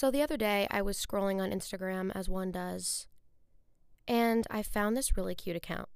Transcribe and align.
So 0.00 0.10
the 0.10 0.22
other 0.22 0.38
day, 0.38 0.66
I 0.70 0.80
was 0.80 0.96
scrolling 0.96 1.42
on 1.42 1.50
Instagram 1.50 2.10
as 2.14 2.26
one 2.26 2.50
does, 2.50 3.06
and 4.08 4.46
I 4.50 4.62
found 4.62 4.96
this 4.96 5.14
really 5.14 5.34
cute 5.34 5.56
account. 5.56 5.90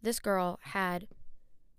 This 0.00 0.20
girl 0.20 0.60
had, 0.62 1.08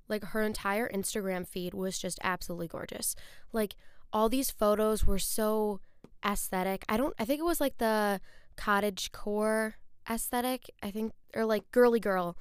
like, 0.09 0.25
her 0.25 0.41
entire 0.41 0.89
Instagram 0.89 1.47
feed 1.47 1.73
was 1.73 1.97
just 1.97 2.19
absolutely 2.21 2.67
gorgeous. 2.67 3.15
Like, 3.53 3.77
all 4.11 4.27
these 4.27 4.51
photos 4.51 5.07
were 5.07 5.19
so 5.19 5.79
aesthetic. 6.25 6.83
I 6.89 6.97
don't, 6.97 7.13
I 7.17 7.23
think 7.23 7.39
it 7.39 7.45
was 7.45 7.61
like 7.61 7.77
the 7.77 8.19
cottage 8.57 9.13
core 9.13 9.75
aesthetic, 10.09 10.69
I 10.83 10.91
think, 10.91 11.13
or 11.33 11.45
like 11.45 11.71
girly 11.71 12.01
girl, 12.01 12.35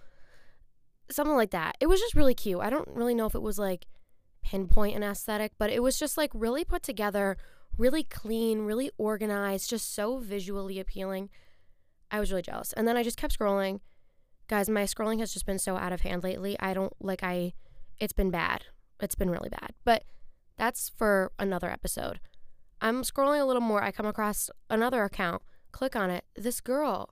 something 1.12 1.36
like 1.36 1.52
that. 1.52 1.77
It 1.79 1.86
was 1.86 2.00
just 2.00 2.16
really 2.16 2.34
cute. 2.34 2.58
I 2.61 2.70
don't 2.70 2.88
really 2.88 3.14
know 3.14 3.27
if 3.27 3.36
it 3.36 3.43
was 3.43 3.61
like 3.61 3.86
pinpoint 4.43 4.96
an 4.96 5.04
aesthetic, 5.04 5.52
but 5.58 5.70
it 5.70 5.80
was 5.80 5.96
just 5.96 6.16
like 6.16 6.32
really 6.34 6.64
put 6.64 6.82
together, 6.82 7.36
really 7.79 8.02
clean, 8.02 8.61
really 8.61 8.90
organized, 8.98 9.71
just 9.71 9.94
so 9.94 10.18
visually 10.18 10.79
appealing. 10.80 11.30
I 12.11 12.21
was 12.21 12.30
really 12.30 12.43
jealous. 12.43 12.72
And 12.72 12.86
then 12.86 12.96
I 12.96 13.02
just 13.02 13.16
kept 13.16 13.39
scrolling. 13.39 13.80
Guys, 14.49 14.68
my 14.68 14.85
scrolling 14.85 15.18
has 15.18 15.32
just 15.32 15.46
been 15.46 15.58
so 15.58 15.76
out 15.76 15.93
of 15.93 16.02
hand 16.02 16.22
lately. 16.22 16.57
I 16.61 16.72
don't 16.72 16.93
like 17.00 17.22
I 17.22 17.52
it's 17.99 18.12
been 18.12 18.30
bad. 18.30 18.64
It's 19.00 19.14
been 19.14 19.30
really 19.30 19.49
bad. 19.49 19.72
But 19.85 20.04
that's 20.57 20.90
for 20.96 21.32
another 21.39 21.71
episode. 21.71 22.21
I'm 22.80 23.02
scrolling 23.02 23.40
a 23.40 23.44
little 23.44 23.62
more. 23.62 23.82
I 23.82 23.90
come 23.90 24.07
across 24.07 24.50
another 24.68 25.02
account. 25.04 25.43
Click 25.72 25.96
on 25.96 26.11
it. 26.11 26.24
This 26.36 26.61
girl 26.61 27.11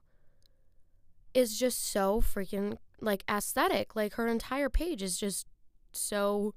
is 1.33 1.59
just 1.59 1.85
so 1.85 2.21
freaking 2.21 2.77
like 3.01 3.25
aesthetic. 3.29 3.97
Like 3.97 4.15
her 4.15 4.29
entire 4.29 4.69
page 4.69 5.03
is 5.03 5.19
just 5.19 5.47
so 5.93 6.55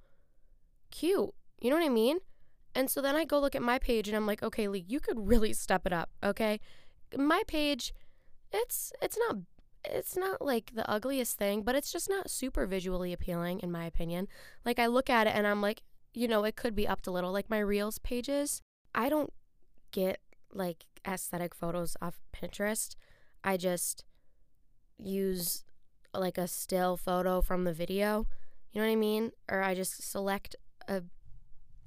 cute. 0.92 1.34
You 1.60 1.70
know 1.70 1.78
what 1.78 1.86
I 1.86 1.90
mean? 1.90 2.20
And 2.78 2.92
so 2.92 3.02
then 3.02 3.16
I 3.16 3.26
go 3.26 3.40
look 3.40 3.56
at 3.56 3.64
my 3.64 3.80
page 3.80 4.08
and 4.08 4.16
I'm 4.16 4.28
like, 4.28 4.44
okay, 4.44 4.68
Leigh, 4.68 4.86
you 4.88 5.00
could 5.00 5.28
really 5.28 5.52
step 5.52 5.88
it 5.88 5.94
up, 5.94 6.12
okay? 6.24 6.60
My 7.18 7.42
page, 7.48 7.92
it's 8.52 8.94
it's 9.02 9.18
not 9.18 9.38
it's 9.84 10.16
not 10.16 10.44
like 10.44 10.74
the 10.76 10.88
ugliest 10.88 11.40
thing, 11.40 11.64
but 11.64 11.74
it's 11.74 11.92
just 11.92 12.08
not 12.08 12.30
super 12.30 12.68
visually 12.68 13.14
appealing 13.14 13.62
in 13.62 13.72
my 13.72 13.84
opinion. 13.86 14.28
Like 14.64 14.78
I 14.78 14.86
look 14.86 15.10
at 15.10 15.26
it 15.26 15.34
and 15.36 15.48
I'm 15.48 15.60
like, 15.60 15.82
you 16.14 16.28
know, 16.28 16.44
it 16.44 16.56
could 16.56 16.76
be 16.76 16.88
upped 16.88 17.08
a 17.08 17.12
little. 17.12 17.32
Like 17.32 17.50
my 17.50 17.58
reels 17.58 17.98
pages, 17.98 18.62
I 18.94 19.10
don't 19.10 19.34
get 19.92 20.20
like 20.54 20.86
aesthetic 21.08 21.56
photos 21.56 21.98
off 22.00 22.20
Pinterest. 22.32 22.96
I 23.44 23.58
just 23.58 24.06
use 25.00 25.64
like 26.14 26.38
a 26.38 26.48
still 26.48 26.96
photo 26.96 27.42
from 27.42 27.64
the 27.64 27.74
video. 27.74 28.28
You 28.72 28.82
know 28.82 28.88
what 28.88 28.94
I 28.94 28.98
mean? 28.98 29.32
Or 29.50 29.64
I 29.64 29.74
just 29.74 30.08
select 30.08 30.56
a 30.88 31.02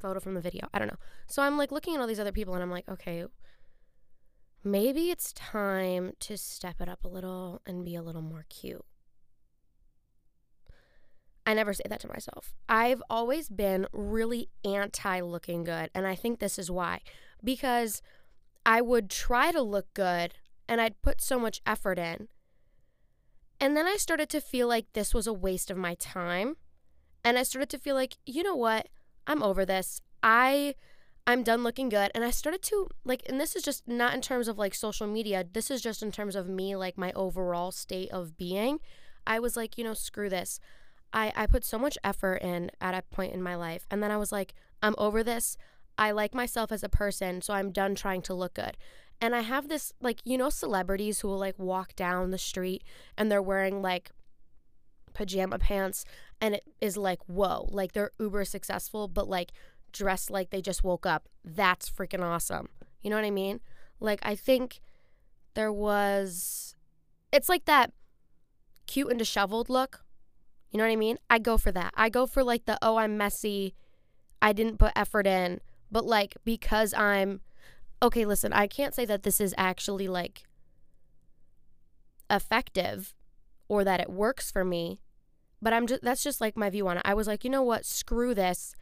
photo 0.01 0.21
from 0.21 0.35
the 0.35 0.41
video. 0.41 0.69
I 0.73 0.79
don't 0.79 0.89
know. 0.89 0.99
So 1.27 1.43
I'm 1.43 1.59
like 1.59 1.73
looking 1.73 1.95
at 1.95 2.01
all 2.01 2.07
these 2.07 2.21
other 2.21 2.33
people 2.33 2.55
and 2.55 2.63
I'm 2.63 2.71
like, 2.71 2.89
okay, 2.89 3.25
maybe 4.65 5.11
it's 5.11 5.33
time 5.33 6.13
to 6.21 6.37
step 6.37 6.81
it 6.81 6.89
up 6.89 7.05
a 7.05 7.09
little 7.09 7.63
and 7.67 7.85
be 7.85 7.95
a 7.95 8.03
little 8.03 8.23
more 8.23 8.45
cute. 8.49 8.85
I 11.47 11.55
never 11.55 11.73
say 11.73 11.85
that 11.89 12.01
to 12.01 12.09
myself. 12.09 12.55
I've 12.69 13.03
always 13.11 13.49
been 13.49 13.87
really 13.93 14.51
anti 14.65 15.21
looking 15.21 15.65
good. 15.65 15.91
And 15.95 16.07
I 16.07 16.15
think 16.15 16.39
this 16.39 16.59
is 16.59 16.71
why. 16.71 17.01
Because 17.43 18.03
I 18.65 18.81
would 18.81 19.11
try 19.11 19.51
to 19.53 19.63
look 19.63 19.93
good 19.95 20.35
and 20.69 20.81
I'd 20.81 21.03
put 21.03 21.21
so 21.21 21.39
much 21.39 21.61
effort 21.67 21.99
in. 21.99 22.29
And 23.59 23.77
then 23.77 23.87
I 23.87 23.97
started 23.97 24.29
to 24.31 24.41
feel 24.41 24.69
like 24.69 24.93
this 24.93 25.13
was 25.13 25.27
a 25.27 25.33
waste 25.33 25.71
of 25.71 25.77
my 25.77 25.95
time. 25.95 26.57
And 27.25 27.37
I 27.37 27.43
started 27.43 27.69
to 27.71 27.79
feel 27.79 27.95
like, 27.95 28.17
you 28.25 28.43
know 28.43 28.55
what? 28.55 28.89
I'm 29.27 29.43
over 29.43 29.65
this. 29.65 30.01
I 30.23 30.75
I'm 31.27 31.43
done 31.43 31.63
looking 31.63 31.89
good. 31.89 32.11
And 32.15 32.25
I 32.25 32.31
started 32.31 32.63
to 32.63 32.89
like 33.05 33.23
and 33.27 33.41
this 33.41 33.55
is 33.57 33.63
just 33.63 33.87
not 33.87 34.15
in 34.15 34.21
terms 34.21 34.49
of 34.49 34.59
like 34.59 34.75
social 34.75 35.07
media. 35.07 35.45
This 35.51 35.71
is 35.71 35.83
just 35.83 36.03
in 36.03 36.13
terms 36.13 36.37
of 36.37 36.49
me 36.49 36.77
like 36.77 36.99
my 36.99 37.13
overall 37.13 37.71
state 37.71 38.11
of 38.11 38.37
being. 38.37 38.81
I 39.27 39.39
was 39.39 39.57
like, 39.57 39.79
you 39.79 39.85
know, 39.85 39.95
screw 39.95 40.29
this. 40.29 40.61
I, 41.13 41.33
I 41.35 41.47
put 41.47 41.65
so 41.65 41.79
much 41.79 41.99
effort 42.05 42.37
in 42.37 42.71
at 42.81 42.95
a 42.95 43.03
point 43.15 43.35
in 43.35 43.43
my 43.43 43.57
life. 43.57 43.87
And 43.91 44.03
then 44.03 44.11
I 44.11 44.17
was 44.17 44.33
like, 44.33 44.55
I'm 44.83 44.95
over 44.99 45.23
this. 45.23 45.57
I 45.99 46.13
like 46.13 46.35
myself 46.35 46.73
as 46.73 46.83
a 46.83 46.89
person, 46.89 47.43
so 47.43 47.53
I'm 47.53 47.73
done 47.73 47.95
trying 47.95 48.23
to 48.23 48.35
look 48.35 48.55
good. 48.55 48.77
And 49.21 49.35
I 49.35 49.41
have 49.41 49.69
this, 49.69 49.93
like, 50.01 50.21
you 50.25 50.39
know, 50.39 50.49
celebrities 50.49 51.21
who 51.21 51.29
will 51.29 51.39
like 51.39 51.59
walk 51.59 51.95
down 51.95 52.31
the 52.31 52.39
street 52.39 52.83
and 53.19 53.31
they're 53.31 53.43
wearing 53.43 53.83
like 53.83 54.13
pajama 55.15 55.59
pants 55.59 56.05
and 56.41 56.55
it 56.55 56.65
is 56.81 56.97
like, 56.97 57.21
whoa, 57.27 57.69
like 57.71 57.93
they're 57.93 58.13
uber 58.19 58.45
successful, 58.45 59.09
but 59.09 59.29
like 59.29 59.53
dressed 59.93 60.31
like 60.31 60.51
they 60.51 60.63
just 60.63 60.85
woke 60.85 61.07
up. 61.07 61.29
That's 61.45 61.91
freaking 61.91 62.23
awesome. 62.23 62.69
You 63.03 63.11
know 63.11 63.17
what 63.17 63.25
I 63.25 63.31
mean? 63.31 63.61
Like, 63.99 64.21
I 64.23 64.35
think 64.35 64.81
there 65.55 65.73
was, 65.73 66.75
it's 67.33 67.49
like 67.49 67.65
that 67.67 67.93
cute 68.87 69.11
and 69.11 69.19
disheveled 69.19 69.69
look 69.69 70.05
you 70.71 70.79
know 70.79 70.85
what 70.85 70.93
I 70.93 70.97
mean? 70.97 71.19
I 71.29 71.39
go 71.39 71.59
for 71.59 71.73
that. 71.73 71.93
I 71.97 72.09
go 72.09 72.27
for 72.27 72.45
like 72.45 72.65
the, 72.65 72.79
oh, 72.81 72.97
I'm 72.97 73.17
messy. 73.17 73.75
I 74.41 74.53
didn't 74.53 74.79
put 74.79 74.93
effort 74.95 75.27
in. 75.27 75.61
But 75.91 76.07
like, 76.07 76.37
because 76.45 76.95
I'm, 76.95 77.41
okay, 78.03 78.25
listen, 78.25 78.53
I 78.53 78.67
can't 78.69 78.95
say 78.95 79.05
that 79.05 79.25
this 79.25 79.41
is 79.41 79.55
actually 79.59 80.07
like 80.07 80.45
effective 82.31 83.15
or 83.71 83.85
that 83.85 84.01
it 84.01 84.11
works 84.11 84.51
for 84.51 84.65
me. 84.65 85.01
But 85.63 85.73
I'm 85.73 85.87
just, 85.87 86.03
that's 86.03 86.25
just 86.25 86.41
like 86.41 86.57
my 86.57 86.69
view 86.69 86.89
on 86.89 86.97
it. 86.97 87.03
I 87.05 87.15
was 87.15 87.29
like, 87.29 87.45
you 87.45 87.51
know 87.51 87.63
what? 87.63 87.87
Screw 87.87 88.35
this. 88.35 88.75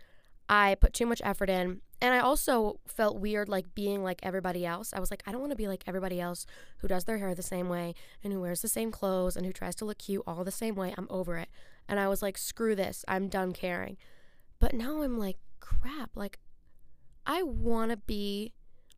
I 0.49 0.77
put 0.77 0.95
too 0.95 1.05
much 1.05 1.21
effort 1.23 1.51
in. 1.51 1.83
And 2.01 2.15
I 2.15 2.21
also 2.21 2.81
felt 2.87 3.21
weird 3.21 3.51
like 3.51 3.75
being 3.75 4.03
like 4.03 4.21
everybody 4.23 4.65
else. 4.65 4.95
I 4.95 5.01
was 5.01 5.11
like, 5.11 5.23
I 5.27 5.33
don't 5.33 5.43
want 5.43 5.53
to 5.53 5.57
be 5.57 5.69
like 5.69 5.85
everybody 5.87 6.21
else 6.23 6.47
who 6.79 6.89
does 6.89 7.05
their 7.05 7.19
hair 7.19 7.35
the 7.35 7.43
same 7.43 7.69
way 7.69 7.95
and 8.25 8.33
who 8.33 8.41
wears 8.41 8.63
the 8.63 8.69
same 8.69 8.91
clothes 8.91 9.37
and 9.37 9.45
who 9.45 9.53
tries 9.53 9.75
to 9.77 9.85
look 9.85 9.99
cute 9.99 10.23
all 10.27 10.43
the 10.43 10.51
same 10.51 10.75
way. 10.75 10.95
I'm 10.97 11.09
over 11.11 11.37
it. 11.37 11.51
And 11.87 12.01
I 12.01 12.09
was 12.09 12.23
like, 12.23 12.39
screw 12.39 12.75
this. 12.75 13.05
I'm 13.07 13.29
done 13.29 13.53
caring. 13.53 13.99
But 14.59 14.73
now 14.73 15.03
I'm 15.03 15.19
like, 15.19 15.37
crap. 15.61 16.13
Like, 16.15 16.39
I 17.27 17.43
want 17.43 17.91
to 17.91 17.99
be 17.99 18.55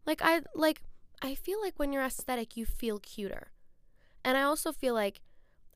like, 0.07 0.21
I 0.23 0.43
like, 0.55 0.83
I 1.21 1.35
feel 1.35 1.61
like 1.61 1.79
when 1.79 1.93
you're 1.93 2.05
aesthetic, 2.05 2.57
you 2.57 2.65
feel 2.65 3.01
cuter. 3.01 3.49
And 4.25 4.37
I 4.37 4.43
also 4.43 4.71
feel 4.71 4.95
like 4.95 5.21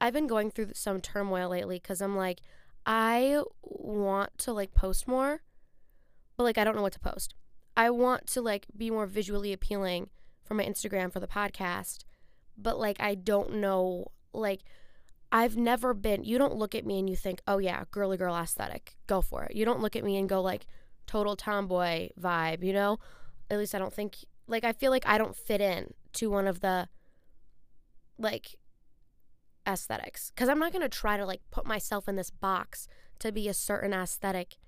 I've 0.05 0.13
been 0.13 0.27
going 0.27 0.51
through 0.51 0.71
some 0.75 1.01
turmoil 1.01 1.49
lately 1.49 1.77
because 1.77 2.01
I'm 2.03 2.17
like, 2.17 2.41
I 2.85 3.43
want 3.63 4.37
to 4.39 4.53
like 4.53 4.75
post 4.75 5.09
more 5.09 5.41
but 6.37 6.45
like 6.45 6.59
I 6.59 6.65
don't 6.65 6.77
know 6.77 6.83
what 6.83 6.93
to 6.95 7.01
post. 7.01 7.35
I 7.77 7.91
want 7.91 8.27
to 8.29 8.43
like 8.43 8.67
be 8.77 8.91
more 8.91 9.07
visually 9.07 9.53
appealing 9.53 10.11
for 10.45 10.55
my 10.55 10.65
Instagram 10.65 11.13
for 11.13 11.21
the 11.21 11.27
podcast, 11.27 12.05
but 12.57 12.79
like 12.79 13.01
I 13.01 13.15
don't 13.15 13.55
know 13.57 14.11
like 14.33 14.63
I've 15.33 15.57
never 15.57 15.95
been 15.95 16.25
you 16.25 16.39
don't 16.39 16.57
look 16.57 16.75
at 16.75 16.87
me 16.87 16.99
and 16.99 17.09
you 17.09 17.17
think, 17.17 17.41
"Oh 17.47 17.59
yeah, 17.59 17.85
girly 17.91 18.17
girl 18.17 18.37
aesthetic. 18.37 18.97
Go 19.07 19.21
for 19.21 19.45
it." 19.45 19.57
You 19.57 19.65
don't 19.65 19.81
look 19.81 19.97
at 19.97 20.05
me 20.05 20.17
and 20.17 20.29
go 20.29 20.41
like 20.41 20.67
total 21.07 21.37
tomboy 21.37 22.11
vibe, 22.21 22.63
you 22.63 22.73
know? 22.73 22.99
At 23.51 23.59
least 23.59 23.75
I 23.75 23.79
don't 23.79 23.93
think 23.93 24.17
like 24.47 24.65
I 24.65 24.73
feel 24.73 24.91
like 24.91 25.07
I 25.07 25.19
don't 25.19 25.37
fit 25.37 25.61
in 25.61 25.95
to 26.15 26.31
one 26.31 26.47
of 26.47 26.61
the 26.61 26.89
like 28.19 28.57
aesthetics 29.67 30.31
cuz 30.37 30.49
I'm 30.49 30.59
not 30.59 30.73
going 30.73 30.83
to 30.83 30.89
try 30.89 31.17
to 31.17 31.25
like 31.25 31.41
put 31.51 31.67
myself 31.67 32.09
in 32.09 32.17
this 32.17 32.31
box 32.31 32.87
to 33.19 33.33
be 33.33 33.49
a 33.49 33.55
certain 33.55 33.93
aesthetic 33.93 34.59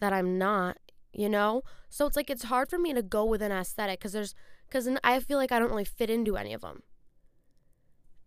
that 0.00 0.12
I'm 0.12 0.36
not 0.38 0.78
you 1.16 1.28
know? 1.28 1.62
So 1.88 2.06
it's 2.06 2.16
like 2.16 2.30
it's 2.30 2.44
hard 2.44 2.68
for 2.68 2.78
me 2.78 2.92
to 2.92 3.02
go 3.02 3.24
with 3.24 3.42
an 3.42 3.50
aesthetic 3.50 3.98
because 3.98 4.12
there's 4.12 4.34
because 4.68 4.88
I 5.02 5.18
feel 5.20 5.38
like 5.38 5.50
I 5.50 5.58
don't 5.58 5.70
really 5.70 5.84
fit 5.84 6.10
into 6.10 6.36
any 6.36 6.52
of 6.52 6.60
them. 6.60 6.82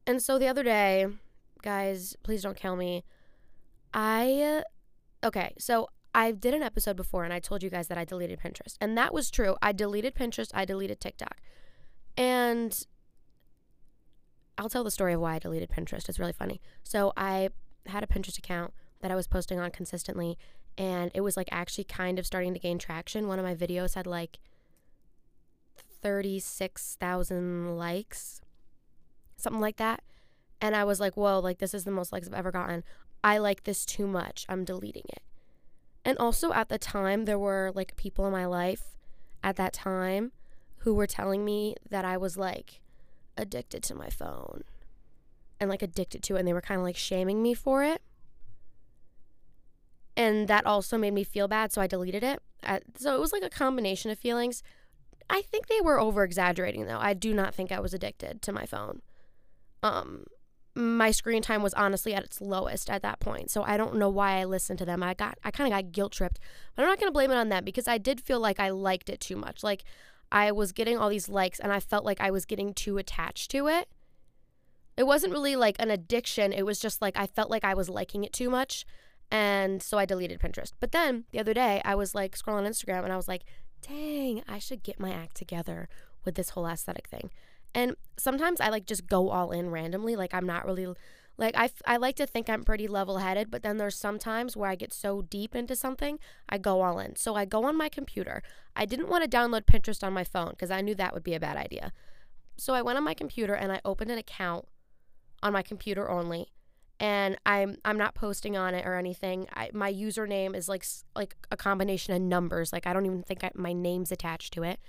And 0.08 0.22
so 0.22 0.40
the 0.40 0.48
other 0.48 0.64
day, 0.64 1.06
guys, 1.62 2.16
please 2.24 2.42
don't 2.42 2.58
kill 2.58 2.76
me. 2.76 3.04
I 3.94 4.64
uh, 5.24 5.28
okay, 5.28 5.54
so 5.60 5.90
I 6.16 6.32
did 6.32 6.54
an 6.56 6.64
episode 6.64 6.96
before 6.96 7.24
and 7.24 7.34
I 7.34 7.40
told 7.40 7.62
you 7.62 7.70
guys 7.70 7.88
that 7.90 7.98
I 7.98 8.06
deleted 8.06 8.40
Pinterest. 8.40 8.76
And 8.82 8.98
that 8.98 9.14
was 9.14 9.30
true. 9.30 9.56
I 9.62 9.72
deleted 9.72 10.16
Pinterest, 10.16 10.50
I 10.54 10.66
deleted 10.66 11.00
TikTok. 11.00 11.38
And 12.18 12.86
I'll 14.60 14.70
tell 14.70 14.84
the 14.84 14.92
story 14.92 15.14
of 15.14 15.22
why 15.22 15.36
I 15.36 15.40
deleted 15.40 15.70
Pinterest. 15.70 16.10
It's 16.10 16.20
really 16.20 16.34
funny. 16.34 16.60
So 16.84 17.14
I 17.16 17.50
had 17.86 18.04
a 18.04 18.08
Pinterest 18.08 18.38
account 18.38 18.74
that 19.02 19.10
I 19.10 19.16
was 19.16 19.26
posting 19.26 19.58
on 19.58 19.72
consistently 19.72 20.38
and 20.78 21.12
it 21.14 21.22
was 21.22 21.38
like 21.38 21.48
actually 21.50 21.86
kind 21.86 22.20
of 22.20 22.26
starting 22.26 22.54
to 22.54 22.60
gain 22.60 22.78
traction. 22.78 23.30
One 23.30 23.40
of 23.40 23.46
my 23.46 23.56
videos 23.56 23.96
had 23.96 24.06
like 24.06 24.38
36,000 26.02 27.78
likes, 27.78 28.42
something 29.38 29.62
like 29.62 29.78
that. 29.78 30.04
And 30.60 30.76
I 30.76 30.84
was 30.84 31.00
like, 31.00 31.16
whoa, 31.16 31.40
like 31.40 31.60
this 31.60 31.74
is 31.74 31.86
the 31.86 31.92
most 31.92 32.12
likes 32.12 32.28
I've 32.28 32.34
ever 32.34 32.52
gotten. 32.52 32.84
I 33.24 33.38
like 33.38 33.64
this 33.64 33.86
too 33.86 34.08
much. 34.08 34.46
I'm 34.50 34.66
deleting 34.66 35.06
it. 35.08 35.24
And 36.04 36.18
also 36.18 36.52
at 36.52 36.68
the 36.68 36.78
time, 36.78 37.24
there 37.24 37.40
were 37.40 37.72
like 37.74 37.96
people 37.96 38.26
in 38.26 38.34
my 38.34 38.46
life 38.46 38.98
at 39.42 39.56
that 39.56 39.72
time 39.72 40.34
who 40.80 40.94
were 40.94 41.08
telling 41.08 41.46
me 41.46 41.76
that 41.90 42.04
I 42.04 42.18
was 42.18 42.36
like 42.36 42.82
addicted 43.40 43.84
to 43.84 43.96
my 43.96 44.10
phone 44.10 44.64
and 45.60 45.70
like 45.70 45.82
addicted 45.82 46.24
to 46.24 46.36
it. 46.36 46.40
And 46.40 46.48
they 46.48 46.54
were 46.54 46.62
kind 46.62 46.80
of 46.80 46.86
like 46.86 46.98
shaming 46.98 47.42
me 47.42 47.54
for 47.54 47.84
it 47.84 48.02
and 50.18 50.48
that 50.48 50.66
also 50.66 50.98
made 50.98 51.14
me 51.14 51.24
feel 51.24 51.48
bad 51.48 51.72
so 51.72 51.80
i 51.80 51.86
deleted 51.88 52.24
it 52.24 52.42
so 52.98 53.16
it 53.16 53.20
was 53.20 53.32
like 53.32 53.44
a 53.44 53.50
combination 53.50 54.10
of 54.10 54.18
feelings 54.18 54.64
I 55.30 55.42
think 55.44 55.68
they 55.68 55.82
were 55.82 56.00
over 56.00 56.24
exaggerating 56.24 56.86
though. 56.86 56.98
I 57.00 57.14
do 57.14 57.34
not 57.34 57.54
think 57.54 57.72
I 57.72 57.80
was 57.80 57.94
addicted 57.94 58.42
to 58.42 58.52
my 58.52 58.66
phone. 58.66 59.02
Um 59.84 60.26
my 60.76 61.12
screen 61.12 61.42
time 61.42 61.62
was 61.62 61.74
honestly 61.74 62.14
at 62.14 62.24
its 62.24 62.40
lowest 62.40 62.90
at 62.90 63.02
that 63.02 63.20
point. 63.20 63.52
So 63.52 63.64
I 63.64 63.76
don't 63.76 63.96
know 63.96 64.10
why 64.10 64.40
I 64.40 64.46
listened 64.46 64.80
to 64.80 64.86
them. 64.86 65.04
I 65.04 65.14
got 65.14 65.38
I 65.44 65.52
kind 65.52 65.72
of 65.72 65.78
got 65.78 65.92
guilt 65.92 66.14
tripped. 66.14 66.40
But 66.76 66.84
I'm 66.84 66.90
not 66.90 67.00
going 67.00 67.10
to 67.10 67.14
blame 67.14 67.32
it 67.32 67.36
on 67.36 67.50
them 67.50 67.66
because 67.66 67.88
I 67.88 67.98
did 67.98 68.22
feel 68.22 68.40
like 68.40 68.60
I 68.60 68.70
liked 68.70 69.10
it 69.10 69.20
too 69.20 69.36
much. 69.36 69.64
Like 69.64 69.84
I 70.32 70.52
was 70.52 70.72
getting 70.72 70.98
all 70.98 71.10
these 71.10 71.30
likes 71.30 71.60
and 71.60 71.72
I 71.72 71.80
felt 71.80 72.06
like 72.06 72.22
I 72.22 72.32
was 72.32 72.46
getting 72.46 72.74
too 72.74 72.98
attached 72.98 73.52
to 73.52 73.68
it. 73.68 73.90
It 74.98 75.08
wasn't 75.08 75.34
really 75.34 75.56
like 75.56 75.78
an 75.80 75.90
addiction. 75.90 76.52
It 76.54 76.66
was 76.66 76.80
just 76.80 77.02
like 77.02 77.18
I 77.18 77.26
felt 77.26 77.50
like 77.50 77.64
I 77.64 77.74
was 77.74 77.90
liking 77.90 78.24
it 78.24 78.34
too 78.34 78.50
much. 78.50 78.86
And 79.32 79.82
so 79.82 79.98
I 79.98 80.06
deleted 80.06 80.40
Pinterest. 80.40 80.74
But 80.80 80.92
then 80.92 81.26
the 81.32 81.40
other 81.40 81.54
day 81.54 81.82
I 81.86 81.96
was 81.96 82.14
like 82.14 82.38
scrolling 82.38 82.68
Instagram 82.68 83.04
and 83.04 83.14
I 83.14 83.18
was 83.18 83.28
like, 83.28 83.44
dang, 83.88 84.44
I 84.48 84.60
should 84.60 84.84
get 84.84 85.00
my 85.00 85.12
act 85.12 85.38
together 85.38 85.88
with 86.26 86.36
this 86.36 86.50
whole 86.50 86.68
aesthetic 86.68 87.08
thing. 87.08 87.30
And 87.74 87.96
sometimes 88.18 88.60
I 88.60 88.70
like 88.70 88.86
just 88.86 89.08
go 89.08 89.30
all 89.30 89.52
in 89.52 89.70
randomly. 89.70 90.16
Like 90.16 90.34
I'm 90.34 90.46
not 90.46 90.66
really 90.66 90.88
like 91.40 91.56
I, 91.58 91.70
I 91.86 91.96
like 91.98 92.18
to 92.18 92.28
think 92.28 92.50
I'm 92.50 92.64
pretty 92.64 92.88
level 92.88 93.20
headed, 93.20 93.50
but 93.50 93.64
then 93.64 93.78
there's 93.78 93.96
sometimes 93.96 94.58
where 94.58 94.70
I 94.70 94.76
get 94.76 94.92
so 94.92 95.22
deep 95.22 95.56
into 95.56 95.76
something, 95.76 96.20
I 96.50 96.58
go 96.58 96.82
all 96.82 97.00
in. 97.00 97.16
So 97.16 97.36
I 97.36 97.46
go 97.46 97.64
on 97.64 97.78
my 97.78 97.88
computer. 97.88 98.44
I 98.76 98.86
didn't 98.86 99.08
want 99.08 99.24
to 99.24 99.38
download 99.38 99.66
Pinterest 99.66 100.04
on 100.04 100.12
my 100.12 100.26
phone 100.26 100.52
because 100.52 100.70
I 100.70 100.82
knew 100.82 100.96
that 100.96 101.14
would 101.14 101.24
be 101.24 101.34
a 101.34 101.40
bad 101.40 101.56
idea. 101.56 101.94
So 102.58 102.74
I 102.74 102.82
went 102.82 102.98
on 102.98 103.06
my 103.06 103.14
computer 103.14 103.54
and 103.54 103.72
I 103.72 103.80
opened 103.86 104.12
an 104.12 104.18
account 104.18 104.66
on 105.42 105.54
my 105.54 105.62
computer 105.62 106.10
only. 106.10 106.52
And 107.00 107.38
I'm 107.46 107.78
I'm 107.86 107.98
not 107.98 108.14
posting 108.16 108.58
on 108.58 108.76
it 108.76 108.86
or 108.86 108.98
anything. 108.98 109.48
I, 109.54 109.70
my 109.74 109.92
username 109.92 110.54
is 110.54 110.68
like 110.68 110.86
like 111.16 111.38
a 111.50 111.56
combination 111.56 112.14
of 112.14 112.22
numbers. 112.22 112.74
Like 112.74 112.86
I 112.86 112.92
don't 112.92 113.06
even 113.06 113.24
think 113.24 113.46
I, 113.46 113.52
my 113.56 113.72
name's 113.72 114.12
attached 114.12 114.52
to 114.56 114.64
it. 114.64 114.82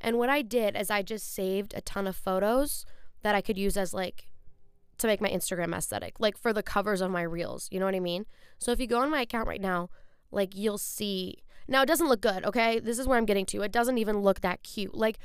And 0.00 0.16
what 0.16 0.30
I 0.30 0.40
did 0.40 0.74
is 0.74 0.90
I 0.90 1.02
just 1.02 1.34
saved 1.34 1.74
a 1.76 1.82
ton 1.82 2.06
of 2.06 2.16
photos 2.16 2.86
that 3.22 3.34
I 3.34 3.42
could 3.42 3.58
use 3.58 3.76
as 3.76 3.92
like 3.92 4.27
to 4.98 5.06
make 5.06 5.20
my 5.20 5.28
Instagram 5.28 5.74
aesthetic, 5.74 6.20
like 6.20 6.36
for 6.36 6.52
the 6.52 6.62
covers 6.62 7.00
of 7.00 7.10
my 7.10 7.22
reels. 7.22 7.68
You 7.70 7.80
know 7.80 7.86
what 7.86 7.94
I 7.94 8.00
mean? 8.00 8.26
So 8.58 8.72
if 8.72 8.80
you 8.80 8.86
go 8.86 9.00
on 9.00 9.10
my 9.10 9.22
account 9.22 9.48
right 9.48 9.60
now, 9.60 9.90
like 10.30 10.54
you'll 10.54 10.78
see. 10.78 11.42
Now 11.66 11.82
it 11.82 11.86
doesn't 11.86 12.08
look 12.08 12.20
good, 12.20 12.44
okay? 12.44 12.80
This 12.80 12.98
is 12.98 13.06
where 13.06 13.18
I'm 13.18 13.26
getting 13.26 13.46
to. 13.46 13.62
It 13.62 13.72
doesn't 13.72 13.98
even 13.98 14.20
look 14.20 14.40
that 14.40 14.62
cute. 14.62 14.94
Like 14.94 15.18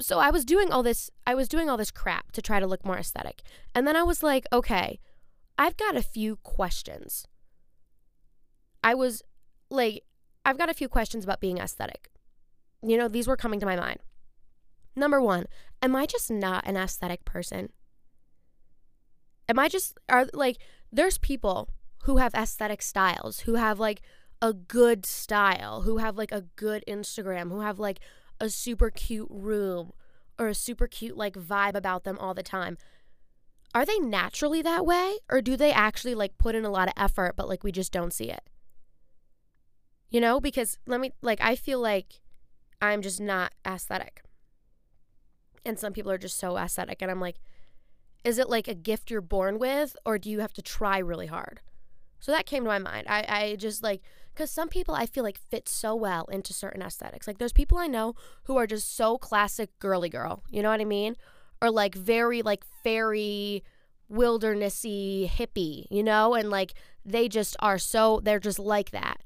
so 0.00 0.18
I 0.18 0.30
was 0.30 0.44
doing 0.44 0.72
all 0.72 0.82
this 0.82 1.10
I 1.26 1.34
was 1.34 1.48
doing 1.48 1.68
all 1.68 1.76
this 1.76 1.90
crap 1.90 2.32
to 2.32 2.42
try 2.42 2.60
to 2.60 2.66
look 2.66 2.84
more 2.84 2.98
aesthetic. 2.98 3.42
And 3.74 3.86
then 3.86 3.96
I 3.96 4.02
was 4.02 4.22
like, 4.22 4.46
okay, 4.52 4.98
I've 5.58 5.76
got 5.76 5.96
a 5.96 6.02
few 6.02 6.36
questions. 6.36 7.26
I 8.82 8.94
was 8.94 9.22
like 9.70 10.04
I've 10.44 10.58
got 10.58 10.70
a 10.70 10.74
few 10.74 10.88
questions 10.88 11.24
about 11.24 11.40
being 11.40 11.58
aesthetic. 11.58 12.08
You 12.82 12.96
know, 12.96 13.08
these 13.08 13.28
were 13.28 13.36
coming 13.36 13.60
to 13.60 13.66
my 13.66 13.76
mind. 13.76 14.00
Number 14.96 15.20
1, 15.20 15.46
am 15.82 15.94
I 15.94 16.06
just 16.06 16.30
not 16.30 16.66
an 16.66 16.76
aesthetic 16.76 17.24
person? 17.24 17.70
Am 19.50 19.58
I 19.58 19.68
just 19.68 19.98
are 20.08 20.28
like 20.32 20.58
there's 20.92 21.18
people 21.18 21.70
who 22.04 22.18
have 22.18 22.34
aesthetic 22.34 22.82
styles, 22.82 23.40
who 23.40 23.56
have 23.56 23.80
like 23.80 24.00
a 24.40 24.52
good 24.52 25.04
style, 25.04 25.82
who 25.82 25.98
have 25.98 26.16
like 26.16 26.30
a 26.30 26.42
good 26.54 26.84
Instagram, 26.86 27.50
who 27.50 27.60
have 27.60 27.80
like 27.80 27.98
a 28.40 28.48
super 28.48 28.90
cute 28.90 29.26
room 29.28 29.92
or 30.38 30.46
a 30.46 30.54
super 30.54 30.86
cute 30.86 31.16
like 31.16 31.34
vibe 31.34 31.74
about 31.74 32.04
them 32.04 32.16
all 32.20 32.32
the 32.32 32.44
time. 32.44 32.78
Are 33.74 33.84
they 33.84 33.98
naturally 33.98 34.62
that 34.62 34.86
way 34.86 35.18
or 35.28 35.42
do 35.42 35.56
they 35.56 35.72
actually 35.72 36.14
like 36.14 36.38
put 36.38 36.54
in 36.54 36.64
a 36.64 36.70
lot 36.70 36.86
of 36.86 36.94
effort 36.96 37.34
but 37.36 37.48
like 37.48 37.64
we 37.64 37.72
just 37.72 37.92
don't 37.92 38.12
see 38.12 38.30
it? 38.30 38.48
You 40.10 40.20
know, 40.20 40.40
because 40.40 40.78
let 40.86 41.00
me 41.00 41.10
like 41.22 41.40
I 41.40 41.56
feel 41.56 41.80
like 41.80 42.20
I'm 42.80 43.02
just 43.02 43.20
not 43.20 43.52
aesthetic. 43.66 44.22
And 45.66 45.76
some 45.76 45.92
people 45.92 46.12
are 46.12 46.18
just 46.18 46.38
so 46.38 46.56
aesthetic 46.56 47.02
and 47.02 47.10
I'm 47.10 47.20
like 47.20 47.40
is 48.24 48.38
it 48.38 48.48
like 48.48 48.68
a 48.68 48.74
gift 48.74 49.10
you're 49.10 49.20
born 49.20 49.58
with 49.58 49.96
or 50.04 50.18
do 50.18 50.30
you 50.30 50.40
have 50.40 50.52
to 50.54 50.62
try 50.62 50.98
really 50.98 51.26
hard? 51.26 51.60
So 52.18 52.32
that 52.32 52.46
came 52.46 52.64
to 52.64 52.68
my 52.68 52.78
mind. 52.78 53.06
I, 53.08 53.24
I 53.28 53.56
just 53.56 53.82
like, 53.82 54.02
because 54.34 54.50
some 54.50 54.68
people 54.68 54.94
I 54.94 55.06
feel 55.06 55.24
like 55.24 55.38
fit 55.38 55.68
so 55.68 55.94
well 55.94 56.26
into 56.26 56.52
certain 56.52 56.82
aesthetics. 56.82 57.26
Like 57.26 57.38
there's 57.38 57.52
people 57.52 57.78
I 57.78 57.86
know 57.86 58.14
who 58.44 58.56
are 58.58 58.66
just 58.66 58.94
so 58.94 59.16
classic 59.16 59.70
girly 59.78 60.10
girl. 60.10 60.44
You 60.50 60.62
know 60.62 60.70
what 60.70 60.80
I 60.80 60.84
mean? 60.84 61.16
Or 61.62 61.70
like 61.70 61.94
very 61.94 62.42
like 62.42 62.64
fairy, 62.84 63.64
wildernessy 64.12 65.30
hippie, 65.30 65.86
you 65.90 66.02
know? 66.02 66.34
And 66.34 66.50
like 66.50 66.74
they 67.04 67.28
just 67.28 67.56
are 67.60 67.78
so, 67.78 68.20
they're 68.22 68.38
just 68.38 68.58
like 68.58 68.90
that. 68.90 69.22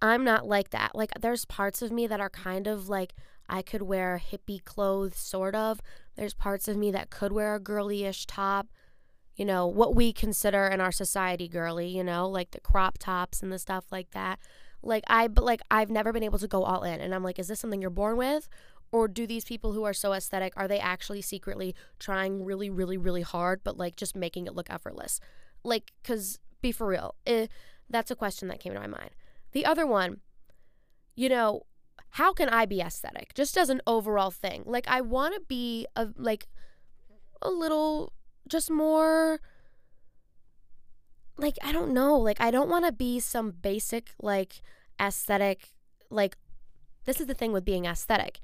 I'm 0.00 0.24
not 0.24 0.46
like 0.46 0.70
that. 0.70 0.96
Like 0.96 1.12
there's 1.20 1.44
parts 1.44 1.80
of 1.80 1.92
me 1.92 2.08
that 2.08 2.20
are 2.20 2.30
kind 2.30 2.66
of 2.66 2.88
like, 2.88 3.14
I 3.52 3.62
could 3.62 3.82
wear 3.82 4.20
hippie 4.20 4.64
clothes, 4.64 5.16
sort 5.16 5.54
of. 5.54 5.80
There's 6.16 6.34
parts 6.34 6.66
of 6.66 6.76
me 6.76 6.90
that 6.90 7.10
could 7.10 7.32
wear 7.32 7.54
a 7.54 7.60
girly-ish 7.60 8.26
top 8.26 8.66
you 9.36 9.44
know, 9.44 9.66
what 9.66 9.94
we 9.94 10.12
consider 10.12 10.66
in 10.66 10.80
our 10.80 10.92
society 10.92 11.48
girly, 11.48 11.88
you 11.88 12.04
know, 12.04 12.28
like 12.28 12.50
the 12.50 12.60
crop 12.60 12.98
tops 12.98 13.42
and 13.42 13.50
the 13.50 13.58
stuff 13.58 13.84
like 13.90 14.10
that. 14.10 14.38
Like 14.82 15.04
I 15.06 15.28
but 15.28 15.44
like 15.44 15.62
I've 15.70 15.90
never 15.90 16.12
been 16.12 16.22
able 16.22 16.38
to 16.40 16.48
go 16.48 16.64
all 16.64 16.82
in 16.82 17.00
and 17.00 17.14
I'm 17.14 17.22
like 17.22 17.38
is 17.38 17.48
this 17.48 17.60
something 17.60 17.80
you're 17.80 17.90
born 17.90 18.16
with 18.16 18.48
or 18.90 19.08
do 19.08 19.26
these 19.26 19.44
people 19.44 19.72
who 19.72 19.84
are 19.84 19.94
so 19.94 20.12
aesthetic 20.12 20.52
are 20.56 20.66
they 20.66 20.80
actually 20.80 21.22
secretly 21.22 21.74
trying 22.00 22.44
really 22.44 22.68
really 22.68 22.96
really 22.96 23.22
hard 23.22 23.60
but 23.62 23.78
like 23.78 23.96
just 23.96 24.16
making 24.16 24.46
it 24.46 24.54
look 24.54 24.68
effortless? 24.70 25.20
Like 25.62 25.92
cuz 26.02 26.40
be 26.60 26.72
for 26.72 26.86
real. 26.86 27.14
Eh, 27.26 27.46
that's 27.88 28.10
a 28.10 28.16
question 28.16 28.48
that 28.48 28.60
came 28.60 28.74
to 28.74 28.80
my 28.80 28.86
mind. 28.86 29.10
The 29.52 29.64
other 29.64 29.86
one, 29.86 30.20
you 31.14 31.28
know, 31.28 31.62
how 32.16 32.34
can 32.34 32.48
I 32.50 32.66
be 32.66 32.80
aesthetic? 32.80 33.32
Just 33.34 33.56
as 33.56 33.70
an 33.70 33.80
overall 33.86 34.30
thing. 34.30 34.64
Like 34.66 34.86
I 34.86 35.00
want 35.00 35.34
to 35.34 35.40
be 35.40 35.86
a 35.96 36.08
like 36.16 36.46
a 37.40 37.50
little 37.50 38.12
just 38.46 38.70
more 38.70 39.40
like 41.38 41.56
I 41.62 41.72
don't 41.72 41.94
know, 41.94 42.18
like 42.18 42.38
I 42.38 42.50
don't 42.50 42.68
want 42.68 42.84
to 42.84 42.92
be 42.92 43.18
some 43.18 43.50
basic 43.50 44.10
like 44.20 44.60
aesthetic 45.00 45.70
like 46.10 46.36
this 47.06 47.18
is 47.18 47.26
the 47.26 47.34
thing 47.34 47.50
with 47.50 47.64
being 47.64 47.86
aesthetic. 47.86 48.40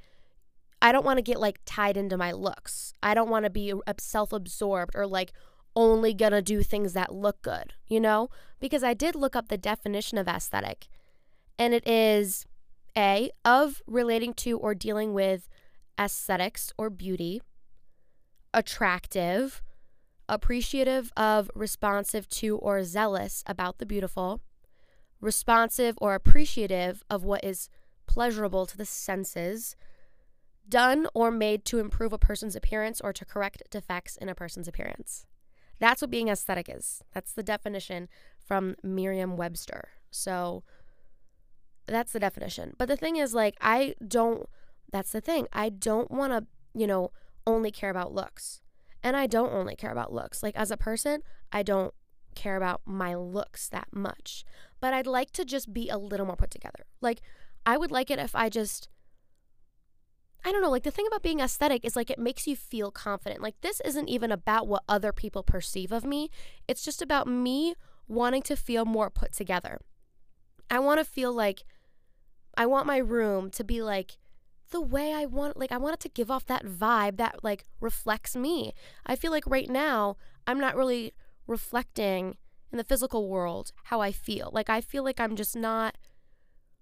I 0.80 0.90
don't 0.90 1.04
want 1.04 1.18
to 1.18 1.22
get 1.22 1.38
like 1.38 1.60
tied 1.66 1.98
into 1.98 2.16
my 2.16 2.32
looks. 2.32 2.94
I 3.02 3.12
don't 3.12 3.28
want 3.28 3.44
to 3.44 3.50
be 3.50 3.74
self-absorbed 3.98 4.96
or 4.96 5.06
like 5.06 5.32
only 5.76 6.14
going 6.14 6.32
to 6.32 6.40
do 6.40 6.62
things 6.62 6.94
that 6.94 7.14
look 7.14 7.42
good, 7.42 7.74
you 7.86 8.00
know? 8.00 8.30
Because 8.60 8.82
I 8.82 8.94
did 8.94 9.14
look 9.14 9.36
up 9.36 9.48
the 9.48 9.58
definition 9.58 10.16
of 10.16 10.26
aesthetic 10.26 10.88
and 11.58 11.74
it 11.74 11.86
is 11.86 12.46
a 12.98 13.30
of 13.44 13.80
relating 13.86 14.34
to 14.34 14.58
or 14.58 14.74
dealing 14.74 15.14
with 15.14 15.48
aesthetics 15.98 16.72
or 16.76 16.90
beauty, 16.90 17.40
attractive, 18.52 19.62
appreciative 20.28 21.12
of, 21.16 21.48
responsive 21.54 22.28
to, 22.28 22.56
or 22.56 22.82
zealous 22.82 23.44
about 23.46 23.78
the 23.78 23.86
beautiful, 23.86 24.42
responsive 25.20 25.96
or 26.00 26.14
appreciative 26.14 27.04
of 27.08 27.24
what 27.24 27.44
is 27.44 27.68
pleasurable 28.06 28.66
to 28.66 28.76
the 28.76 28.84
senses, 28.84 29.76
done 30.68 31.06
or 31.14 31.30
made 31.30 31.64
to 31.64 31.78
improve 31.78 32.12
a 32.12 32.18
person's 32.18 32.56
appearance 32.56 33.00
or 33.00 33.12
to 33.12 33.24
correct 33.24 33.62
defects 33.70 34.16
in 34.16 34.28
a 34.28 34.34
person's 34.34 34.68
appearance. 34.68 35.24
That's 35.78 36.02
what 36.02 36.10
being 36.10 36.28
aesthetic 36.28 36.68
is. 36.68 37.02
That's 37.14 37.32
the 37.32 37.44
definition 37.44 38.08
from 38.44 38.74
Merriam 38.82 39.36
Webster. 39.36 39.90
So 40.10 40.64
that's 41.88 42.12
the 42.12 42.20
definition. 42.20 42.74
But 42.78 42.88
the 42.88 42.96
thing 42.96 43.16
is, 43.16 43.34
like, 43.34 43.56
I 43.60 43.94
don't, 44.06 44.48
that's 44.90 45.12
the 45.12 45.20
thing. 45.20 45.46
I 45.52 45.68
don't 45.68 46.10
want 46.10 46.32
to, 46.32 46.46
you 46.78 46.86
know, 46.86 47.12
only 47.46 47.70
care 47.70 47.90
about 47.90 48.12
looks. 48.12 48.60
And 49.02 49.16
I 49.16 49.26
don't 49.26 49.52
only 49.52 49.76
care 49.76 49.92
about 49.92 50.12
looks. 50.12 50.42
Like 50.42 50.56
as 50.56 50.70
a 50.70 50.76
person, 50.76 51.22
I 51.52 51.62
don't 51.62 51.94
care 52.34 52.56
about 52.56 52.82
my 52.84 53.14
looks 53.14 53.68
that 53.68 53.88
much. 53.92 54.44
But 54.80 54.92
I'd 54.92 55.06
like 55.06 55.32
to 55.32 55.44
just 55.44 55.72
be 55.72 55.88
a 55.88 55.98
little 55.98 56.26
more 56.26 56.36
put 56.36 56.50
together. 56.50 56.84
Like 57.00 57.20
I 57.64 57.76
would 57.76 57.90
like 57.90 58.10
it 58.10 58.18
if 58.18 58.34
I 58.34 58.48
just 58.48 58.88
I 60.44 60.52
don't 60.52 60.62
know, 60.62 60.70
like 60.70 60.84
the 60.84 60.92
thing 60.92 61.06
about 61.06 61.22
being 61.22 61.40
aesthetic 61.40 61.84
is 61.84 61.96
like 61.96 62.10
it 62.10 62.18
makes 62.18 62.46
you 62.46 62.54
feel 62.54 62.90
confident. 62.90 63.42
Like 63.42 63.60
this 63.60 63.80
isn't 63.84 64.08
even 64.08 64.30
about 64.30 64.68
what 64.68 64.84
other 64.88 65.12
people 65.12 65.42
perceive 65.42 65.90
of 65.90 66.04
me. 66.04 66.30
It's 66.68 66.84
just 66.84 67.02
about 67.02 67.26
me 67.26 67.74
wanting 68.06 68.42
to 68.42 68.56
feel 68.56 68.84
more 68.84 69.10
put 69.10 69.32
together. 69.32 69.80
I 70.70 70.78
want 70.78 71.00
to 71.00 71.04
feel 71.04 71.32
like 71.32 71.64
I 72.58 72.66
want 72.66 72.88
my 72.88 72.96
room 72.96 73.50
to 73.52 73.62
be 73.62 73.82
like 73.82 74.18
the 74.70 74.80
way 74.80 75.14
I 75.14 75.26
want 75.26 75.56
like 75.56 75.70
I 75.70 75.78
want 75.78 75.94
it 75.94 76.00
to 76.00 76.08
give 76.08 76.28
off 76.28 76.44
that 76.46 76.66
vibe 76.66 77.16
that 77.16 77.44
like 77.44 77.64
reflects 77.80 78.34
me. 78.34 78.74
I 79.06 79.14
feel 79.14 79.30
like 79.30 79.46
right 79.46 79.70
now 79.70 80.16
I'm 80.44 80.58
not 80.58 80.76
really 80.76 81.14
reflecting 81.46 82.36
in 82.72 82.76
the 82.76 82.84
physical 82.84 83.28
world 83.28 83.72
how 83.84 84.00
I 84.00 84.10
feel. 84.10 84.50
Like 84.52 84.68
I 84.68 84.80
feel 84.80 85.04
like 85.04 85.20
I'm 85.20 85.36
just 85.36 85.54
not 85.54 85.96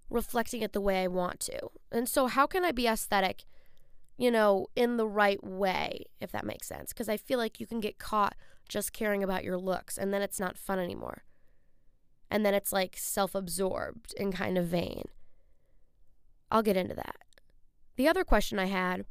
reflecting 0.09 0.63
it 0.63 0.73
the 0.73 0.81
way 0.81 1.03
I 1.03 1.07
want 1.07 1.39
to. 1.41 1.69
And 1.91 2.09
so 2.09 2.25
how 2.25 2.47
can 2.47 2.65
I 2.65 2.71
be 2.71 2.87
aesthetic, 2.87 3.43
you 4.17 4.31
know, 4.31 4.67
in 4.75 4.97
the 4.97 5.07
right 5.07 5.41
way, 5.43 6.05
if 6.19 6.31
that 6.31 6.43
makes 6.43 6.67
sense? 6.67 6.91
Cuz 6.91 7.07
I 7.07 7.17
feel 7.17 7.37
like 7.37 7.59
you 7.59 7.67
can 7.67 7.79
get 7.79 7.99
caught 7.99 8.35
just 8.67 8.93
caring 8.93 9.23
about 9.23 9.43
your 9.43 9.57
looks 9.57 9.95
and 9.95 10.11
then 10.11 10.23
it's 10.23 10.39
not 10.39 10.57
fun 10.57 10.79
anymore. 10.79 11.23
And 12.31 12.43
then 12.43 12.55
it's 12.55 12.73
like 12.73 12.97
self-absorbed 12.97 14.15
and 14.19 14.33
kind 14.33 14.57
of 14.57 14.65
vain. 14.65 15.03
I'll 16.49 16.63
get 16.63 16.77
into 16.77 16.95
that. 16.95 17.15
the 17.95 18.07
other 18.07 18.23
question 18.23 18.59
I 18.59 18.65
had 18.65 19.05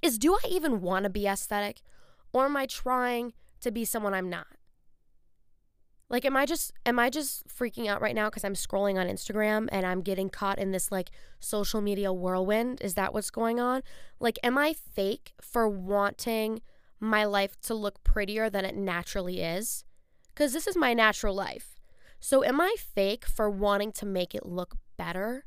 is 0.00 0.18
do 0.18 0.34
I 0.34 0.46
even 0.48 0.80
want 0.80 1.04
to 1.04 1.10
be 1.10 1.26
aesthetic 1.26 1.82
or 2.32 2.44
am 2.44 2.56
I 2.56 2.66
trying 2.66 3.32
to 3.60 3.70
be 3.70 3.84
someone 3.84 4.14
I'm 4.14 4.30
not? 4.30 4.46
Like 6.08 6.24
am 6.24 6.36
I 6.36 6.46
just 6.46 6.72
am 6.84 6.98
I 6.98 7.10
just 7.10 7.48
freaking 7.48 7.88
out 7.88 8.00
right 8.00 8.14
now 8.14 8.30
cuz 8.30 8.44
I'm 8.44 8.54
scrolling 8.54 8.98
on 8.98 9.08
Instagram 9.08 9.68
and 9.72 9.84
I'm 9.84 10.02
getting 10.02 10.30
caught 10.30 10.58
in 10.58 10.70
this 10.70 10.92
like 10.92 11.10
social 11.40 11.80
media 11.80 12.12
whirlwind? 12.12 12.80
Is 12.80 12.94
that 12.94 13.12
what's 13.12 13.30
going 13.30 13.58
on? 13.58 13.82
Like 14.20 14.38
am 14.44 14.56
I 14.56 14.72
fake 14.72 15.32
for 15.40 15.68
wanting 15.68 16.62
my 17.00 17.24
life 17.24 17.60
to 17.62 17.74
look 17.74 18.04
prettier 18.04 18.48
than 18.48 18.64
it 18.64 18.76
naturally 18.76 19.42
is? 19.42 19.84
Cuz 20.36 20.52
this 20.52 20.68
is 20.68 20.76
my 20.76 20.94
natural 20.94 21.34
life. 21.34 21.80
So 22.20 22.44
am 22.44 22.60
I 22.60 22.76
fake 22.78 23.26
for 23.26 23.50
wanting 23.50 23.92
to 23.92 24.06
make 24.06 24.34
it 24.34 24.46
look 24.46 24.76
better? 24.96 25.44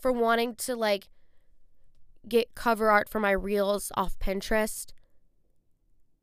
For 0.00 0.12
wanting 0.12 0.54
to 0.56 0.76
like 0.76 1.08
get 2.28 2.54
cover 2.54 2.90
art 2.90 3.08
for 3.08 3.20
my 3.20 3.30
reels 3.30 3.90
off 3.96 4.18
Pinterest? 4.18 4.92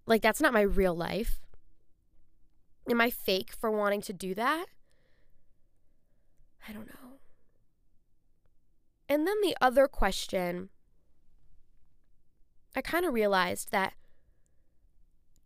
Like 0.05 0.21
that's 0.21 0.41
not 0.41 0.53
my 0.53 0.61
real 0.61 0.95
life. 0.95 1.39
Am 2.89 2.99
I 2.99 3.09
fake 3.09 3.53
for 3.53 3.71
wanting 3.71 4.01
to 4.01 4.13
do 4.13 4.33
that? 4.35 4.65
I 6.67 6.73
don't 6.73 6.87
know. 6.87 7.19
And 9.07 9.27
then 9.27 9.35
the 9.41 9.55
other 9.61 9.87
question, 9.87 10.69
I 12.75 12.81
kind 12.81 13.05
of 13.05 13.13
realized 13.13 13.71
that 13.71 13.93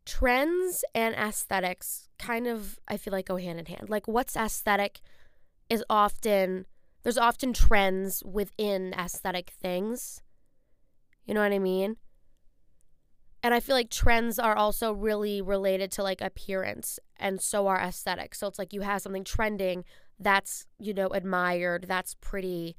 trends 0.05 0.84
and 0.94 1.15
aesthetics 1.15 2.10
kind 2.20 2.48
of, 2.48 2.79
I 2.88 2.98
feel 2.98 3.12
like, 3.12 3.25
go 3.25 3.38
hand 3.38 3.60
in 3.60 3.65
hand. 3.65 3.89
Like, 3.89 4.08
what's 4.08 4.36
aesthetic 4.38 5.01
is 5.70 5.84
often, 5.89 6.67
there's 7.05 7.19
often 7.19 7.53
trends 7.53 8.24
within 8.25 8.91
aesthetic 8.97 9.51
things. 9.51 10.24
You 11.24 11.35
know 11.35 11.41
what 11.41 11.51
I 11.51 11.59
mean? 11.59 11.97
And 13.43 13.53
I 13.53 13.59
feel 13.59 13.75
like 13.75 13.91
trends 13.91 14.39
are 14.39 14.55
also 14.55 14.91
really 14.91 15.39
related 15.39 15.91
to 15.91 16.03
like 16.03 16.19
appearance 16.19 17.00
and 17.19 17.39
so 17.39 17.67
are 17.67 17.79
aesthetics. 17.79 18.39
So 18.39 18.47
it's 18.47 18.57
like 18.57 18.74
you 18.74 18.81
have 18.81 19.03
something 19.03 19.24
trending 19.24 19.85
that's, 20.19 20.65
you 20.79 20.95
know, 20.95 21.09
admired, 21.09 21.85
that's 21.88 22.15
pretty, 22.21 22.75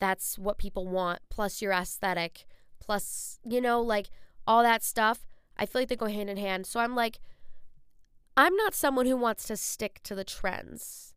that's 0.00 0.38
what 0.38 0.58
people 0.58 0.86
want, 0.86 1.20
plus 1.30 1.62
your 1.62 1.72
aesthetic, 1.72 2.44
plus, 2.78 3.40
you 3.42 3.62
know, 3.62 3.80
like 3.80 4.10
all 4.46 4.62
that 4.62 4.84
stuff. 4.84 5.24
I 5.56 5.64
feel 5.64 5.80
like 5.80 5.88
they 5.88 5.96
go 5.96 6.08
hand 6.08 6.28
in 6.28 6.36
hand. 6.36 6.66
So 6.66 6.78
I'm 6.78 6.94
like, 6.94 7.20
I'm 8.36 8.54
not 8.56 8.74
someone 8.74 9.06
who 9.06 9.16
wants 9.16 9.46
to 9.46 9.56
stick 9.56 10.00
to 10.02 10.14
the 10.14 10.24
trends. 10.24 11.11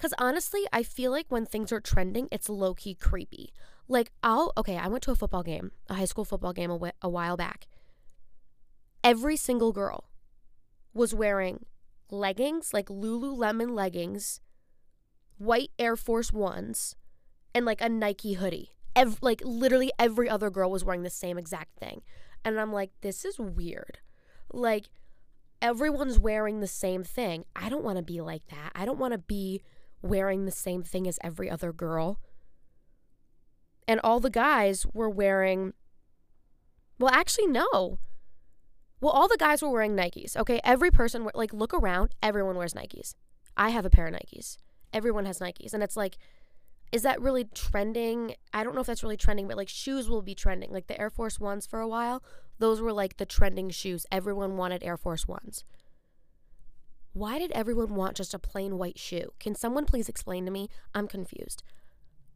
Because 0.00 0.14
honestly, 0.16 0.62
I 0.72 0.82
feel 0.82 1.10
like 1.10 1.26
when 1.28 1.44
things 1.44 1.70
are 1.72 1.80
trending, 1.80 2.26
it's 2.32 2.48
low 2.48 2.72
key 2.72 2.94
creepy. 2.94 3.52
Like, 3.86 4.10
I'll, 4.22 4.50
okay, 4.56 4.78
I 4.78 4.88
went 4.88 5.02
to 5.02 5.10
a 5.10 5.14
football 5.14 5.42
game, 5.42 5.72
a 5.90 5.94
high 5.94 6.06
school 6.06 6.24
football 6.24 6.54
game 6.54 6.70
a, 6.70 6.78
wh- 6.78 6.96
a 7.02 7.08
while 7.10 7.36
back. 7.36 7.66
Every 9.04 9.36
single 9.36 9.72
girl 9.72 10.08
was 10.94 11.12
wearing 11.12 11.66
leggings, 12.10 12.72
like 12.72 12.86
Lululemon 12.86 13.72
leggings, 13.74 14.40
white 15.36 15.70
Air 15.78 15.96
Force 15.96 16.32
Ones, 16.32 16.96
and 17.54 17.66
like 17.66 17.82
a 17.82 17.90
Nike 17.90 18.34
hoodie. 18.34 18.70
Ev- 18.96 19.18
like, 19.20 19.42
literally 19.44 19.92
every 19.98 20.30
other 20.30 20.48
girl 20.48 20.70
was 20.70 20.82
wearing 20.82 21.02
the 21.02 21.10
same 21.10 21.36
exact 21.36 21.78
thing. 21.78 22.00
And 22.42 22.58
I'm 22.58 22.72
like, 22.72 22.92
this 23.02 23.26
is 23.26 23.38
weird. 23.38 23.98
Like, 24.50 24.88
everyone's 25.60 26.18
wearing 26.18 26.60
the 26.60 26.66
same 26.66 27.04
thing. 27.04 27.44
I 27.54 27.68
don't 27.68 27.84
want 27.84 27.98
to 27.98 28.02
be 28.02 28.22
like 28.22 28.46
that. 28.46 28.72
I 28.74 28.86
don't 28.86 28.98
want 28.98 29.12
to 29.12 29.18
be 29.18 29.60
wearing 30.02 30.44
the 30.44 30.50
same 30.50 30.82
thing 30.82 31.06
as 31.06 31.18
every 31.22 31.50
other 31.50 31.72
girl. 31.72 32.18
And 33.86 34.00
all 34.02 34.20
the 34.20 34.30
guys 34.30 34.86
were 34.92 35.10
wearing 35.10 35.72
well 36.98 37.12
actually 37.12 37.46
no. 37.46 37.98
Well 39.00 39.12
all 39.12 39.28
the 39.28 39.36
guys 39.38 39.62
were 39.62 39.70
wearing 39.70 39.96
nikes 39.96 40.36
okay? 40.36 40.60
Every 40.64 40.90
person 40.90 41.28
like 41.34 41.52
look 41.52 41.74
around 41.74 42.14
everyone 42.22 42.56
wears 42.56 42.74
nikes. 42.74 43.14
I 43.56 43.70
have 43.70 43.84
a 43.84 43.90
pair 43.90 44.06
of 44.06 44.14
nikes. 44.14 44.56
Everyone 44.92 45.26
has 45.26 45.38
nikes. 45.38 45.74
And 45.74 45.82
it's 45.82 45.96
like 45.96 46.16
is 46.92 47.02
that 47.02 47.20
really 47.20 47.44
trending? 47.44 48.34
I 48.52 48.64
don't 48.64 48.74
know 48.74 48.80
if 48.80 48.86
that's 48.86 49.02
really 49.02 49.16
trending 49.16 49.48
but 49.48 49.56
like 49.56 49.68
shoes 49.68 50.08
will 50.08 50.22
be 50.22 50.34
trending. 50.34 50.70
Like 50.70 50.86
the 50.86 51.00
air 51.00 51.10
force 51.10 51.40
ones 51.40 51.66
for 51.66 51.80
a 51.80 51.88
while 51.88 52.22
those 52.58 52.80
were 52.80 52.92
like 52.92 53.16
the 53.16 53.26
trending 53.26 53.70
shoes. 53.70 54.06
Everyone 54.12 54.56
wanted 54.56 54.82
air 54.82 54.96
force 54.96 55.26
ones 55.26 55.64
why 57.12 57.38
did 57.38 57.52
everyone 57.52 57.94
want 57.94 58.16
just 58.16 58.34
a 58.34 58.38
plain 58.38 58.78
white 58.78 58.98
shoe 58.98 59.32
can 59.38 59.54
someone 59.54 59.84
please 59.84 60.08
explain 60.08 60.44
to 60.44 60.50
me 60.50 60.68
i'm 60.94 61.08
confused 61.08 61.62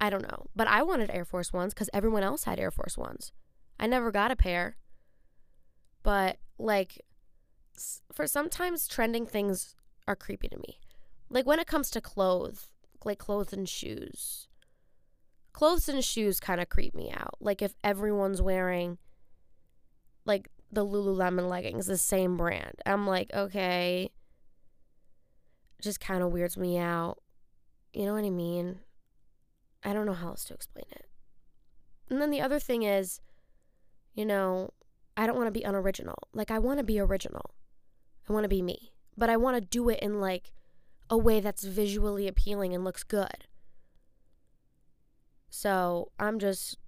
I 0.01 0.11
don't 0.11 0.23
know. 0.23 0.47
But 0.55 0.69
I 0.69 0.83
wanted 0.83 1.11
Air 1.11 1.25
Force 1.25 1.53
Ones 1.53 1.75
because 1.75 1.91
everyone 1.93 2.23
else 2.23 2.45
had 2.45 2.61
Air 2.61 2.71
Force 2.71 2.99
Ones. 2.99 3.33
I 3.79 3.87
never 3.87 4.11
got 4.11 4.31
a 4.31 4.37
pair. 4.37 4.77
But, 6.03 6.39
like, 6.59 7.01
for 8.13 8.27
sometimes 8.27 8.87
trending 8.87 9.27
things 9.27 9.75
are 10.07 10.17
creepy 10.17 10.49
to 10.49 10.59
me. 10.59 10.79
Like, 11.31 11.47
when 11.47 11.59
it 11.59 11.67
comes 11.67 11.91
to 11.93 12.01
clothes, 12.01 12.69
like 13.05 13.19
clothes 13.19 13.53
and 13.53 13.69
shoes. 13.69 14.49
Clothes 15.53 15.89
and 15.89 16.05
shoes 16.05 16.41
kind 16.41 16.61
of 16.61 16.69
creep 16.69 16.95
me 16.95 17.11
out. 17.11 17.37
Like, 17.41 17.63
if 17.63 17.75
everyone's 17.83 18.43
wearing, 18.43 18.99
like, 20.27 20.51
the 20.71 20.85
Lululemon 20.85 21.49
leggings, 21.49 21.87
the 21.87 21.97
same 21.97 22.37
brand, 22.37 22.75
I'm 22.85 23.07
like, 23.07 23.33
okay. 23.33 24.11
Just 25.85 26.01
kind 26.01 26.23
of 26.23 26.33
weirds 26.33 26.57
me 26.57 26.79
out. 26.79 27.19
You 27.93 28.07
know 28.07 28.15
what 28.15 28.25
I 28.25 28.31
mean? 28.31 28.81
I 29.85 29.93
don't 29.93 30.07
know 30.07 30.15
how 30.15 30.29
else 30.29 30.45
to 30.47 30.55
explain 30.55 30.87
it. 30.91 31.07
And 32.09 32.21
then 32.21 32.31
the 32.31 32.41
other 32.41 32.59
thing 32.59 32.83
is, 32.83 33.21
you 34.15 34.25
know, 34.25 34.71
I 35.17 35.27
don't 35.27 35.37
want 35.37 35.47
to 35.47 35.53
be 35.53 35.63
unoriginal. 35.63 36.17
Like, 36.33 36.51
I 36.51 36.59
want 36.59 36.79
to 36.79 36.85
be 36.85 36.99
original. 36.99 37.55
I 38.29 38.33
want 38.33 38.45
to 38.45 38.49
be 38.49 38.63
me. 38.63 38.93
But 39.17 39.31
I 39.31 39.37
want 39.37 39.57
to 39.57 39.61
do 39.61 39.89
it 39.91 40.01
in 40.01 40.21
like 40.21 40.53
a 41.11 41.19
way 41.19 41.41
that's 41.41 41.65
visually 41.65 42.27
appealing 42.27 42.75
and 42.75 42.83
looks 42.83 43.05
good. 43.05 43.47
So 45.51 46.11
I'm 46.19 46.39
just, 46.39 46.79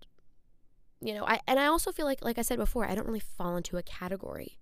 you 1.01 1.15
know, 1.15 1.25
I 1.27 1.41
and 1.47 1.61
I 1.61 1.67
also 1.67 1.93
feel 1.93 2.07
like, 2.07 2.25
like 2.25 2.39
I 2.39 2.43
said 2.43 2.59
before, 2.59 2.89
I 2.89 2.95
don't 2.95 3.07
really 3.07 3.21
fall 3.21 3.57
into 3.57 3.77
a 3.77 3.83
category, 3.83 4.59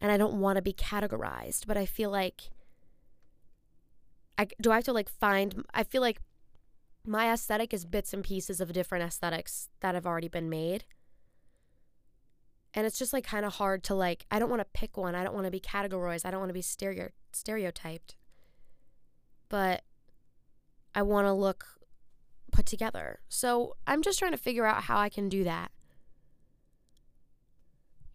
and 0.00 0.12
I 0.12 0.16
don't 0.16 0.34
want 0.34 0.56
to 0.56 0.62
be 0.62 0.72
categorized. 0.72 1.66
But 1.66 1.78
I 1.78 1.86
feel 1.86 2.10
like, 2.10 2.50
I 4.42 4.48
do 4.60 4.72
I 4.72 4.76
have 4.76 4.84
to 4.84 4.92
like 4.92 5.08
find? 5.08 5.64
I 5.72 5.84
feel 5.84 6.02
like 6.02 6.18
my 7.06 7.32
aesthetic 7.32 7.72
is 7.72 7.84
bits 7.84 8.12
and 8.12 8.24
pieces 8.24 8.60
of 8.60 8.72
different 8.72 9.04
aesthetics 9.04 9.68
that 9.80 9.94
have 9.94 10.06
already 10.06 10.28
been 10.28 10.50
made. 10.50 10.84
And 12.74 12.86
it's 12.86 12.98
just 12.98 13.12
like 13.12 13.24
kind 13.24 13.44
of 13.44 13.54
hard 13.54 13.84
to 13.84 13.94
like 13.94 14.26
I 14.30 14.38
don't 14.38 14.50
want 14.50 14.60
to 14.60 14.78
pick 14.78 14.96
one. 14.96 15.14
I 15.14 15.22
don't 15.22 15.34
want 15.34 15.46
to 15.46 15.50
be 15.50 15.60
categorized. 15.60 16.26
I 16.26 16.30
don't 16.30 16.40
want 16.40 16.50
to 16.50 16.54
be 16.54 16.62
stereo 16.62 17.10
stereotyped. 17.32 18.16
But 19.48 19.82
I 20.94 21.02
want 21.02 21.26
to 21.26 21.32
look 21.32 21.64
put 22.50 22.66
together. 22.66 23.20
So, 23.28 23.76
I'm 23.86 24.02
just 24.02 24.18
trying 24.18 24.32
to 24.32 24.38
figure 24.38 24.66
out 24.66 24.84
how 24.84 24.98
I 24.98 25.08
can 25.08 25.28
do 25.28 25.44
that. 25.44 25.70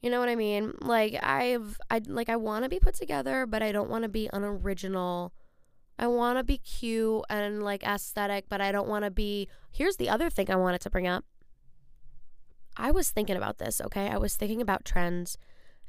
You 0.01 0.11
know 0.11 0.19
what 0.19 0.29
I 0.29 0.35
mean? 0.35 0.73
Like 0.81 1.17
I've 1.23 1.79
I 1.89 2.01
like 2.05 2.29
I 2.29 2.35
want 2.35 2.63
to 2.63 2.69
be 2.69 2.79
put 2.79 2.95
together, 2.95 3.45
but 3.45 3.63
I 3.63 3.71
don't 3.71 3.89
want 3.89 4.03
to 4.03 4.09
be 4.09 4.29
unoriginal 4.33 5.33
I 5.99 6.07
want 6.07 6.37
to 6.37 6.43
be 6.43 6.57
cute 6.57 7.23
and 7.29 7.63
like 7.63 7.83
aesthetic, 7.83 8.45
but 8.49 8.61
I 8.61 8.71
don't 8.71 8.87
want 8.87 9.05
to 9.05 9.11
be. 9.11 9.47
Here's 9.71 9.97
the 9.97 10.09
other 10.09 10.29
thing 10.29 10.51
I 10.51 10.55
wanted 10.55 10.81
to 10.81 10.89
bring 10.89 11.07
up. 11.07 11.25
I 12.75 12.91
was 12.91 13.09
thinking 13.09 13.35
about 13.35 13.57
this, 13.57 13.81
okay? 13.81 14.07
I 14.07 14.17
was 14.17 14.35
thinking 14.35 14.61
about 14.61 14.85
trends 14.85 15.37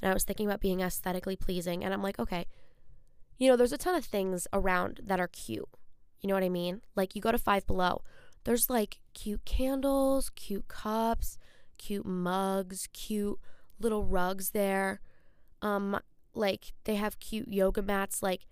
and 0.00 0.10
I 0.10 0.14
was 0.14 0.24
thinking 0.24 0.46
about 0.46 0.60
being 0.60 0.80
aesthetically 0.80 1.36
pleasing. 1.36 1.84
And 1.84 1.92
I'm 1.92 2.02
like, 2.02 2.18
okay, 2.18 2.46
you 3.36 3.48
know, 3.48 3.56
there's 3.56 3.72
a 3.72 3.78
ton 3.78 3.94
of 3.94 4.04
things 4.04 4.46
around 4.52 5.00
that 5.04 5.20
are 5.20 5.28
cute. 5.28 5.68
You 6.20 6.28
know 6.28 6.34
what 6.34 6.42
I 6.42 6.48
mean? 6.48 6.80
Like 6.96 7.14
you 7.14 7.20
go 7.20 7.30
to 7.30 7.38
Five 7.38 7.66
Below, 7.66 8.02
there's 8.44 8.70
like 8.70 9.00
cute 9.14 9.44
candles, 9.44 10.30
cute 10.30 10.68
cups, 10.68 11.38
cute 11.76 12.06
mugs, 12.06 12.88
cute 12.92 13.38
little 13.78 14.04
rugs 14.04 14.50
there. 14.50 15.00
Um, 15.60 16.00
like 16.34 16.72
they 16.84 16.96
have 16.96 17.20
cute 17.20 17.48
yoga 17.48 17.82
mats. 17.82 18.22
Like 18.22 18.46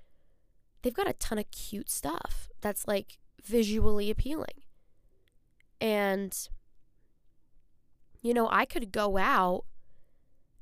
they've 0.87 0.95
got 0.95 1.09
a 1.09 1.14
ton 1.14 1.37
of 1.37 1.50
cute 1.50 1.90
stuff 1.90 2.49
that's 2.61 2.87
like 2.87 3.19
visually 3.45 4.09
appealing. 4.09 4.62
And, 5.81 6.33
you 8.23 8.33
know, 8.33 8.49
I 8.52 8.66
could 8.66 8.93
go 8.93 9.19
out 9.19 9.64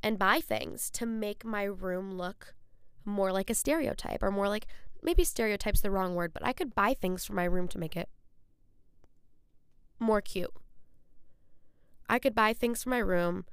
and 0.03 0.19
buy 0.19 0.41
things 0.41 0.89
to 0.93 1.05
make 1.05 1.45
my 1.45 1.65
room 1.65 2.13
look 2.13 2.55
more 3.05 3.33
like 3.33 3.51
a 3.51 3.55
stereotype 3.55 4.23
or 4.23 4.31
more 4.31 4.49
like 4.49 4.67
maybe 5.03 5.25
stereotype's 5.25 5.83
the 5.83 5.91
wrong 5.91 6.15
word, 6.15 6.33
but 6.33 6.43
I 6.43 6.55
could 6.55 6.75
buy 6.75 6.95
things 6.95 7.27
for 7.27 7.35
my 7.35 7.45
room 7.45 7.69
to 7.69 7.79
make 7.79 7.95
it 7.95 8.09
more 10.01 10.23
cute. 10.23 10.55
I 12.09 12.19
could 12.19 12.35
buy 12.35 12.55
things 12.55 12.83
for 12.83 12.89
my 12.89 12.97
room 12.97 13.45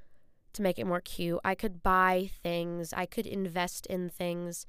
to 0.54 0.62
make 0.62 0.78
it 0.78 0.86
more 0.86 1.02
cute. 1.02 1.40
I 1.44 1.54
could 1.54 1.82
buy 1.82 2.30
things, 2.42 2.94
I 2.94 3.04
could 3.04 3.26
invest 3.26 3.84
in 3.88 4.08
things 4.08 4.64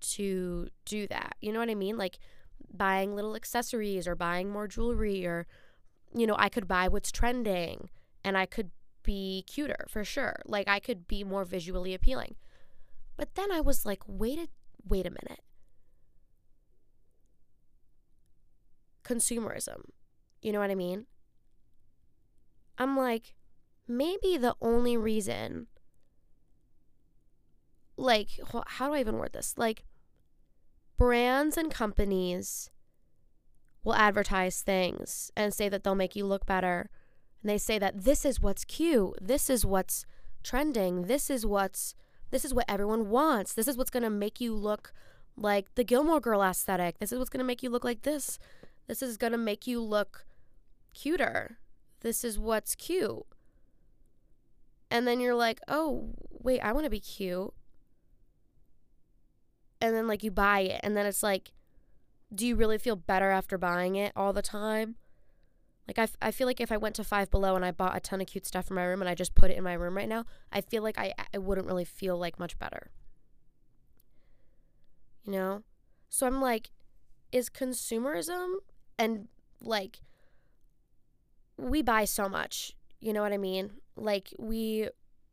to 0.00 0.68
do 0.84 1.06
that. 1.08 1.36
You 1.40 1.52
know 1.52 1.58
what 1.58 1.70
I 1.70 1.74
mean? 1.74 1.96
Like 1.96 2.18
buying 2.72 3.14
little 3.14 3.36
accessories 3.36 4.06
or 4.06 4.14
buying 4.14 4.50
more 4.50 4.68
jewelry 4.68 5.26
or 5.26 5.46
you 6.14 6.26
know, 6.26 6.36
I 6.38 6.48
could 6.48 6.66
buy 6.66 6.88
what's 6.88 7.12
trending 7.12 7.90
and 8.24 8.38
I 8.38 8.46
could 8.46 8.70
be 9.02 9.44
cuter 9.46 9.86
for 9.88 10.04
sure. 10.04 10.36
Like 10.46 10.68
I 10.68 10.80
could 10.80 11.06
be 11.06 11.24
more 11.24 11.44
visually 11.44 11.94
appealing. 11.94 12.36
But 13.16 13.34
then 13.34 13.50
I 13.52 13.60
was 13.60 13.84
like, 13.86 14.02
wait 14.06 14.38
a 14.38 14.48
wait 14.86 15.06
a 15.06 15.10
minute. 15.10 15.40
Consumerism. 19.04 19.90
You 20.42 20.52
know 20.52 20.60
what 20.60 20.70
I 20.70 20.74
mean? 20.74 21.06
I'm 22.78 22.96
like, 22.96 23.34
maybe 23.88 24.36
the 24.36 24.54
only 24.60 24.96
reason 24.96 25.68
like 27.96 28.28
how 28.66 28.88
do 28.88 28.94
I 28.94 29.00
even 29.00 29.16
word 29.16 29.32
this? 29.32 29.54
Like 29.56 29.84
brands 30.96 31.56
and 31.56 31.70
companies 31.70 32.70
will 33.84 33.94
advertise 33.94 34.62
things 34.62 35.30
and 35.36 35.54
say 35.54 35.68
that 35.68 35.84
they'll 35.84 35.94
make 35.94 36.16
you 36.16 36.26
look 36.26 36.46
better. 36.46 36.90
And 37.42 37.50
they 37.50 37.58
say 37.58 37.78
that 37.78 38.04
this 38.04 38.24
is 38.24 38.40
what's 38.40 38.64
cute. 38.64 39.14
This 39.20 39.48
is 39.48 39.64
what's 39.64 40.04
trending. 40.42 41.02
This 41.02 41.30
is 41.30 41.46
what's 41.46 41.94
this 42.30 42.44
is 42.44 42.52
what 42.52 42.64
everyone 42.68 43.08
wants. 43.08 43.52
This 43.52 43.68
is 43.68 43.76
what's 43.76 43.90
going 43.90 44.02
to 44.02 44.10
make 44.10 44.40
you 44.40 44.54
look 44.54 44.92
like 45.36 45.74
the 45.76 45.84
Gilmore 45.84 46.20
Girl 46.20 46.42
aesthetic. 46.42 46.98
This 46.98 47.12
is 47.12 47.18
what's 47.18 47.30
going 47.30 47.38
to 47.38 47.44
make 47.44 47.62
you 47.62 47.70
look 47.70 47.84
like 47.84 48.02
this. 48.02 48.38
This 48.88 49.02
is 49.02 49.16
going 49.16 49.32
to 49.32 49.38
make 49.38 49.66
you 49.66 49.80
look 49.80 50.26
cuter. 50.92 51.58
This 52.00 52.24
is 52.24 52.38
what's 52.38 52.74
cute. 52.74 53.24
And 54.90 55.06
then 55.06 55.20
you're 55.20 55.34
like, 55.34 55.60
"Oh, 55.68 56.14
wait, 56.30 56.60
I 56.60 56.72
want 56.72 56.84
to 56.84 56.90
be 56.90 57.00
cute." 57.00 57.52
And 59.80 59.94
then 59.94 60.06
like 60.06 60.22
you 60.22 60.30
buy 60.30 60.60
it 60.60 60.80
and 60.82 60.96
then 60.96 61.06
it's 61.06 61.22
like 61.22 61.52
do 62.34 62.46
you 62.46 62.56
really 62.56 62.78
feel 62.78 62.96
better 62.96 63.30
after 63.30 63.58
buying 63.58 63.96
it 63.96 64.12
all 64.16 64.32
the 64.32 64.42
time? 64.42 64.96
Like, 65.86 65.98
I, 65.98 66.02
f- 66.02 66.16
I 66.20 66.30
feel 66.32 66.46
like 66.46 66.60
if 66.60 66.72
I 66.72 66.76
went 66.76 66.96
to 66.96 67.04
Five 67.04 67.30
Below 67.30 67.54
and 67.54 67.64
I 67.64 67.70
bought 67.70 67.96
a 67.96 68.00
ton 68.00 68.20
of 68.20 68.26
cute 68.26 68.46
stuff 68.46 68.66
for 68.66 68.74
my 68.74 68.84
room 68.84 69.00
and 69.00 69.08
I 69.08 69.14
just 69.14 69.34
put 69.34 69.50
it 69.50 69.56
in 69.56 69.62
my 69.62 69.74
room 69.74 69.96
right 69.96 70.08
now, 70.08 70.24
I 70.50 70.60
feel 70.60 70.82
like 70.82 70.98
I, 70.98 71.14
I 71.32 71.38
wouldn't 71.38 71.66
really 71.66 71.84
feel 71.84 72.18
like 72.18 72.38
much 72.38 72.58
better. 72.58 72.90
You 75.24 75.32
know? 75.32 75.62
So 76.08 76.26
I'm 76.26 76.40
like, 76.40 76.70
is 77.30 77.48
consumerism 77.48 78.54
and 78.98 79.28
like, 79.60 80.00
we 81.56 81.82
buy 81.82 82.04
so 82.04 82.28
much. 82.28 82.72
You 83.00 83.12
know 83.12 83.22
what 83.22 83.32
I 83.32 83.38
mean? 83.38 83.70
Like, 83.96 84.34
we 84.38 84.88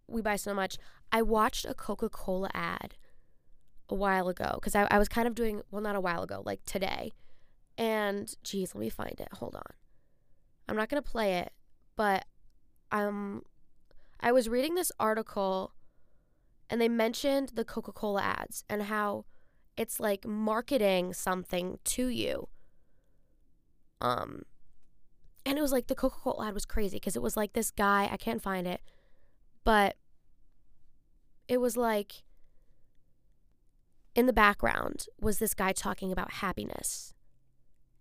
we 0.07 0.21
buy 0.21 0.35
so 0.35 0.53
much. 0.53 0.77
I 1.11 1.21
watched 1.21 1.65
a 1.65 1.73
Coca 1.73 2.09
Cola 2.09 2.49
ad 2.53 2.95
a 3.93 3.95
while 3.95 4.27
ago 4.27 4.51
because 4.55 4.75
I, 4.75 4.87
I 4.89 4.97
was 4.97 5.07
kind 5.07 5.27
of 5.27 5.35
doing, 5.35 5.61
well, 5.71 5.81
not 5.81 5.95
a 5.95 6.01
while 6.01 6.23
ago, 6.23 6.41
like 6.43 6.65
today. 6.65 7.11
And 7.77 8.33
geez, 8.43 8.73
let 8.73 8.81
me 8.81 8.89
find 8.89 9.19
it. 9.19 9.29
Hold 9.33 9.55
on. 9.55 9.61
I'm 10.67 10.75
not 10.75 10.89
going 10.89 11.01
to 11.01 11.09
play 11.09 11.35
it, 11.35 11.53
but 11.95 12.25
um, 12.91 13.43
I 14.19 14.31
was 14.31 14.49
reading 14.49 14.75
this 14.75 14.91
article 14.99 15.73
and 16.69 16.81
they 16.81 16.89
mentioned 16.89 17.51
the 17.53 17.63
Coca 17.63 17.91
Cola 17.91 18.21
ads 18.21 18.63
and 18.69 18.83
how 18.83 19.25
it's 19.77 19.99
like 19.99 20.25
marketing 20.25 21.13
something 21.13 21.77
to 21.83 22.07
you. 22.07 22.47
Um, 24.01 24.43
and 25.45 25.57
it 25.57 25.61
was 25.61 25.71
like 25.71 25.87
the 25.87 25.95
Coca 25.95 26.17
Cola 26.19 26.47
ad 26.47 26.53
was 26.53 26.65
crazy 26.65 26.97
because 26.97 27.15
it 27.15 27.21
was 27.21 27.37
like 27.37 27.53
this 27.53 27.69
guy, 27.69 28.09
I 28.11 28.17
can't 28.17 28.41
find 28.41 28.65
it, 28.65 28.81
but 29.63 29.97
it 31.47 31.57
was 31.57 31.77
like 31.77 32.23
in 34.15 34.25
the 34.25 34.33
background 34.33 35.07
was 35.19 35.39
this 35.39 35.53
guy 35.53 35.71
talking 35.71 36.11
about 36.11 36.33
happiness. 36.33 37.13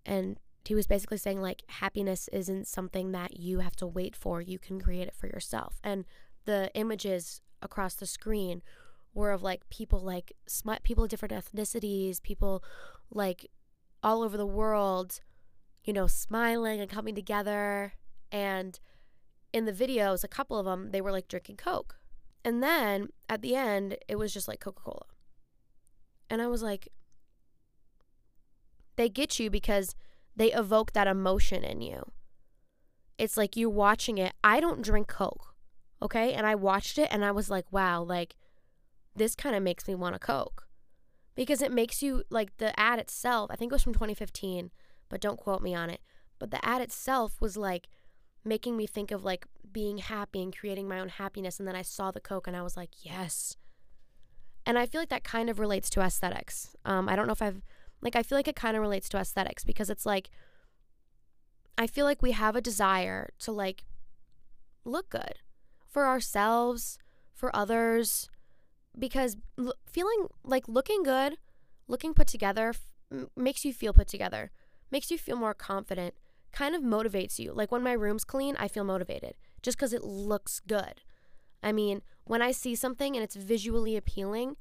And 0.05 0.39
he 0.65 0.75
was 0.75 0.87
basically 0.87 1.19
saying, 1.19 1.41
like, 1.41 1.63
happiness 1.69 2.29
isn't 2.33 2.67
something 2.67 3.13
that 3.13 3.39
you 3.39 3.61
have 3.61 3.77
to 3.77 3.87
wait 3.87 4.15
for, 4.15 4.41
you 4.41 4.59
can 4.59 4.81
create 4.81 5.09
it 5.09 5.15
for 5.15 5.27
yourself. 5.27 5.81
And 5.83 6.05
the 6.45 6.71
images 6.75 7.41
across 7.61 7.95
the 7.95 8.07
screen 8.07 8.63
were 9.15 9.31
of 9.31 9.43
like 9.43 9.69
people 9.69 10.01
like 10.01 10.33
smut 10.47 10.83
people 10.83 11.05
of 11.05 11.11
different 11.11 11.35
ethnicities, 11.35 12.23
people 12.23 12.63
like 13.11 13.51
all 14.03 14.23
over 14.23 14.37
the 14.37 14.47
world, 14.47 15.21
you 15.85 15.93
know, 15.93 16.07
smiling 16.07 16.81
and 16.81 16.91
coming 16.91 17.15
together. 17.15 17.95
And 18.31 18.79
in 19.53 19.65
the 19.65 19.73
videos, 19.73 20.25
a 20.25 20.29
couple 20.29 20.59
of 20.59 20.65
them, 20.67 20.91
they 20.91 21.01
were 21.01 21.13
like 21.13 21.29
drinking 21.29 21.57
Coke. 21.57 21.97
And 22.45 22.63
then 22.63 23.09
at 23.29 23.43
the 23.43 23.55
end, 23.55 23.97
it 24.09 24.17
was 24.17 24.33
just 24.33 24.49
like 24.49 24.61
Coca 24.61 24.81
Cola. 24.83 25.05
And 26.33 26.41
I 26.41 26.47
was 26.47 26.63
like, 26.63 26.89
they 28.97 29.11
get 29.11 29.39
you 29.39 29.51
because 29.51 29.95
they 30.35 30.51
evoke 30.51 30.95
that 30.95 31.07
emotion 31.07 31.63
in 31.63 31.83
you. 31.83 32.11
It's 33.19 33.37
like 33.37 33.55
you're 33.55 33.69
watching 33.69 34.17
it. 34.17 34.33
I 34.43 34.59
don't 34.59 34.81
drink 34.81 35.09
Coke, 35.09 35.55
okay? 36.01 36.33
And 36.33 36.47
I 36.47 36.55
watched 36.55 36.97
it 36.97 37.09
and 37.11 37.23
I 37.23 37.33
was 37.33 37.51
like, 37.51 37.71
wow, 37.71 38.03
like 38.03 38.37
this 39.15 39.35
kind 39.35 39.55
of 39.55 39.63
makes 39.63 39.87
me 39.87 39.95
want 39.95 40.15
a 40.15 40.19
Coke. 40.19 40.67
Because 41.35 41.61
it 41.61 41.71
makes 41.71 42.03
you, 42.03 42.23
like 42.31 42.57
the 42.57 42.79
ad 42.81 42.99
itself, 42.99 43.51
I 43.51 43.57
think 43.57 43.71
it 43.71 43.75
was 43.75 43.83
from 43.83 43.93
2015, 43.93 44.71
but 45.11 45.21
don't 45.21 45.39
quote 45.39 45.61
me 45.61 45.75
on 45.75 45.91
it. 45.91 46.01
But 46.39 46.51
the 46.51 46.65
ad 46.65 46.81
itself 46.81 47.43
was 47.43 47.59
like 47.59 47.89
making 48.43 48.79
me 48.79 48.87
think 48.87 49.11
of 49.11 49.23
like 49.23 49.45
being 49.71 49.99
happy 49.99 50.43
and 50.43 50.57
creating 50.57 50.89
my 50.89 50.99
own 50.99 51.11
happiness. 51.11 51.59
And 51.59 51.69
then 51.69 51.77
I 51.77 51.83
saw 51.83 52.11
the 52.11 52.21
Coke 52.21 52.47
and 52.47 52.57
I 52.57 52.63
was 52.63 52.75
like, 52.75 52.93
yes, 53.03 53.59
and 54.67 54.79
I 54.79 54.87
feel 54.87 55.01
like 55.01 55.09
that 55.11 55.25
kind 55.25 55.51
of 55.51 55.59
relates 55.59 55.91
to 55.91 56.01
aesthetics. 56.01 56.75
Um, 56.85 57.09
I 57.09 57.17
don't 57.17 57.27
know 57.27 57.33
if 57.33 57.43
I've, 57.43 57.63
like, 58.01 58.17
I 58.17 58.23
feel 58.23 58.39
like 58.39 58.49
it 58.49 58.57
kind 58.57 58.77
of 58.77 58.83
relates 58.83 59.09
to 59.11 59.19
aesthetics 59.19 59.65
because 59.65 59.91
it's 59.91 60.07
like, 60.07 60.31
I 61.79 61.87
feel 61.87 62.05
like 62.05 62.23
we 62.23 62.33
have 62.33 62.55
a 62.55 62.61
desire 62.61 63.31
to, 63.41 63.53
like, 63.53 63.85
look 64.85 65.09
good 65.11 65.35
for 65.89 66.07
ourselves, 66.07 66.99
for 67.33 67.55
others, 67.55 68.29
because 68.99 69.37
l- 69.59 69.75
feeling 69.87 70.27
like 70.45 70.69
looking 70.69 71.03
good, 71.03 71.37
looking 71.89 72.15
put 72.15 72.27
together 72.27 72.71
f- 72.71 73.27
makes 73.37 73.65
you 73.65 73.73
feel 73.73 73.93
put 73.93 74.09
together, 74.09 74.51
makes 74.91 75.11
you 75.11 75.19
feel 75.19 75.37
more 75.37 75.55
confident, 75.55 76.15
kind 76.53 76.75
of 76.75 76.83
motivates 76.83 77.39
you. 77.39 77.53
Like 77.53 77.73
when 77.73 77.83
my 77.83 77.93
room's 77.93 78.25
clean, 78.25 78.57
I 78.59 78.69
feel 78.69 78.85
motivated 78.85 79.35
just 79.63 79.77
because 79.77 79.93
it 79.93 80.05
looks 80.05 80.61
good. 80.67 81.01
I 81.63 81.73
mean, 81.73 82.03
when 82.25 82.43
I 82.43 82.53
see 82.53 82.75
something 82.75 83.17
and 83.17 83.25
it's 83.25 83.37
visually 83.37 83.97
appealing, 83.97 84.57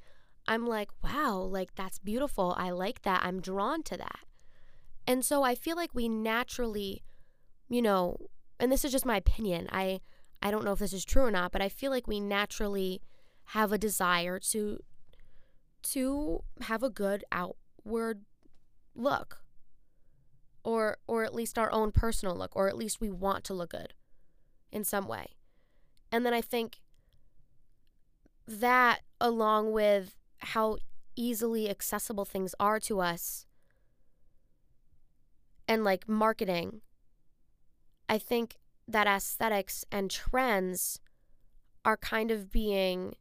I'm 0.47 0.65
like, 0.65 0.89
wow, 1.03 1.37
like 1.37 1.75
that's 1.75 1.99
beautiful. 1.99 2.55
I 2.57 2.71
like 2.71 3.03
that. 3.03 3.21
I'm 3.23 3.41
drawn 3.41 3.83
to 3.83 3.97
that. 3.97 4.19
And 5.07 5.23
so 5.23 5.43
I 5.43 5.55
feel 5.55 5.75
like 5.75 5.91
we 5.93 6.07
naturally, 6.09 7.03
you 7.69 7.81
know, 7.81 8.17
and 8.59 8.71
this 8.71 8.85
is 8.85 8.91
just 8.91 9.05
my 9.05 9.17
opinion. 9.17 9.67
I 9.71 10.01
I 10.41 10.49
don't 10.49 10.65
know 10.65 10.71
if 10.71 10.79
this 10.79 10.93
is 10.93 11.05
true 11.05 11.23
or 11.23 11.31
not, 11.31 11.51
but 11.51 11.61
I 11.61 11.69
feel 11.69 11.91
like 11.91 12.07
we 12.07 12.19
naturally 12.19 13.01
have 13.45 13.71
a 13.71 13.77
desire 13.77 14.39
to 14.51 14.79
to 15.83 16.43
have 16.61 16.83
a 16.83 16.89
good 16.89 17.23
outward 17.31 18.23
look. 18.95 19.43
Or 20.63 20.97
or 21.07 21.23
at 21.23 21.33
least 21.33 21.57
our 21.57 21.71
own 21.71 21.91
personal 21.91 22.35
look, 22.35 22.55
or 22.55 22.67
at 22.67 22.77
least 22.77 23.01
we 23.01 23.09
want 23.09 23.43
to 23.45 23.53
look 23.53 23.71
good 23.71 23.93
in 24.71 24.83
some 24.83 25.07
way. 25.07 25.27
And 26.11 26.25
then 26.25 26.33
I 26.33 26.41
think 26.41 26.81
that 28.59 29.01
along 29.19 29.71
with 29.71 30.15
how 30.39 30.77
easily 31.15 31.69
accessible 31.69 32.25
things 32.25 32.55
are 32.59 32.79
to 32.79 32.99
us 32.99 33.45
and 35.67 35.83
like 35.83 36.07
marketing 36.07 36.81
i 38.09 38.17
think 38.17 38.57
that 38.87 39.07
aesthetics 39.07 39.85
and 39.91 40.09
trends 40.09 40.99
are 41.83 41.97
kind 41.97 42.31
of 42.31 42.51
being 42.51 43.15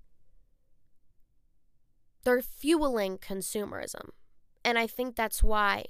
they're 2.25 2.43
fueling 2.43 3.19
consumerism. 3.19 4.11
And 4.64 4.79
i 4.79 4.87
think 4.87 5.16
that's 5.16 5.43
why 5.43 5.85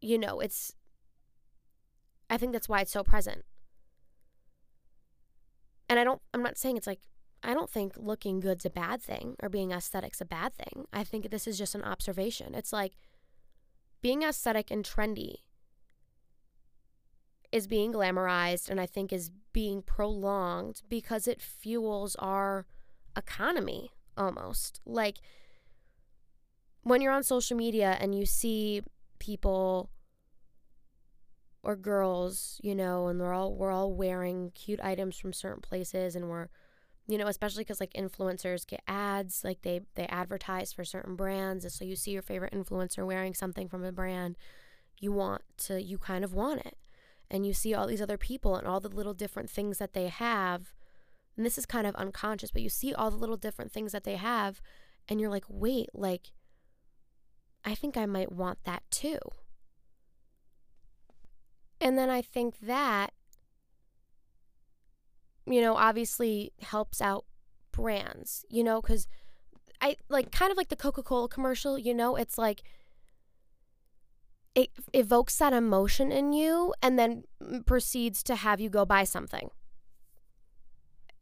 you 0.00 0.18
know 0.18 0.40
it's 0.40 0.74
i 2.28 2.36
think 2.36 2.52
that's 2.52 2.68
why 2.68 2.80
it's 2.80 2.92
so 2.92 3.02
present. 3.02 3.44
And 5.88 5.98
i 5.98 6.04
don't 6.04 6.20
i'm 6.34 6.42
not 6.42 6.58
saying 6.58 6.76
it's 6.76 6.86
like 6.86 7.00
I 7.42 7.54
don't 7.54 7.70
think 7.70 7.94
looking 7.96 8.40
good's 8.40 8.64
a 8.64 8.70
bad 8.70 9.02
thing 9.02 9.36
or 9.42 9.48
being 9.48 9.72
aesthetic's 9.72 10.20
a 10.20 10.24
bad 10.24 10.54
thing. 10.54 10.86
I 10.92 11.02
think 11.02 11.30
this 11.30 11.46
is 11.46 11.58
just 11.58 11.74
an 11.74 11.82
observation. 11.82 12.54
It's 12.54 12.72
like 12.72 12.92
being 14.00 14.22
aesthetic 14.22 14.70
and 14.70 14.84
trendy 14.84 15.36
is 17.50 17.66
being 17.66 17.92
glamorized 17.92 18.70
and 18.70 18.80
I 18.80 18.86
think 18.86 19.12
is 19.12 19.30
being 19.52 19.82
prolonged 19.82 20.82
because 20.88 21.28
it 21.28 21.42
fuels 21.42 22.16
our 22.16 22.66
economy 23.16 23.90
almost. 24.16 24.80
Like 24.86 25.18
when 26.82 27.00
you're 27.00 27.12
on 27.12 27.22
social 27.22 27.56
media 27.56 27.96
and 28.00 28.14
you 28.14 28.24
see 28.24 28.82
people 29.18 29.90
or 31.62 31.76
girls, 31.76 32.60
you 32.62 32.74
know, 32.74 33.08
and 33.08 33.20
they're 33.20 33.32
all 33.32 33.54
we're 33.54 33.70
all 33.70 33.92
wearing 33.92 34.50
cute 34.54 34.80
items 34.80 35.18
from 35.18 35.32
certain 35.32 35.60
places 35.62 36.16
and 36.16 36.28
we're 36.28 36.48
you 37.08 37.18
know 37.18 37.26
especially 37.26 37.64
because 37.64 37.80
like 37.80 37.92
influencers 37.94 38.66
get 38.66 38.82
ads 38.86 39.42
like 39.44 39.62
they 39.62 39.80
they 39.96 40.06
advertise 40.06 40.72
for 40.72 40.84
certain 40.84 41.16
brands 41.16 41.64
and 41.64 41.72
so 41.72 41.84
you 41.84 41.96
see 41.96 42.12
your 42.12 42.22
favorite 42.22 42.52
influencer 42.52 43.06
wearing 43.06 43.34
something 43.34 43.68
from 43.68 43.84
a 43.84 43.92
brand 43.92 44.36
you 44.98 45.12
want 45.12 45.42
to 45.56 45.82
you 45.82 45.98
kind 45.98 46.24
of 46.24 46.32
want 46.32 46.60
it 46.60 46.76
and 47.32 47.46
you 47.46 47.54
see 47.54 47.74
all 47.74 47.86
these 47.86 48.02
other 48.02 48.18
people 48.18 48.56
and 48.56 48.68
all 48.68 48.78
the 48.78 48.88
little 48.88 49.14
different 49.14 49.48
things 49.48 49.78
that 49.78 49.94
they 49.94 50.08
have. 50.08 50.74
And 51.34 51.46
this 51.46 51.56
is 51.56 51.64
kind 51.64 51.86
of 51.86 51.94
unconscious, 51.94 52.50
but 52.50 52.60
you 52.60 52.68
see 52.68 52.92
all 52.92 53.10
the 53.10 53.16
little 53.16 53.38
different 53.38 53.72
things 53.72 53.92
that 53.92 54.04
they 54.04 54.16
have, 54.16 54.60
and 55.08 55.18
you're 55.18 55.30
like, 55.30 55.46
wait, 55.48 55.88
like, 55.94 56.32
I 57.64 57.74
think 57.74 57.96
I 57.96 58.04
might 58.04 58.30
want 58.30 58.58
that 58.64 58.82
too. 58.90 59.18
And 61.80 61.96
then 61.96 62.10
I 62.10 62.20
think 62.20 62.60
that, 62.60 63.12
you 65.46 65.60
know, 65.60 65.76
obviously 65.76 66.52
helps 66.60 67.00
out 67.00 67.24
brands, 67.72 68.44
you 68.48 68.62
know, 68.62 68.80
because 68.80 69.08
I 69.80 69.96
like 70.08 70.30
kind 70.30 70.50
of 70.50 70.56
like 70.56 70.68
the 70.68 70.76
Coca 70.76 71.02
Cola 71.02 71.28
commercial, 71.28 71.78
you 71.78 71.94
know, 71.94 72.16
it's 72.16 72.38
like 72.38 72.62
it 74.54 74.70
evokes 74.92 75.36
that 75.38 75.52
emotion 75.52 76.12
in 76.12 76.32
you 76.32 76.74
and 76.82 76.98
then 76.98 77.24
proceeds 77.66 78.22
to 78.24 78.36
have 78.36 78.60
you 78.60 78.68
go 78.68 78.84
buy 78.84 79.04
something. 79.04 79.50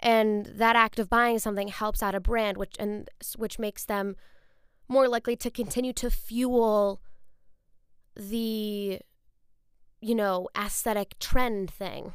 And 0.00 0.46
that 0.46 0.76
act 0.76 0.98
of 0.98 1.08
buying 1.10 1.38
something 1.38 1.68
helps 1.68 2.02
out 2.02 2.14
a 2.14 2.20
brand, 2.20 2.56
which 2.56 2.74
and 2.78 3.08
which 3.36 3.58
makes 3.58 3.84
them 3.84 4.16
more 4.88 5.08
likely 5.08 5.36
to 5.36 5.50
continue 5.50 5.92
to 5.92 6.10
fuel 6.10 7.00
the 8.16 8.98
you 10.00 10.14
know 10.14 10.48
aesthetic 10.56 11.18
trend 11.18 11.70
thing. 11.70 12.14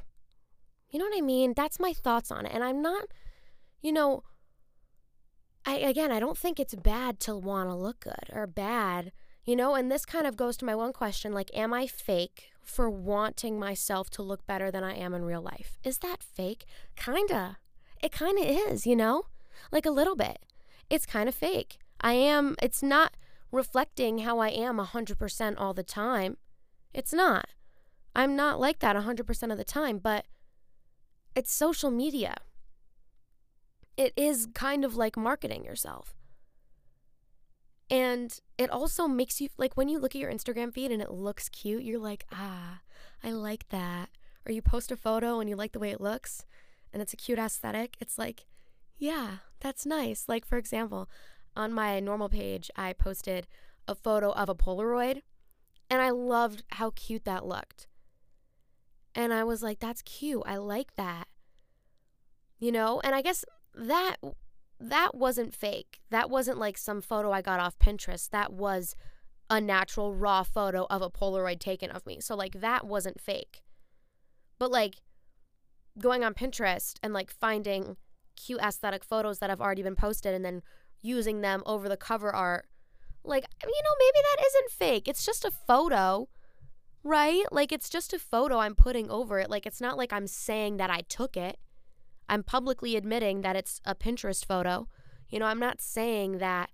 You 0.95 0.99
know 0.99 1.08
what 1.08 1.17
I 1.17 1.21
mean? 1.21 1.51
That's 1.53 1.77
my 1.77 1.91
thoughts 1.91 2.31
on 2.31 2.45
it. 2.45 2.53
And 2.55 2.63
I'm 2.63 2.81
not, 2.81 3.08
you 3.81 3.91
know, 3.91 4.23
I 5.65 5.75
again, 5.75 6.10
I 6.10 6.21
don't 6.21 6.38
think 6.38 6.58
it's 6.58 6.73
bad 6.73 7.19
to 7.19 7.36
want 7.36 7.67
to 7.67 7.75
look 7.75 7.99
good 7.99 8.29
or 8.31 8.47
bad, 8.47 9.12
you 9.43 9.58
know, 9.58 9.75
and 9.75 9.91
this 9.91 10.05
kind 10.05 10.25
of 10.25 10.38
goes 10.38 10.55
to 10.55 10.65
my 10.65 10.73
one 10.73 10.93
question 10.93 11.34
like 11.34 11.51
am 11.53 11.73
I 11.73 11.86
fake 11.86 12.45
for 12.62 12.89
wanting 12.89 13.60
myself 13.60 14.10
to 14.12 14.21
look 14.21 14.47
better 14.47 14.71
than 14.71 14.86
I 14.86 14.95
am 14.95 15.13
in 15.13 15.25
real 15.25 15.41
life? 15.41 15.77
Is 15.84 15.97
that 15.97 16.23
fake? 16.23 16.63
Kinda. 16.95 17.58
It 18.01 18.13
kind 18.13 18.39
of 18.39 18.45
is, 18.45 18.88
you 18.88 18.95
know? 18.95 19.23
Like 19.73 19.86
a 19.86 19.91
little 19.91 20.15
bit. 20.15 20.45
It's 20.89 21.05
kind 21.05 21.27
of 21.27 21.36
fake. 21.36 21.77
I 21.99 22.13
am 22.13 22.55
it's 22.62 22.81
not 22.81 23.17
reflecting 23.51 24.19
how 24.19 24.39
I 24.39 24.47
am 24.47 24.77
100% 24.77 25.55
all 25.58 25.73
the 25.73 25.84
time. 25.84 26.38
It's 26.93 27.12
not. 27.12 27.49
I'm 28.15 28.38
not 28.38 28.62
like 28.62 28.79
that 28.79 28.95
100% 28.95 29.51
of 29.51 29.58
the 29.58 29.65
time, 29.65 29.97
but 29.97 30.25
it's 31.36 31.54
social 31.54 31.91
media 31.91 32.36
it 33.98 34.13
is 34.15 34.48
kind 34.54 34.84
of 34.84 34.95
like 34.95 35.17
marketing 35.17 35.63
yourself. 35.63 36.13
And 37.89 38.38
it 38.58 38.69
also 38.69 39.08
makes 39.08 39.39
you 39.39 39.50
like 39.58 39.78
when 39.78 39.89
you 39.89 40.00
look 40.00 40.15
at 40.15 40.21
your 40.21 40.32
Instagram 40.32 40.74
feed 40.74 40.91
and 40.91 41.02
it 41.02 41.12
looks 41.12 41.50
cute, 41.50 41.84
you're 41.84 42.00
like, 42.00 42.26
ah, 42.32 42.80
I 43.24 43.32
like 43.32 43.69
that. 43.69 44.10
Or 44.45 44.52
you 44.52 44.62
post 44.62 44.91
a 44.91 44.98
photo 44.98 45.39
and 45.39 45.50
you 45.50 45.56
like 45.56 45.71
the 45.71 45.80
way 45.80 45.91
it 45.91 46.02
looks 46.02 46.45
and 46.91 47.02
it's 47.02 47.13
a 47.13 47.17
cute 47.17 47.39
aesthetic. 47.39 47.95
It's 48.00 48.17
like, 48.17 48.45
yeah, 48.98 49.38
that's 49.60 49.86
nice. 49.86 50.26
Like, 50.28 50.45
for 50.45 50.58
example, 50.58 51.10
on 51.56 51.74
my 51.74 52.00
normal 52.00 52.30
page, 52.30 52.71
I 52.76 52.93
posted 52.93 53.48
a 53.88 53.95
photo 53.95 54.32
of 54.32 54.50
a 54.50 54.56
Polaroid 54.56 55.21
and 55.89 56.02
I 56.02 56.10
loved 56.10 56.63
how 56.69 56.91
cute 56.91 57.26
that 57.26 57.45
looked. 57.45 57.88
And 59.15 59.34
I 59.34 59.43
was 59.43 59.63
like, 59.63 59.80
that's 59.80 60.01
cute. 60.01 60.43
I 60.45 60.58
like 60.58 60.95
that. 60.95 61.28
You 62.60 62.71
know, 62.71 63.01
and 63.04 63.15
I 63.15 63.21
guess 63.21 63.45
that 63.73 64.17
that 64.80 65.15
wasn't 65.15 65.56
fake. 65.56 65.99
That 66.10 66.30
wasn't 66.30 66.58
like 66.58 66.78
some 66.78 67.01
photo 67.01 67.32
I 67.32 67.41
got 67.41 67.60
off 67.60 67.80
Pinterest. 67.80 68.30
That 68.30 68.54
was 68.54 68.95
a 69.49 69.62
natural 69.62 70.13
raw 70.13 70.43
photo 70.43 70.86
of 70.89 71.01
a 71.01 71.10
Polaroid 71.10 71.60
taken 71.60 71.91
of 71.91 72.06
me. 72.06 72.19
So 72.19 72.36
like 72.36 72.60
that 72.62 72.86
wasn't 72.86 73.21
fake. 73.21 73.62
But 74.60 74.71
like 74.71 74.95
going 75.99 76.23
on 76.23 76.34
Pinterest 76.34 76.95
and 77.01 77.13
like 77.13 77.32
finding 77.32 77.97
cute 78.36 78.60
aesthetic 78.62 79.04
photos 79.04 79.39
that 79.39 79.49
have 79.49 79.62
already 79.62 79.84
been 79.84 79.95
posted 79.95 80.34
and 80.34 80.43
then 80.43 80.62
using 81.01 81.41
them 81.41 81.63
over 81.65 81.88
the 81.88 81.95
cover 81.95 82.34
art 82.36 82.65
like 83.28 83.45
you 83.63 83.67
know 83.84 83.95
maybe 83.99 84.23
that 84.23 84.45
isn't 84.47 84.71
fake. 84.71 85.08
It's 85.08 85.25
just 85.25 85.45
a 85.45 85.51
photo. 85.51 86.28
Right? 87.06 87.44
Like 87.52 87.72
it's 87.72 87.88
just 87.88 88.13
a 88.13 88.20
photo 88.20 88.58
I'm 88.58 88.74
putting 88.74 89.12
over 89.12 89.39
it. 89.39 89.50
Like 89.50 89.68
it's 89.68 89.80
not 89.80 89.96
like 89.96 90.12
I'm 90.12 90.26
saying 90.26 90.78
that 90.78 90.89
I 90.89 91.02
took 91.08 91.38
it. 91.38 91.60
I'm 92.28 92.41
publicly 92.41 92.96
admitting 92.96 93.41
that 93.41 93.56
it's 93.56 93.80
a 93.86 93.94
Pinterest 93.94 94.44
photo. 94.44 94.88
You 95.30 95.38
know, 95.38 95.46
I'm 95.46 95.60
not 95.60 95.82
saying 95.82 96.39
that 96.39 96.72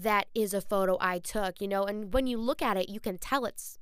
that 0.00 0.26
is 0.34 0.52
a 0.52 0.60
photo 0.60 0.98
I 1.00 1.20
took, 1.20 1.60
you 1.60 1.68
know, 1.68 1.84
and 1.84 2.12
when 2.12 2.26
you 2.26 2.38
look 2.38 2.60
at 2.60 2.76
it, 2.76 2.88
you 2.88 2.98
can 2.98 3.18
tell 3.18 3.44
it's 3.44 3.78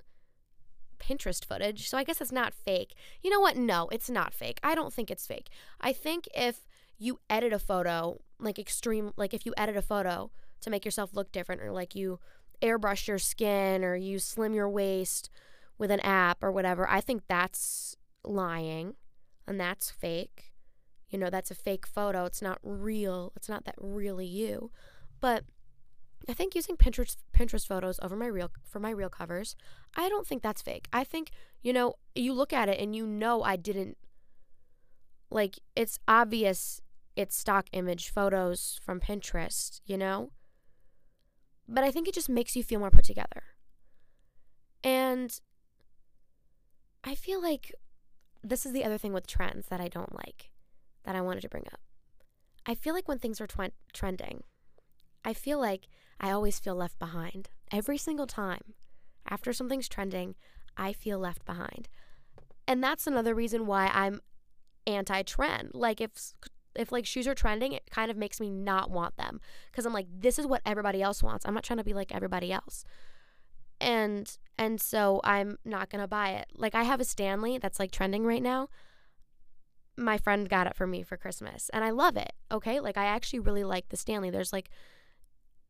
Pinterest 0.99 1.45
footage. 1.45 1.89
So 1.89 1.97
I 1.97 2.05
guess 2.05 2.21
it's 2.21 2.33
not 2.33 2.53
fake. 2.53 2.95
You 3.23 3.31
know 3.31 3.41
what? 3.41 3.57
No, 3.57 3.89
it's 3.89 4.11
not 4.11 4.35
fake. 4.35 4.61
I 4.63 4.75
don't 4.75 4.93
think 4.93 5.11
it's 5.11 5.27
fake. 5.27 5.49
I 5.81 5.95
think 5.95 6.29
if 6.35 6.67
you 6.99 7.21
edit 7.29 7.55
a 7.55 7.59
photo, 7.59 8.21
like 8.39 8.59
extreme, 8.59 9.13
like 9.17 9.33
if 9.33 9.47
you 9.47 9.55
edit 9.57 9.77
a 9.77 9.83
photo 9.83 10.31
to 10.61 10.71
make 10.71 10.85
yourself 10.85 11.15
look 11.15 11.33
different, 11.33 11.63
or 11.63 11.71
like 11.71 11.95
you 11.95 12.19
airbrush 12.63 13.09
your 13.09 13.19
skin, 13.19 13.85
or 13.85 13.97
you 13.97 14.19
slim 14.19 14.55
your 14.55 14.69
waist 14.69 15.31
with 15.79 15.91
an 15.91 16.01
app 16.01 16.43
or 16.43 16.51
whatever, 16.51 16.89
I 16.89 17.01
think 17.01 17.23
that's 17.29 17.97
lying 18.25 18.95
and 19.47 19.61
that's 19.61 19.91
fake. 19.91 20.53
You 21.09 21.19
know, 21.19 21.31
that's 21.31 21.51
a 21.51 21.55
fake 21.55 21.87
photo. 21.87 22.25
It's 22.25 22.43
not 22.43 22.59
real. 22.63 23.33
It's 23.37 23.49
not 23.49 23.65
that 23.65 23.77
really 23.79 24.27
you. 24.27 24.71
But 25.21 25.45
I 26.29 26.33
think 26.33 26.55
using 26.55 26.77
Pinterest 26.77 27.17
Pinterest 27.33 27.67
photos 27.67 28.01
over 28.03 28.17
my 28.17 28.27
real 28.27 28.51
for 28.65 28.81
my 28.81 28.91
real 28.91 29.09
covers, 29.09 29.55
I 29.97 30.09
don't 30.09 30.27
think 30.27 30.43
that's 30.43 30.63
fake. 30.63 30.89
I 30.93 31.05
think, 31.05 31.31
you 31.63 31.73
know, 31.73 31.95
you 32.15 32.33
look 32.33 32.53
at 32.53 32.69
it 32.69 32.81
and 32.81 32.97
you 32.97 33.07
know 33.07 33.43
I 33.43 33.57
didn't 33.57 33.97
like 35.31 35.59
it's 35.77 35.99
obvious 36.09 36.81
it's 37.15 37.37
stock 37.37 37.67
image 37.73 38.11
photos 38.11 38.79
from 38.83 39.01
Pinterest, 39.01 39.81
you 39.87 39.97
know? 39.97 40.31
But 41.69 41.85
I 41.85 41.91
think 41.91 42.07
it 42.07 42.15
just 42.15 42.29
makes 42.29 42.55
you 42.55 42.63
feel 42.63 42.81
more 42.81 42.91
put 42.91 43.05
together. 43.05 43.43
And 44.85 45.39
I 47.03 47.15
feel 47.15 47.43
like 47.43 47.75
this 48.43 48.65
is 48.65 48.73
the 48.73 48.85
other 48.85 48.99
thing 48.99 49.13
with 49.13 49.27
trends 49.27 49.67
that 49.69 49.81
I 49.81 49.89
don't 49.89 50.15
like 50.15 50.51
that 51.05 51.17
I 51.17 51.21
wanted 51.21 51.41
to 51.43 51.49
bring 51.49 51.65
up. 51.73 51.81
I 52.65 52.75
feel 52.75 52.95
like 52.95 53.09
when 53.09 53.19
things 53.19 53.41
are 53.41 53.49
trending, 53.93 54.43
I 55.25 55.33
feel 55.33 55.61
like 55.61 55.89
I 56.21 56.31
always 56.31 56.59
feel 56.59 56.75
left 56.75 56.99
behind. 56.99 57.51
Every 57.73 57.99
single 57.99 58.27
time 58.27 58.75
after 59.29 59.53
something's 59.53 59.89
trending, 59.89 60.37
I 60.77 60.93
feel 60.93 61.19
left 61.19 61.45
behind. 61.45 61.89
And 62.69 62.83
that's 62.83 63.07
another 63.07 63.35
reason 63.35 63.67
why 63.67 63.91
I'm 63.93 64.21
anti-trend. 64.87 65.73
Like 65.75 66.01
if 66.01 66.13
if 66.79 66.93
like 66.93 67.07
shoes 67.07 67.27
are 67.27 67.35
trending, 67.35 67.73
it 67.73 67.91
kind 67.91 68.11
of 68.11 68.17
makes 68.17 68.41
me 68.41 68.51
not 68.51 68.91
want 68.91 69.17
them 69.17 69.41
cuz 69.73 69.87
I'm 69.87 69.93
like 69.93 70.07
this 70.11 70.39
is 70.39 70.47
what 70.47 70.63
everybody 70.65 71.03
else 71.03 71.23
wants. 71.23 71.45
I'm 71.47 71.55
not 71.55 71.65
trying 71.65 71.79
to 71.79 71.85
be 71.85 71.95
like 71.95 72.15
everybody 72.15 72.53
else 72.53 72.85
and 73.81 74.39
and 74.59 74.81
so 74.81 75.21
I'm 75.25 75.59
not 75.65 75.91
gonna 75.91 76.09
buy 76.09 76.31
it. 76.31 76.49
Like 76.55 76.75
I 76.75 76.85
have 76.85 77.01
a 77.01 77.05
Stanley 77.05 77.59
that's 77.59 77.79
like 77.79 77.91
trending 77.91 78.25
right 78.25 78.43
now. 78.43 78.69
My 79.99 80.19
friend 80.19 80.49
got 80.49 80.67
it 80.67 80.77
for 80.77 80.87
me 80.87 81.03
for 81.03 81.17
Christmas, 81.17 81.71
and 81.73 81.85
I 81.85 81.91
love 81.91 82.17
it. 82.17 82.33
Okay, 82.51 82.81
like 82.81 82.97
I 82.97 83.07
actually 83.07 83.41
really 83.41 83.65
like 83.65 83.89
the 83.89 83.97
Stanley. 83.97 84.31
There's 84.31 84.53
like, 84.53 84.71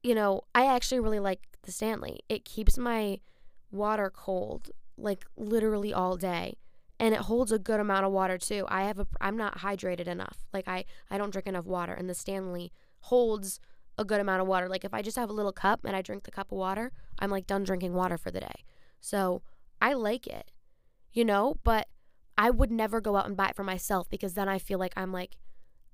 you 0.03 0.15
know, 0.15 0.43
I 0.55 0.67
actually 0.67 1.01
really 1.01 1.21
like 1.21 1.41
the 1.63 1.73
Stanley. 1.73 2.21
It 2.29 2.45
keeps 2.45 2.79
my 2.79 3.21
water 3.71 4.11
cold 4.15 4.71
like 4.97 5.27
literally 5.37 5.93
all 5.93 6.17
day 6.17 6.57
and 6.99 7.15
it 7.15 7.21
holds 7.21 7.53
a 7.53 7.59
good 7.59 7.81
amount 7.81 8.07
of 8.07 8.13
water 8.13 8.39
too. 8.39 8.65
I 8.69 8.85
have 8.85 8.99
a 8.99 9.07
I'm 9.21 9.37
not 9.37 9.59
hydrated 9.59 10.07
enough. 10.07 10.47
Like 10.53 10.69
I 10.69 10.85
I 11.11 11.19
don't 11.19 11.31
drink 11.31 11.47
enough 11.47 11.67
water 11.67 11.93
and 11.93 12.09
the 12.09 12.15
Stanley 12.15 12.73
holds 13.01 13.61
a 13.99 14.05
good 14.05 14.21
amount 14.21 14.43
of 14.43 14.47
water. 14.47 14.69
Like 14.69 14.85
if 14.85 14.95
I 14.95 15.03
just 15.03 15.17
have 15.17 15.31
a 15.31 15.35
little 15.35 15.53
cup 15.53 15.81
and 15.85 15.97
I 15.97 16.03
drink 16.03 16.25
the 16.25 16.31
cup 16.31 16.53
of 16.53 16.59
water, 16.59 16.93
I'm 17.19 17.31
like 17.31 17.47
done 17.47 17.65
drinking 17.65 17.95
water 17.95 18.19
for 18.19 18.31
the 18.31 18.41
day. 18.41 18.65
So 19.01 19.43
I 19.81 19.93
like 19.93 20.27
it, 20.27 20.51
you 21.13 21.25
know, 21.25 21.57
but 21.65 21.89
I 22.39 22.51
would 22.51 22.71
never 22.71 23.01
go 23.01 23.17
out 23.17 23.27
and 23.27 23.37
buy 23.37 23.49
it 23.49 23.57
for 23.57 23.65
myself 23.65 24.09
because 24.09 24.35
then 24.35 24.49
I 24.49 24.59
feel 24.59 24.79
like 24.79 24.93
I'm 24.97 25.13
like 25.13 25.37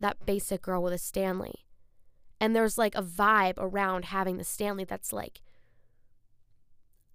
that 0.01 0.25
basic 0.27 0.63
girl 0.63 0.83
with 0.83 0.93
a 0.93 0.99
Stanley. 0.99 1.67
And 2.41 2.57
there's 2.57 2.77
like 2.77 2.97
a 2.97 3.03
vibe 3.03 3.55
around 3.59 4.07
having 4.07 4.37
the 4.37 4.45
Stanley 4.45 4.85
that's 4.85 5.13
like 5.13 5.41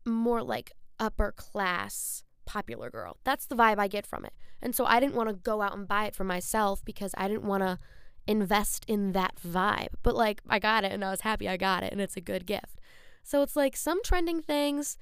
more 0.06 0.41
like 0.41 0.71
upper 1.00 1.34
class 1.34 2.23
popular 2.47 2.89
girl. 2.89 3.17
That's 3.23 3.45
the 3.45 3.55
vibe 3.55 3.77
I 3.77 3.88
get 3.88 4.07
from 4.07 4.25
it. 4.25 4.33
And 4.62 4.75
so 4.75 4.86
I 4.86 4.99
didn't 4.99 5.15
want 5.15 5.29
to 5.29 5.36
go 5.36 5.62
out 5.62 5.77
and 5.77 5.88
buy 5.88 6.05
it 6.05 6.15
for 6.15 6.23
myself 6.23 6.83
because 6.83 7.13
I 7.17 7.27
didn't 7.27 7.43
want 7.43 7.62
to 7.62 7.77
invest 8.25 8.83
in 8.88 9.12
that 9.12 9.36
vibe. 9.36 9.89
But 10.01 10.15
like, 10.15 10.41
I 10.49 10.57
got 10.60 10.83
it 10.83 10.91
and 10.91 11.05
I 11.05 11.12
was 11.12 11.21
happy 11.21 11.47
I 11.47 11.57
got 11.57 11.83
it 11.83 11.91
and 11.91 12.01
it's 12.01 12.17
a 12.17 12.21
good 12.21 12.45
gift. 12.45 12.79
So 13.23 13.41
it's 13.41 13.55
like 13.55 13.77
some 13.77 14.01
trending 14.03 14.41
things, 14.41 14.97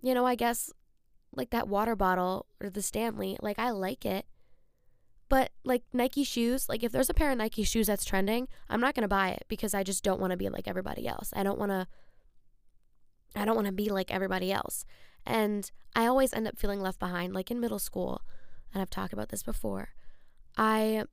you 0.00 0.14
know, 0.14 0.26
I 0.26 0.34
guess 0.34 0.70
like 1.34 1.50
that 1.50 1.68
water 1.68 1.96
bottle 1.96 2.46
or 2.60 2.70
the 2.70 2.82
Stanley, 2.82 3.36
like 3.40 3.58
I 3.58 3.70
like 3.70 4.04
it. 4.04 4.26
But 5.28 5.50
like 5.64 5.82
Nike 5.92 6.24
shoes, 6.24 6.68
like 6.68 6.82
if 6.82 6.92
there's 6.92 7.10
a 7.10 7.14
pair 7.14 7.30
of 7.30 7.38
Nike 7.38 7.62
shoes 7.62 7.86
that's 7.86 8.04
trending, 8.04 8.48
I'm 8.70 8.80
not 8.80 8.94
going 8.94 9.02
to 9.02 9.08
buy 9.08 9.30
it 9.30 9.44
because 9.48 9.74
I 9.74 9.82
just 9.82 10.02
don't 10.02 10.20
want 10.20 10.30
to 10.30 10.38
be 10.38 10.48
like 10.48 10.66
everybody 10.66 11.06
else. 11.06 11.32
I 11.34 11.42
don't 11.42 11.58
want 11.58 11.70
to 11.70 11.86
I 13.36 13.44
don't 13.44 13.54
want 13.54 13.66
to 13.66 13.72
be 13.72 13.90
like 13.90 14.10
everybody 14.10 14.52
else. 14.52 14.84
And 15.26 15.70
I 15.94 16.06
always 16.06 16.32
end 16.32 16.46
up 16.48 16.58
feeling 16.58 16.80
left 16.80 16.98
behind, 16.98 17.34
like 17.34 17.50
in 17.50 17.60
middle 17.60 17.78
school. 17.78 18.22
And 18.72 18.82
I've 18.82 18.90
talked 18.90 19.12
about 19.12 19.28
this 19.28 19.42
before. 19.42 19.90
I, 20.56 21.04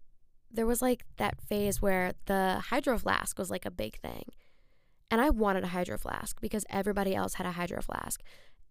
there 0.51 0.65
was 0.65 0.81
like 0.81 1.05
that 1.17 1.41
phase 1.41 1.81
where 1.81 2.13
the 2.25 2.63
hydro 2.69 2.97
flask 2.97 3.37
was 3.37 3.51
like 3.51 3.65
a 3.65 3.71
big 3.71 3.99
thing. 3.99 4.25
And 5.11 5.21
I 5.21 5.29
wanted 5.29 5.63
a 5.63 5.67
hydro 5.67 5.97
flask 5.97 6.41
because 6.41 6.65
everybody 6.69 7.15
else 7.15 7.35
had 7.35 7.45
a 7.45 7.51
hydro 7.51 7.81
flask. 7.81 8.21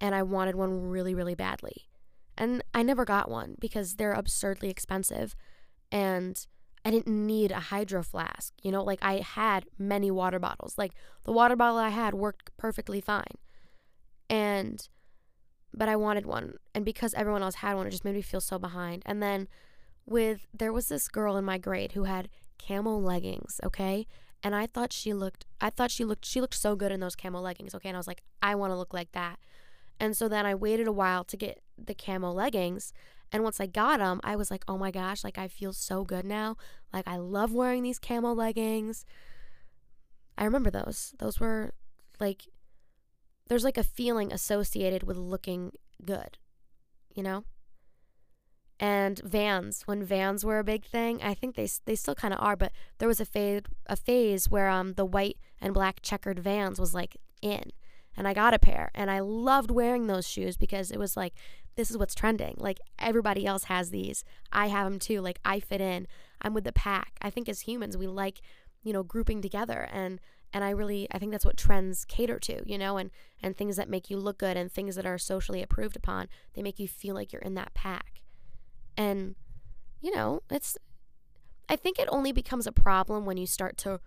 And 0.01 0.15
I 0.15 0.23
wanted 0.23 0.57
one 0.57 0.89
really, 0.89 1.15
really 1.15 1.35
badly. 1.35 1.89
And 2.37 2.63
I 2.75 2.83
never 2.83 3.05
got 3.05 3.31
one 3.31 3.57
because 3.61 3.95
they're 3.95 4.13
absurdly 4.13 4.69
expensive. 4.69 5.37
And 5.93 6.45
I 6.85 6.91
didn't 6.91 7.27
need 7.27 7.53
a 7.53 7.61
hydro 7.61 8.03
flask. 8.03 8.53
You 8.63 8.73
know, 8.73 8.83
like 8.83 8.99
I 9.03 9.19
had 9.21 9.67
many 9.79 10.11
water 10.11 10.39
bottles. 10.39 10.77
Like 10.77 10.93
the 11.25 11.33
water 11.33 11.57
bottle 11.57 11.79
I 11.79 11.91
had 11.91 12.15
worked 12.15 12.51
perfectly 12.57 13.01
fine. 13.01 13.39
And, 14.29 14.87
but 15.77 15.89
I 15.89 15.97
wanted 15.97 16.27
one. 16.27 16.55
And 16.75 16.85
because 16.85 17.15
everyone 17.15 17.43
else 17.43 17.57
had 17.57 17.75
one, 17.77 17.87
it 17.87 17.91
just 17.91 18.05
made 18.05 18.15
me 18.15 18.23
feel 18.23 18.41
so 18.41 18.59
behind. 18.59 19.03
And 19.05 19.23
then 19.23 19.49
with, 20.07 20.47
there 20.55 20.73
was 20.73 20.89
this 20.89 21.09
girl 21.09 21.37
in 21.37 21.45
my 21.45 21.59
grade 21.59 21.93
who 21.93 22.05
had 22.05 22.29
camo 22.65 22.97
leggings, 22.97 23.61
okay? 23.65 24.07
And 24.43 24.55
I 24.55 24.67
thought 24.67 24.93
she 24.93 25.13
looked, 25.13 25.47
I 25.61 25.71
thought 25.71 25.91
she 25.91 26.05
looked, 26.05 26.25
she 26.25 26.41
looked 26.41 26.55
so 26.55 26.77
good 26.77 26.93
in 26.93 27.01
those 27.01 27.17
camo 27.17 27.41
leggings, 27.41 27.75
okay? 27.75 27.89
And 27.89 27.97
I 27.97 27.99
was 27.99 28.07
like, 28.07 28.23
I 28.43 28.55
want 28.55 28.73
to 28.73 28.77
look 28.77 28.95
like 28.95 29.13
that. 29.13 29.39
And 29.99 30.17
so 30.17 30.29
then 30.29 30.47
I 30.47 30.55
waited 30.55 30.87
a 30.87 30.93
while 30.93 31.25
to 31.25 31.37
get 31.37 31.63
the 31.79 31.95
camo 31.95 32.33
leggings. 32.33 32.93
And 33.33 33.43
once 33.43 33.59
I 33.59 33.67
got 33.67 33.99
them, 33.99 34.21
I 34.23 34.37
was 34.37 34.51
like, 34.51 34.65
oh 34.69 34.79
my 34.79 34.91
gosh, 34.91 35.25
like 35.25 35.39
I 35.39 35.49
feel 35.49 35.73
so 35.73 36.05
good 36.05 36.25
now. 36.25 36.57
Like 36.93 37.09
I 37.09 37.17
love 37.17 37.53
wearing 37.53 37.83
these 37.83 37.99
camo 37.99 38.33
leggings. 38.33 39.05
I 40.37 40.45
remember 40.45 40.71
those. 40.71 41.15
Those 41.19 41.41
were 41.41 41.75
like, 42.21 42.49
there's 43.49 43.65
like 43.65 43.79
a 43.79 43.85
feeling 43.85 44.33
associated 44.33 45.03
with 45.03 45.17
looking 45.17 45.73
good, 46.05 46.39
you 47.15 47.23
know? 47.23 47.45
And 48.81 49.21
Vans, 49.21 49.83
when 49.87 50.05
Vans 50.05 50.45
were 50.45 50.59
a 50.59 50.65
big 50.65 50.85
thing, 50.85 51.23
I 51.23 51.35
think 51.35 51.55
they 51.55 51.69
they 51.85 51.95
still 51.95 52.15
kind 52.15 52.35
of 52.35 52.41
are, 52.41 52.57
but 52.57 52.73
there 52.99 53.09
was 53.09 53.21
a 53.21 53.25
phase 53.25 53.63
a 53.87 53.97
phase 53.97 54.51
where 54.51 54.69
um 54.69 54.95
the 54.95 55.05
white 55.05 55.39
and 55.61 55.73
black 55.73 56.01
checkered 56.03 56.41
Vans 56.41 56.81
was 56.81 56.93
like 56.95 57.17
in 57.41 57.71
and 58.17 58.27
I 58.29 58.35
got 58.35 58.55
a 58.55 58.59
pair 58.59 58.91
and 58.95 59.11
I 59.11 59.21
loved 59.21 59.71
wearing 59.71 60.07
those 60.07 60.27
shoes 60.27 60.57
because 60.57 60.91
it 60.91 60.99
was 60.99 61.17
like 61.17 61.35
this 61.77 61.91
is 61.91 61.99
what's 61.99 62.15
trending. 62.15 62.55
Like 62.59 62.81
everybody 62.99 63.47
else 63.47 63.65
has 63.65 63.91
these. 63.91 64.25
I 64.53 64.69
have 64.69 64.85
them 64.89 64.99
too. 64.99 65.21
Like 65.21 65.41
I 65.45 65.61
fit 65.61 65.81
in. 65.81 66.07
I'm 66.41 66.55
with 66.55 66.65
the 66.65 66.73
pack. 66.73 67.13
I 67.21 67.31
think 67.31 67.49
as 67.49 67.63
humans 67.63 67.97
we 67.97 68.07
like, 68.07 68.41
you 68.83 68.93
know, 68.93 69.03
grouping 69.03 69.43
together 69.43 69.89
and 69.93 70.21
and 70.55 70.63
I 70.63 70.71
really 70.71 71.09
I 71.11 71.19
think 71.19 71.33
that's 71.33 71.45
what 71.45 71.57
trends 71.57 72.05
cater 72.05 72.39
to, 72.39 72.63
you 72.65 72.79
know, 72.79 72.97
and 72.97 73.11
and 73.43 73.57
things 73.57 73.77
that 73.77 73.91
make 73.91 74.09
you 74.09 74.17
look 74.17 74.39
good 74.39 74.57
and 74.57 74.73
things 74.73 74.95
that 74.95 75.05
are 75.05 75.19
socially 75.19 75.63
approved 75.63 75.97
upon, 75.97 76.29
they 76.55 76.63
make 76.63 76.79
you 76.79 76.87
feel 76.87 77.17
like 77.17 77.33
you're 77.33 77.43
in 77.43 77.55
that 77.55 77.75
pack. 77.75 78.23
And 78.97 79.35
you 80.01 80.15
know, 80.15 80.43
it's 80.49 80.79
I 81.69 81.77
think 81.77 81.99
it 81.99 82.09
only 82.11 82.31
becomes 82.31 82.67
a 82.67 82.73
problem 82.73 83.27
when 83.27 83.37
you 83.37 83.47
start 83.47 83.77
to 83.79 84.01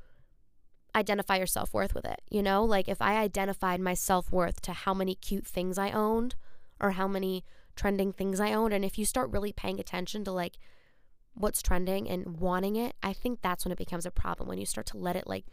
identify 0.96 1.36
your 1.36 1.48
self 1.48 1.74
worth 1.74 1.94
with 1.94 2.06
it. 2.06 2.22
You 2.30 2.42
know, 2.42 2.64
like 2.64 2.88
if 2.88 3.02
I 3.02 3.18
identified 3.18 3.82
my 3.82 3.94
self 3.94 4.32
worth 4.32 4.62
to 4.62 4.72
how 4.72 4.94
many 4.94 5.16
cute 5.16 5.46
things 5.46 5.78
I 5.78 5.92
owned 5.92 6.36
or 6.80 6.92
how 6.92 7.10
many 7.10 7.44
trending 7.76 8.14
things 8.14 8.40
I 8.40 8.54
owned, 8.54 8.74
and 8.74 8.86
if 8.86 8.98
you 8.98 9.04
start 9.04 9.32
really 9.32 9.52
paying 9.52 9.82
attention 9.82 10.24
to 10.24 10.32
like 10.32 10.58
what's 11.34 11.62
trending 11.62 12.10
and 12.10 12.38
wanting 12.40 12.78
it, 12.78 12.96
I 13.04 13.12
think 13.12 13.42
that's 13.42 13.66
when 13.66 13.74
it 13.74 13.78
becomes 13.78 14.06
a 14.06 14.12
problem 14.12 14.48
when 14.48 14.60
you 14.60 14.66
start 14.66 14.88
to 14.88 14.98
let 14.98 15.18
it 15.18 15.28
like 15.28 15.46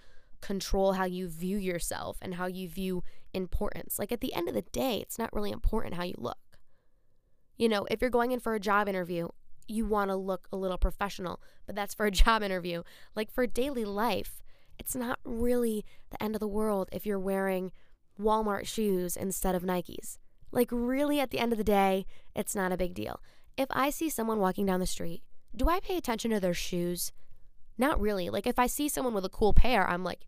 control 0.44 0.92
how 0.92 1.04
you 1.04 1.26
view 1.26 1.56
yourself 1.56 2.18
and 2.20 2.34
how 2.34 2.46
you 2.46 2.68
view 2.68 3.02
importance. 3.32 3.98
Like 3.98 4.12
at 4.12 4.20
the 4.20 4.34
end 4.34 4.48
of 4.48 4.54
the 4.54 4.62
day, 4.62 4.98
it's 4.98 5.18
not 5.18 5.32
really 5.32 5.50
important 5.50 5.94
how 5.94 6.04
you 6.04 6.14
look. 6.18 6.38
You 7.56 7.68
know, 7.68 7.86
if 7.90 8.00
you're 8.00 8.10
going 8.10 8.32
in 8.32 8.40
for 8.40 8.54
a 8.54 8.60
job 8.60 8.88
interview, 8.88 9.28
you 9.66 9.86
want 9.86 10.10
to 10.10 10.16
look 10.16 10.46
a 10.52 10.56
little 10.56 10.76
professional, 10.76 11.40
but 11.66 11.74
that's 11.74 11.94
for 11.94 12.06
a 12.06 12.10
job 12.22 12.42
interview. 12.42 12.82
Like 13.16 13.30
for 13.30 13.46
daily 13.46 13.84
life, 13.84 14.42
it's 14.78 14.94
not 14.94 15.18
really 15.24 15.84
the 16.10 16.22
end 16.22 16.36
of 16.36 16.40
the 16.40 16.48
world 16.48 16.88
if 16.92 17.06
you're 17.06 17.18
wearing 17.18 17.72
Walmart 18.20 18.66
shoes 18.66 19.16
instead 19.16 19.54
of 19.54 19.62
Nikes. 19.62 20.18
Like, 20.50 20.68
really, 20.70 21.18
at 21.18 21.30
the 21.30 21.40
end 21.40 21.52
of 21.52 21.58
the 21.58 21.64
day, 21.64 22.06
it's 22.34 22.54
not 22.54 22.70
a 22.70 22.76
big 22.76 22.94
deal. 22.94 23.20
If 23.56 23.66
I 23.70 23.90
see 23.90 24.08
someone 24.08 24.38
walking 24.38 24.66
down 24.66 24.78
the 24.78 24.86
street, 24.86 25.22
do 25.54 25.68
I 25.68 25.80
pay 25.80 25.96
attention 25.96 26.30
to 26.30 26.38
their 26.38 26.54
shoes? 26.54 27.12
Not 27.76 28.00
really. 28.00 28.30
Like, 28.30 28.46
if 28.46 28.58
I 28.58 28.68
see 28.68 28.88
someone 28.88 29.14
with 29.14 29.24
a 29.24 29.30
cool 29.30 29.52
pair, 29.52 29.88
I'm 29.88 30.04
like, 30.04 30.26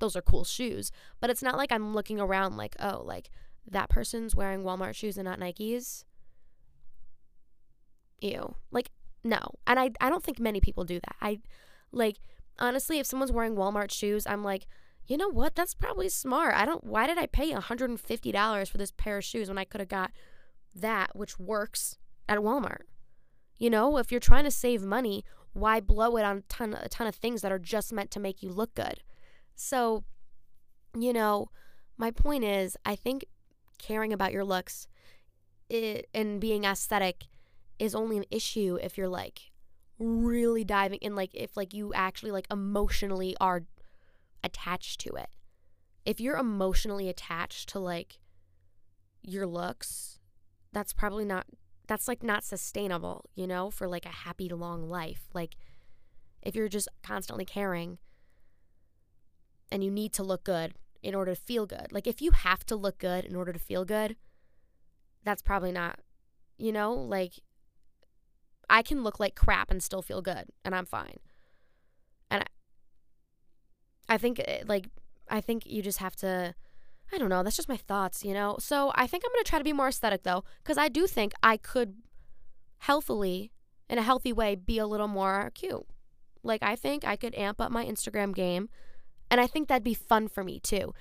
those 0.00 0.16
are 0.16 0.22
cool 0.22 0.44
shoes. 0.44 0.90
But 1.20 1.30
it's 1.30 1.42
not 1.42 1.56
like 1.56 1.72
I'm 1.72 1.94
looking 1.94 2.20
around 2.20 2.56
like, 2.56 2.76
oh, 2.80 3.02
like 3.04 3.30
that 3.66 3.88
person's 3.88 4.34
wearing 4.34 4.62
Walmart 4.62 4.94
shoes 4.94 5.16
and 5.16 5.26
not 5.26 5.38
Nikes. 5.38 6.04
Ew. 8.20 8.54
Like, 8.70 8.90
no. 9.22 9.38
And 9.66 9.78
I, 9.78 9.90
I 10.00 10.10
don't 10.10 10.24
think 10.24 10.38
many 10.38 10.60
people 10.60 10.84
do 10.84 11.00
that. 11.00 11.16
I, 11.20 11.40
like, 11.92 12.16
honestly, 12.58 12.98
if 12.98 13.06
someone's 13.06 13.32
wearing 13.32 13.54
Walmart 13.54 13.90
shoes, 13.90 14.26
I'm 14.26 14.44
like, 14.44 14.66
you 15.06 15.16
know 15.16 15.28
what? 15.28 15.54
That's 15.54 15.74
probably 15.74 16.08
smart. 16.08 16.54
I 16.54 16.64
don't, 16.64 16.84
why 16.84 17.06
did 17.06 17.18
I 17.18 17.26
pay 17.26 17.52
$150 17.52 18.68
for 18.68 18.78
this 18.78 18.92
pair 18.92 19.18
of 19.18 19.24
shoes 19.24 19.48
when 19.48 19.58
I 19.58 19.64
could 19.64 19.80
have 19.80 19.88
got 19.88 20.12
that, 20.74 21.16
which 21.16 21.38
works 21.38 21.98
at 22.28 22.38
Walmart? 22.38 22.82
You 23.58 23.70
know, 23.70 23.96
if 23.98 24.10
you're 24.10 24.20
trying 24.20 24.44
to 24.44 24.50
save 24.50 24.82
money, 24.82 25.24
why 25.52 25.80
blow 25.80 26.16
it 26.16 26.24
on 26.24 26.38
a 26.38 26.42
ton, 26.42 26.74
a 26.80 26.88
ton 26.88 27.06
of 27.06 27.14
things 27.14 27.42
that 27.42 27.52
are 27.52 27.58
just 27.58 27.92
meant 27.92 28.10
to 28.12 28.20
make 28.20 28.42
you 28.42 28.50
look 28.50 28.74
good? 28.74 29.02
So, 29.60 30.04
you 30.98 31.12
know, 31.12 31.50
my 31.98 32.10
point 32.10 32.44
is, 32.44 32.78
I 32.86 32.96
think 32.96 33.26
caring 33.78 34.10
about 34.10 34.32
your 34.32 34.42
looks 34.42 34.88
it, 35.68 36.08
and 36.14 36.40
being 36.40 36.64
aesthetic 36.64 37.24
is 37.78 37.94
only 37.94 38.16
an 38.16 38.24
issue 38.30 38.78
if 38.82 38.96
you're 38.96 39.08
like 39.08 39.50
really 39.98 40.64
diving 40.64 40.98
in 41.02 41.14
like 41.14 41.30
if 41.34 41.58
like 41.58 41.74
you 41.74 41.92
actually 41.92 42.30
like 42.30 42.46
emotionally 42.50 43.36
are 43.38 43.64
attached 44.42 44.98
to 45.00 45.10
it. 45.10 45.28
If 46.06 46.20
you're 46.20 46.38
emotionally 46.38 47.10
attached 47.10 47.68
to 47.68 47.78
like 47.78 48.18
your 49.22 49.46
looks, 49.46 50.18
that's 50.72 50.94
probably 50.94 51.26
not 51.26 51.44
that's 51.86 52.08
like 52.08 52.22
not 52.22 52.44
sustainable, 52.44 53.28
you 53.34 53.46
know, 53.46 53.70
for 53.70 53.86
like 53.86 54.06
a 54.06 54.08
happy 54.24 54.48
long 54.48 54.88
life. 54.88 55.28
Like 55.34 55.56
if 56.40 56.54
you're 56.54 56.68
just 56.68 56.88
constantly 57.02 57.44
caring 57.44 57.98
and 59.70 59.82
you 59.84 59.90
need 59.90 60.12
to 60.14 60.22
look 60.22 60.44
good 60.44 60.74
in 61.02 61.14
order 61.14 61.34
to 61.34 61.40
feel 61.40 61.66
good. 61.66 61.88
Like 61.90 62.06
if 62.06 62.20
you 62.20 62.32
have 62.32 62.64
to 62.66 62.76
look 62.76 62.98
good 62.98 63.24
in 63.24 63.34
order 63.34 63.52
to 63.52 63.58
feel 63.58 63.84
good, 63.84 64.16
that's 65.24 65.42
probably 65.42 65.72
not, 65.72 66.00
you 66.58 66.72
know, 66.72 66.92
like 66.92 67.34
I 68.70 68.82
can 68.82 69.02
look 69.02 69.18
like 69.18 69.34
crap 69.34 69.70
and 69.70 69.82
still 69.82 70.00
feel 70.00 70.22
good, 70.22 70.46
and 70.64 70.74
I'm 70.74 70.86
fine. 70.86 71.16
And 72.30 72.44
I, 74.08 74.14
I 74.14 74.16
think, 74.16 74.40
eh, 74.46 74.62
like, 74.66 74.86
I 75.28 75.40
think 75.40 75.66
you 75.66 75.82
just 75.82 75.98
have 75.98 76.16
to. 76.16 76.54
I 77.12 77.18
don't 77.18 77.28
know. 77.28 77.42
That's 77.42 77.56
just 77.56 77.68
my 77.68 77.76
thoughts, 77.76 78.24
you 78.24 78.32
know? 78.32 78.56
So 78.60 78.92
I 78.94 79.08
think 79.08 79.24
I'm 79.24 79.32
going 79.32 79.42
to 79.42 79.48
try 79.48 79.58
to 79.58 79.64
be 79.64 79.72
more 79.72 79.88
aesthetic, 79.88 80.22
though, 80.22 80.44
because 80.62 80.78
I 80.78 80.88
do 80.88 81.08
think 81.08 81.32
I 81.42 81.56
could 81.56 81.96
healthily, 82.78 83.50
in 83.88 83.98
a 83.98 84.02
healthy 84.02 84.32
way, 84.32 84.54
be 84.54 84.78
a 84.78 84.86
little 84.86 85.08
more 85.08 85.50
cute. 85.52 85.84
Like, 86.44 86.62
I 86.62 86.76
think 86.76 87.04
I 87.04 87.16
could 87.16 87.34
amp 87.34 87.60
up 87.60 87.72
my 87.72 87.84
Instagram 87.84 88.32
game, 88.32 88.68
and 89.30 89.40
I 89.40 89.46
think 89.46 89.68
that'd 89.68 89.84
be 89.84 89.94
fun 89.94 90.28
for 90.28 90.42
me, 90.44 90.58
too. 90.60 90.94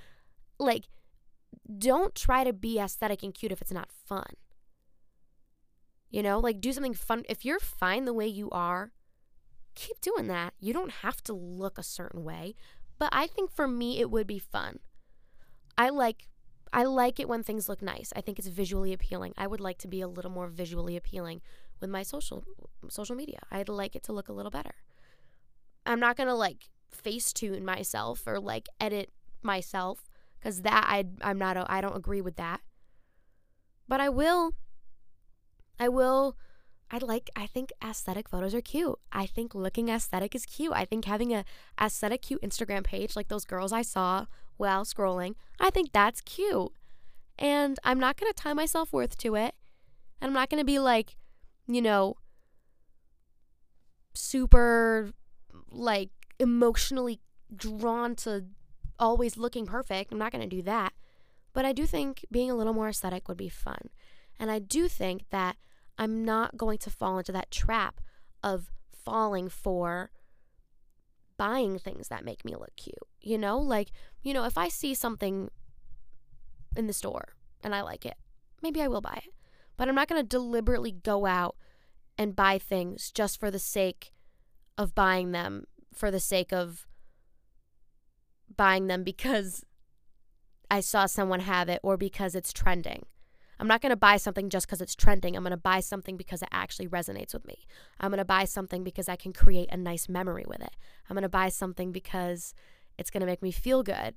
Like, 0.59 0.85
don't 1.77 2.15
try 2.15 2.43
to 2.43 2.53
be 2.53 2.79
aesthetic 2.79 3.23
and 3.23 3.33
cute 3.33 3.51
if 3.51 3.61
it's 3.61 3.71
not 3.71 3.89
fun. 3.91 4.33
You 6.09 6.23
know, 6.23 6.39
like 6.39 6.59
do 6.59 6.73
something 6.73 6.93
fun. 6.93 7.23
If 7.29 7.45
you're 7.45 7.59
fine 7.59 8.05
the 8.05 8.13
way 8.13 8.27
you 8.27 8.49
are, 8.49 8.91
keep 9.75 10.01
doing 10.01 10.27
that. 10.27 10.53
You 10.59 10.73
don't 10.73 10.91
have 10.91 11.21
to 11.23 11.33
look 11.33 11.77
a 11.77 11.83
certain 11.83 12.23
way, 12.23 12.55
but 12.97 13.09
I 13.11 13.27
think 13.27 13.51
for 13.51 13.67
me 13.67 13.99
it 13.99 14.09
would 14.09 14.25
be 14.25 14.39
fun. 14.39 14.79
I 15.77 15.89
like 15.89 16.27
I 16.73 16.83
like 16.83 17.19
it 17.19 17.27
when 17.27 17.43
things 17.43 17.69
look 17.69 17.81
nice. 17.81 18.11
I 18.15 18.21
think 18.21 18.37
it's 18.37 18.47
visually 18.47 18.93
appealing. 18.93 19.33
I 19.37 19.47
would 19.47 19.59
like 19.59 19.77
to 19.79 19.87
be 19.87 20.01
a 20.01 20.07
little 20.07 20.31
more 20.31 20.47
visually 20.47 20.95
appealing 20.95 21.41
with 21.79 21.89
my 21.89 22.03
social 22.03 22.43
social 22.89 23.15
media. 23.15 23.39
I'd 23.51 23.69
like 23.69 23.95
it 23.95 24.03
to 24.03 24.13
look 24.13 24.29
a 24.29 24.33
little 24.33 24.51
better. 24.51 24.75
I'm 25.85 25.99
not 25.99 26.17
going 26.17 26.27
to 26.27 26.35
like 26.35 26.69
facetune 26.91 27.63
myself 27.63 28.23
or 28.25 28.39
like 28.39 28.67
edit 28.79 29.11
myself 29.41 30.09
cuz 30.41 30.61
that 30.61 30.85
I 30.87 31.05
I'm 31.21 31.37
not 31.37 31.57
I 31.69 31.81
don't 31.81 31.95
agree 31.95 32.21
with 32.21 32.35
that. 32.37 32.61
But 33.87 34.01
I 34.01 34.09
will 34.09 34.53
I 35.79 35.89
will 35.89 36.37
I 36.91 36.97
like 36.97 37.29
I 37.35 37.45
think 37.45 37.71
aesthetic 37.83 38.29
photos 38.29 38.55
are 38.55 38.61
cute. 38.61 38.97
I 39.11 39.25
think 39.25 39.53
looking 39.53 39.89
aesthetic 39.89 40.33
is 40.33 40.45
cute. 40.45 40.73
I 40.73 40.85
think 40.85 41.05
having 41.05 41.33
a 41.33 41.45
aesthetic 41.79 42.21
cute 42.23 42.41
Instagram 42.41 42.83
page 42.83 43.15
like 43.15 43.27
those 43.27 43.45
girls 43.45 43.71
I 43.71 43.83
saw 43.83 44.25
while 44.57 44.83
scrolling, 44.83 45.35
I 45.59 45.69
think 45.69 45.91
that's 45.91 46.21
cute. 46.21 46.71
And 47.37 47.79
I'm 47.83 47.99
not 47.99 48.17
going 48.17 48.31
to 48.31 48.35
tie 48.35 48.53
my 48.53 48.65
self-worth 48.65 49.17
to 49.19 49.35
it. 49.35 49.55
And 50.19 50.27
I'm 50.27 50.33
not 50.33 50.49
going 50.49 50.59
to 50.59 50.65
be 50.65 50.79
like, 50.79 51.15
you 51.67 51.81
know, 51.81 52.17
super 54.13 55.13
like 55.71 56.09
emotionally 56.39 57.19
drawn 57.55 58.15
to 58.15 58.45
always 58.97 59.37
looking 59.37 59.65
perfect. 59.65 60.11
I'm 60.11 60.19
not 60.19 60.31
going 60.31 60.47
to 60.47 60.55
do 60.55 60.61
that. 60.63 60.93
But 61.53 61.65
I 61.65 61.73
do 61.73 61.85
think 61.85 62.25
being 62.31 62.51
a 62.51 62.55
little 62.55 62.73
more 62.73 62.89
aesthetic 62.89 63.27
would 63.27 63.37
be 63.37 63.49
fun. 63.49 63.89
And 64.39 64.51
I 64.51 64.59
do 64.59 64.87
think 64.87 65.25
that 65.31 65.57
I'm 65.97 66.23
not 66.23 66.57
going 66.57 66.77
to 66.79 66.89
fall 66.89 67.17
into 67.17 67.31
that 67.31 67.51
trap 67.51 68.01
of 68.43 68.71
falling 68.91 69.49
for 69.49 70.11
buying 71.37 71.79
things 71.79 72.07
that 72.09 72.23
make 72.23 72.45
me 72.45 72.53
look 72.53 72.75
cute. 72.75 72.95
You 73.21 73.37
know, 73.37 73.57
like, 73.57 73.91
you 74.21 74.33
know, 74.33 74.45
if 74.45 74.57
I 74.57 74.67
see 74.67 74.93
something 74.93 75.49
in 76.75 76.87
the 76.87 76.93
store 76.93 77.33
and 77.63 77.73
I 77.73 77.81
like 77.81 78.05
it, 78.05 78.15
maybe 78.61 78.81
I 78.81 78.87
will 78.87 79.01
buy 79.01 79.21
it. 79.25 79.33
But 79.75 79.87
I'm 79.87 79.95
not 79.95 80.07
going 80.07 80.21
to 80.21 80.27
deliberately 80.27 80.91
go 80.91 81.25
out 81.25 81.55
and 82.17 82.35
buy 82.35 82.57
things 82.57 83.11
just 83.11 83.39
for 83.39 83.49
the 83.49 83.59
sake 83.59 84.11
of 84.77 84.93
buying 84.93 85.31
them, 85.31 85.65
for 85.99 86.09
the 86.09 86.19
sake 86.19 86.53
of 86.53 86.87
buying 88.55 88.87
them 88.87 89.03
because 89.03 89.65
I 90.71 90.79
saw 90.79 91.05
someone 91.05 91.41
have 91.41 91.67
it 91.67 91.81
or 91.83 91.97
because 91.97 92.35
it's 92.35 92.53
trending. 92.53 93.05
I'm 93.59 93.67
not 93.67 93.81
going 93.81 93.89
to 93.89 93.97
buy 93.97 94.15
something 94.15 94.49
just 94.49 94.65
because 94.65 94.79
it's 94.79 94.95
trending. 94.95 95.35
I'm 95.35 95.43
going 95.43 95.51
to 95.51 95.57
buy 95.57 95.81
something 95.81 96.15
because 96.15 96.41
it 96.41 96.47
actually 96.51 96.87
resonates 96.87 97.33
with 97.33 97.45
me. 97.45 97.65
I'm 97.99 98.11
going 98.11 98.19
to 98.19 98.25
buy 98.25 98.45
something 98.45 98.85
because 98.85 99.09
I 99.09 99.17
can 99.17 99.33
create 99.33 99.67
a 99.71 99.77
nice 99.77 100.07
memory 100.07 100.45
with 100.47 100.61
it. 100.61 100.77
I'm 101.09 101.15
going 101.15 101.23
to 101.23 101.29
buy 101.29 101.49
something 101.49 101.91
because 101.91 102.53
it's 102.97 103.09
going 103.09 103.19
to 103.19 103.27
make 103.27 103.41
me 103.41 103.51
feel 103.51 103.83
good 103.83 104.15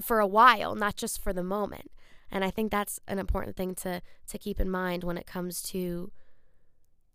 for 0.00 0.20
a 0.20 0.26
while, 0.26 0.74
not 0.74 0.96
just 0.96 1.22
for 1.22 1.34
the 1.34 1.42
moment. 1.42 1.90
And 2.30 2.42
I 2.42 2.50
think 2.50 2.70
that's 2.70 2.98
an 3.06 3.18
important 3.18 3.56
thing 3.56 3.74
to 3.76 4.00
to 4.28 4.38
keep 4.38 4.60
in 4.60 4.70
mind 4.70 5.04
when 5.04 5.18
it 5.18 5.26
comes 5.26 5.60
to 5.62 6.10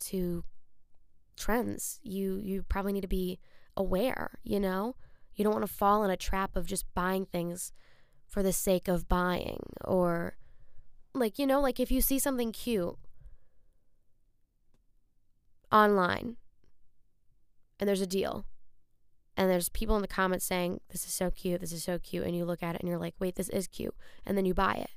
to 0.01 0.43
trends. 1.35 1.99
You 2.03 2.37
you 2.37 2.63
probably 2.63 2.93
need 2.93 3.01
to 3.01 3.07
be 3.07 3.39
aware, 3.77 4.39
you 4.43 4.59
know? 4.59 4.95
You 5.35 5.43
don't 5.43 5.53
want 5.53 5.65
to 5.65 5.73
fall 5.73 6.03
in 6.03 6.11
a 6.11 6.17
trap 6.17 6.55
of 6.55 6.65
just 6.65 6.85
buying 6.93 7.25
things 7.25 7.73
for 8.27 8.41
the 8.43 8.53
sake 8.53 8.87
of 8.87 9.07
buying 9.07 9.61
or 9.83 10.35
like 11.13 11.39
you 11.39 11.47
know 11.47 11.61
like 11.61 11.79
if 11.79 11.91
you 11.91 12.01
see 12.01 12.19
something 12.19 12.51
cute 12.51 12.95
online 15.71 16.35
and 17.79 17.87
there's 17.87 18.01
a 18.01 18.07
deal 18.07 18.45
and 19.37 19.49
there's 19.49 19.69
people 19.69 19.95
in 19.95 20.01
the 20.01 20.07
comments 20.07 20.45
saying 20.45 20.79
this 20.89 21.05
is 21.05 21.13
so 21.13 21.29
cute 21.31 21.61
this 21.61 21.71
is 21.71 21.83
so 21.83 21.99
cute 21.99 22.25
and 22.25 22.35
you 22.35 22.45
look 22.45 22.63
at 22.63 22.75
it 22.75 22.81
and 22.81 22.89
you're 22.89 22.99
like 22.99 23.15
wait 23.19 23.35
this 23.35 23.49
is 23.49 23.67
cute 23.67 23.95
and 24.25 24.37
then 24.37 24.45
you 24.45 24.53
buy 24.53 24.73
it 24.73 24.91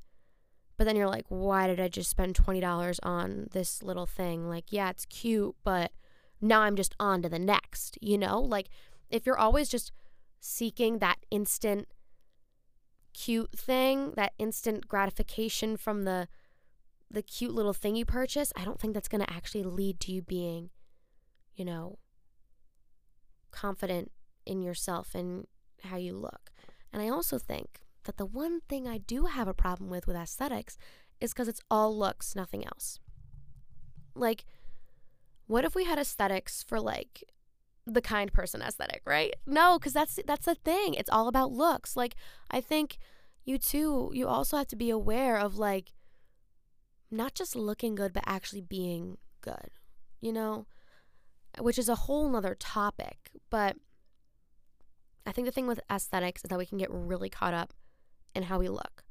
but 0.76 0.84
then 0.84 0.96
you're 0.96 1.08
like 1.08 1.26
why 1.28 1.66
did 1.66 1.80
i 1.80 1.88
just 1.88 2.10
spend 2.10 2.34
$20 2.34 2.98
on 3.02 3.48
this 3.52 3.82
little 3.82 4.06
thing 4.06 4.48
like 4.48 4.66
yeah 4.70 4.90
it's 4.90 5.06
cute 5.06 5.54
but 5.64 5.92
now 6.40 6.60
i'm 6.60 6.76
just 6.76 6.94
on 7.00 7.22
to 7.22 7.28
the 7.28 7.38
next 7.38 7.98
you 8.00 8.16
know 8.16 8.40
like 8.40 8.68
if 9.10 9.26
you're 9.26 9.38
always 9.38 9.68
just 9.68 9.92
seeking 10.40 10.98
that 10.98 11.18
instant 11.30 11.88
cute 13.18 13.50
thing, 13.52 14.12
that 14.16 14.32
instant 14.38 14.86
gratification 14.86 15.76
from 15.76 16.04
the 16.04 16.28
the 17.10 17.22
cute 17.22 17.54
little 17.54 17.72
thing 17.72 17.96
you 17.96 18.04
purchase, 18.04 18.52
I 18.54 18.66
don't 18.66 18.78
think 18.78 18.92
that's 18.92 19.08
going 19.08 19.24
to 19.24 19.32
actually 19.32 19.62
lead 19.62 19.98
to 20.00 20.12
you 20.12 20.20
being, 20.20 20.68
you 21.56 21.64
know, 21.64 21.98
confident 23.50 24.12
in 24.44 24.60
yourself 24.60 25.14
and 25.14 25.46
how 25.84 25.96
you 25.96 26.12
look. 26.12 26.50
And 26.92 27.00
I 27.00 27.08
also 27.08 27.38
think 27.38 27.80
that 28.04 28.18
the 28.18 28.26
one 28.26 28.60
thing 28.68 28.86
I 28.86 28.98
do 28.98 29.24
have 29.24 29.48
a 29.48 29.54
problem 29.54 29.88
with 29.88 30.06
with 30.06 30.16
aesthetics 30.16 30.76
is 31.18 31.32
because 31.32 31.48
it's 31.48 31.62
all 31.70 31.96
looks, 31.96 32.36
nothing 32.36 32.66
else. 32.66 33.00
Like, 34.14 34.44
what 35.48 35.64
if 35.64 35.74
we 35.74 35.84
had 35.84 35.98
aesthetics 35.98 36.62
for 36.62 36.78
like 36.78 37.24
the 37.84 38.02
kind 38.02 38.32
person 38.32 38.62
aesthetic, 38.62 39.02
right? 39.04 39.34
No, 39.46 39.78
because 39.78 39.94
that's 39.94 40.20
that's 40.26 40.44
the 40.44 40.54
thing. 40.54 40.94
It's 40.94 41.10
all 41.10 41.26
about 41.26 41.50
looks. 41.50 41.96
Like 41.96 42.14
I 42.50 42.60
think 42.60 42.98
you 43.44 43.58
too, 43.58 44.10
you 44.14 44.28
also 44.28 44.58
have 44.58 44.68
to 44.68 44.76
be 44.76 44.90
aware 44.90 45.38
of 45.38 45.56
like 45.56 45.92
not 47.10 47.34
just 47.34 47.56
looking 47.56 47.94
good, 47.94 48.12
but 48.12 48.24
actually 48.26 48.60
being 48.60 49.16
good. 49.40 49.70
You 50.20 50.32
know, 50.32 50.66
which 51.58 51.78
is 51.78 51.88
a 51.88 51.94
whole 51.94 52.28
nother 52.28 52.54
topic. 52.54 53.30
But 53.50 53.76
I 55.26 55.32
think 55.32 55.46
the 55.46 55.52
thing 55.52 55.66
with 55.66 55.80
aesthetics 55.90 56.44
is 56.44 56.50
that 56.50 56.58
we 56.58 56.66
can 56.66 56.78
get 56.78 56.90
really 56.90 57.30
caught 57.30 57.54
up 57.54 57.72
in 58.34 58.44
how 58.44 58.58
we 58.58 58.68
look. 58.68 59.04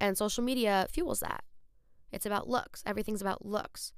And 0.00 0.16
social 0.16 0.44
media 0.44 0.86
fuels 0.90 1.20
that. 1.20 1.42
It's 2.12 2.26
about 2.26 2.48
looks. 2.48 2.82
Everything's 2.86 3.22
about 3.22 3.44
looks. 3.44 3.92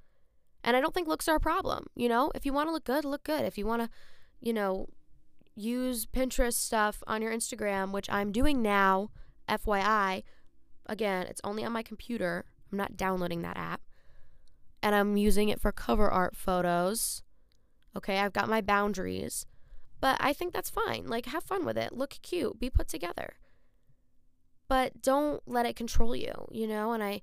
And 0.68 0.76
I 0.76 0.82
don't 0.82 0.92
think 0.92 1.08
looks 1.08 1.28
are 1.28 1.36
a 1.36 1.40
problem. 1.40 1.86
You 1.94 2.10
know, 2.10 2.30
if 2.34 2.44
you 2.44 2.52
want 2.52 2.68
to 2.68 2.72
look 2.74 2.84
good, 2.84 3.06
look 3.06 3.24
good. 3.24 3.46
If 3.46 3.56
you 3.56 3.64
want 3.64 3.80
to, 3.80 3.88
you 4.38 4.52
know, 4.52 4.86
use 5.54 6.04
Pinterest 6.04 6.52
stuff 6.52 7.02
on 7.06 7.22
your 7.22 7.32
Instagram, 7.32 7.90
which 7.90 8.10
I'm 8.10 8.32
doing 8.32 8.60
now, 8.60 9.08
FYI, 9.48 10.24
again, 10.84 11.26
it's 11.26 11.40
only 11.42 11.64
on 11.64 11.72
my 11.72 11.82
computer. 11.82 12.44
I'm 12.70 12.76
not 12.76 12.98
downloading 12.98 13.40
that 13.40 13.56
app. 13.56 13.80
And 14.82 14.94
I'm 14.94 15.16
using 15.16 15.48
it 15.48 15.58
for 15.58 15.72
cover 15.72 16.10
art 16.10 16.36
photos. 16.36 17.22
Okay, 17.96 18.18
I've 18.18 18.34
got 18.34 18.50
my 18.50 18.60
boundaries. 18.60 19.46
But 20.02 20.18
I 20.20 20.34
think 20.34 20.52
that's 20.52 20.68
fine. 20.68 21.06
Like, 21.06 21.24
have 21.24 21.44
fun 21.44 21.64
with 21.64 21.78
it. 21.78 21.94
Look 21.94 22.18
cute. 22.20 22.60
Be 22.60 22.68
put 22.68 22.88
together. 22.88 23.36
But 24.68 25.00
don't 25.00 25.40
let 25.46 25.64
it 25.64 25.76
control 25.76 26.14
you, 26.14 26.46
you 26.50 26.66
know? 26.66 26.92
And 26.92 27.02
I 27.02 27.22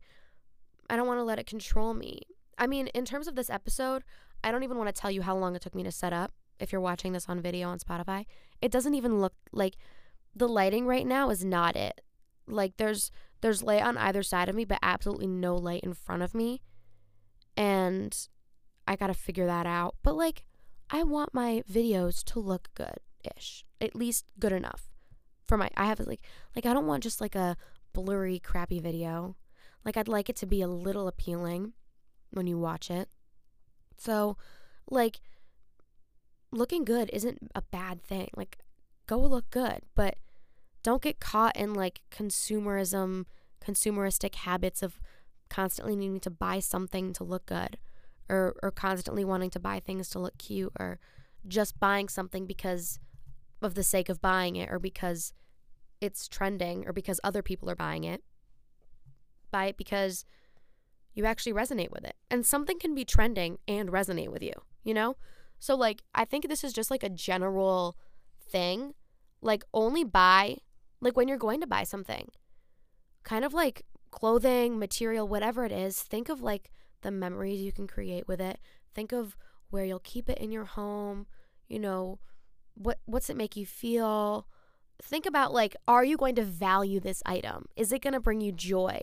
I 0.89 0.95
don't 0.95 1.07
want 1.07 1.19
to 1.19 1.23
let 1.23 1.37
it 1.37 1.45
control 1.45 1.93
me. 1.93 2.21
I 2.57 2.67
mean, 2.67 2.87
in 2.87 3.05
terms 3.05 3.27
of 3.27 3.35
this 3.35 3.49
episode, 3.49 4.03
I 4.43 4.51
don't 4.51 4.63
even 4.63 4.77
want 4.77 4.93
to 4.93 4.99
tell 5.01 5.11
you 5.11 5.21
how 5.21 5.35
long 5.35 5.55
it 5.55 5.61
took 5.61 5.75
me 5.75 5.83
to 5.83 5.91
set 5.91 6.13
up. 6.13 6.31
If 6.59 6.71
you're 6.71 6.81
watching 6.81 7.11
this 7.11 7.27
on 7.27 7.41
video 7.41 7.67
on 7.69 7.79
Spotify, 7.79 8.25
it 8.61 8.71
doesn't 8.71 8.95
even 8.95 9.19
look 9.19 9.33
like 9.51 9.75
the 10.35 10.47
lighting 10.47 10.85
right 10.85 11.05
now 11.05 11.29
is 11.29 11.43
not 11.43 11.75
it. 11.75 12.01
Like 12.47 12.77
there's 12.77 13.11
there's 13.41 13.63
light 13.63 13.81
on 13.81 13.97
either 13.97 14.23
side 14.23 14.49
of 14.49 14.55
me, 14.55 14.65
but 14.65 14.79
absolutely 14.81 15.27
no 15.27 15.55
light 15.55 15.83
in 15.83 15.93
front 15.93 16.23
of 16.23 16.33
me. 16.33 16.61
And 17.57 18.15
I 18.87 18.95
got 18.95 19.07
to 19.07 19.13
figure 19.13 19.45
that 19.45 19.65
out. 19.65 19.95
But 20.03 20.15
like 20.15 20.45
I 20.89 21.03
want 21.03 21.33
my 21.33 21.63
videos 21.69 22.23
to 22.25 22.39
look 22.39 22.69
good-ish. 22.75 23.65
At 23.81 23.95
least 23.95 24.25
good 24.39 24.53
enough. 24.53 24.89
For 25.47 25.57
my 25.57 25.69
I 25.75 25.85
have 25.85 25.99
like 25.99 26.21
like 26.55 26.65
I 26.65 26.73
don't 26.73 26.87
want 26.87 27.03
just 27.03 27.19
like 27.19 27.35
a 27.35 27.57
blurry 27.93 28.39
crappy 28.39 28.79
video. 28.79 29.35
Like 29.83 29.97
I'd 29.97 30.07
like 30.07 30.29
it 30.29 30.35
to 30.37 30.45
be 30.45 30.61
a 30.61 30.67
little 30.67 31.07
appealing 31.07 31.73
when 32.35 32.47
you 32.47 32.57
watch 32.57 32.91
it. 32.91 33.09
So, 33.97 34.37
like, 34.89 35.21
looking 36.51 36.85
good 36.85 37.09
isn't 37.13 37.51
a 37.55 37.61
bad 37.61 38.03
thing. 38.03 38.29
Like, 38.35 38.57
go 39.07 39.19
look 39.19 39.49
good, 39.49 39.81
but 39.95 40.15
don't 40.83 41.01
get 41.01 41.19
caught 41.19 41.55
in 41.55 41.73
like 41.73 42.01
consumerism, 42.11 43.25
consumeristic 43.63 44.35
habits 44.35 44.83
of 44.83 44.99
constantly 45.49 45.95
needing 45.95 46.19
to 46.19 46.29
buy 46.29 46.59
something 46.59 47.13
to 47.13 47.23
look 47.23 47.45
good 47.45 47.77
or, 48.29 48.55
or 48.61 48.71
constantly 48.71 49.25
wanting 49.25 49.49
to 49.51 49.59
buy 49.59 49.79
things 49.79 50.09
to 50.09 50.19
look 50.19 50.37
cute 50.37 50.71
or 50.79 50.99
just 51.47 51.79
buying 51.79 52.09
something 52.09 52.45
because 52.45 52.99
of 53.61 53.75
the 53.75 53.83
sake 53.83 54.09
of 54.09 54.21
buying 54.21 54.55
it 54.55 54.71
or 54.71 54.79
because 54.79 55.33
it's 56.01 56.27
trending 56.27 56.85
or 56.87 56.93
because 56.93 57.19
other 57.23 57.41
people 57.41 57.69
are 57.69 57.75
buying 57.75 58.03
it. 58.03 58.23
Buy 59.51 59.65
it 59.67 59.77
because 59.77 60.25
you 61.15 61.25
actually 61.25 61.53
resonate 61.53 61.91
with 61.91 62.03
it. 62.03 62.15
And 62.29 62.45
something 62.45 62.77
can 62.77 62.93
be 62.93 63.05
trending 63.05 63.57
and 63.67 63.89
resonate 63.89 64.29
with 64.29 64.43
you, 64.43 64.53
you 64.83 64.93
know? 64.93 65.15
So, 65.57 65.75
like, 65.75 66.03
I 66.13 66.25
think 66.25 66.47
this 66.47 66.63
is 66.63 66.73
just 66.73 66.91
like 66.91 67.03
a 67.03 67.09
general 67.09 67.97
thing. 68.47 68.93
Like, 69.41 69.63
only 69.73 70.03
buy, 70.03 70.57
like, 71.01 71.17
when 71.17 71.27
you're 71.27 71.37
going 71.37 71.61
to 71.61 71.67
buy 71.67 71.83
something, 71.83 72.29
kind 73.23 73.43
of 73.43 73.53
like 73.53 73.83
clothing, 74.11 74.79
material, 74.79 75.27
whatever 75.27 75.65
it 75.65 75.71
is, 75.71 76.01
think 76.01 76.29
of 76.29 76.41
like 76.41 76.71
the 77.01 77.11
memories 77.11 77.61
you 77.61 77.71
can 77.71 77.87
create 77.87 78.27
with 78.27 78.39
it. 78.39 78.59
Think 78.93 79.11
of 79.11 79.35
where 79.69 79.83
you'll 79.83 79.99
keep 79.99 80.29
it 80.29 80.37
in 80.37 80.51
your 80.51 80.65
home, 80.65 81.27
you 81.67 81.79
know, 81.79 82.19
what 82.75 82.99
what's 83.05 83.29
it 83.29 83.37
make 83.37 83.55
you 83.55 83.65
feel? 83.65 84.47
Think 85.01 85.25
about 85.25 85.53
like 85.53 85.75
are 85.87 86.05
you 86.05 86.17
going 86.17 86.35
to 86.35 86.43
value 86.43 86.99
this 86.99 87.21
item? 87.25 87.65
Is 87.75 87.91
it 87.91 88.01
going 88.01 88.13
to 88.13 88.19
bring 88.19 88.41
you 88.41 88.51
joy? 88.51 89.01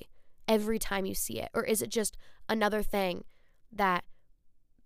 Every 0.48 0.78
time 0.78 1.06
you 1.06 1.14
see 1.14 1.40
it? 1.40 1.50
Or 1.54 1.64
is 1.64 1.82
it 1.82 1.90
just 1.90 2.16
another 2.48 2.82
thing 2.82 3.24
that 3.72 4.04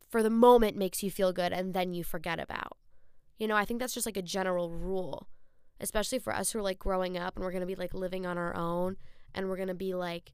for 0.08 0.22
the 0.22 0.30
moment 0.30 0.76
makes 0.76 1.02
you 1.02 1.10
feel 1.10 1.32
good 1.32 1.52
and 1.52 1.74
then 1.74 1.92
you 1.92 2.04
forget 2.04 2.38
about? 2.38 2.76
You 3.38 3.48
know, 3.48 3.56
I 3.56 3.64
think 3.64 3.80
that's 3.80 3.94
just 3.94 4.06
like 4.06 4.16
a 4.16 4.22
general 4.22 4.70
rule, 4.70 5.28
especially 5.80 6.18
for 6.18 6.34
us 6.34 6.50
who 6.52 6.58
are 6.58 6.62
like 6.62 6.78
growing 6.78 7.18
up 7.18 7.36
and 7.36 7.44
we're 7.44 7.52
going 7.52 7.60
to 7.60 7.66
be 7.66 7.74
like 7.74 7.94
living 7.94 8.26
on 8.26 8.38
our 8.38 8.56
own 8.56 8.96
and 9.34 9.48
we're 9.48 9.56
going 9.56 9.68
to 9.68 9.74
be 9.74 9.94
like, 9.94 10.32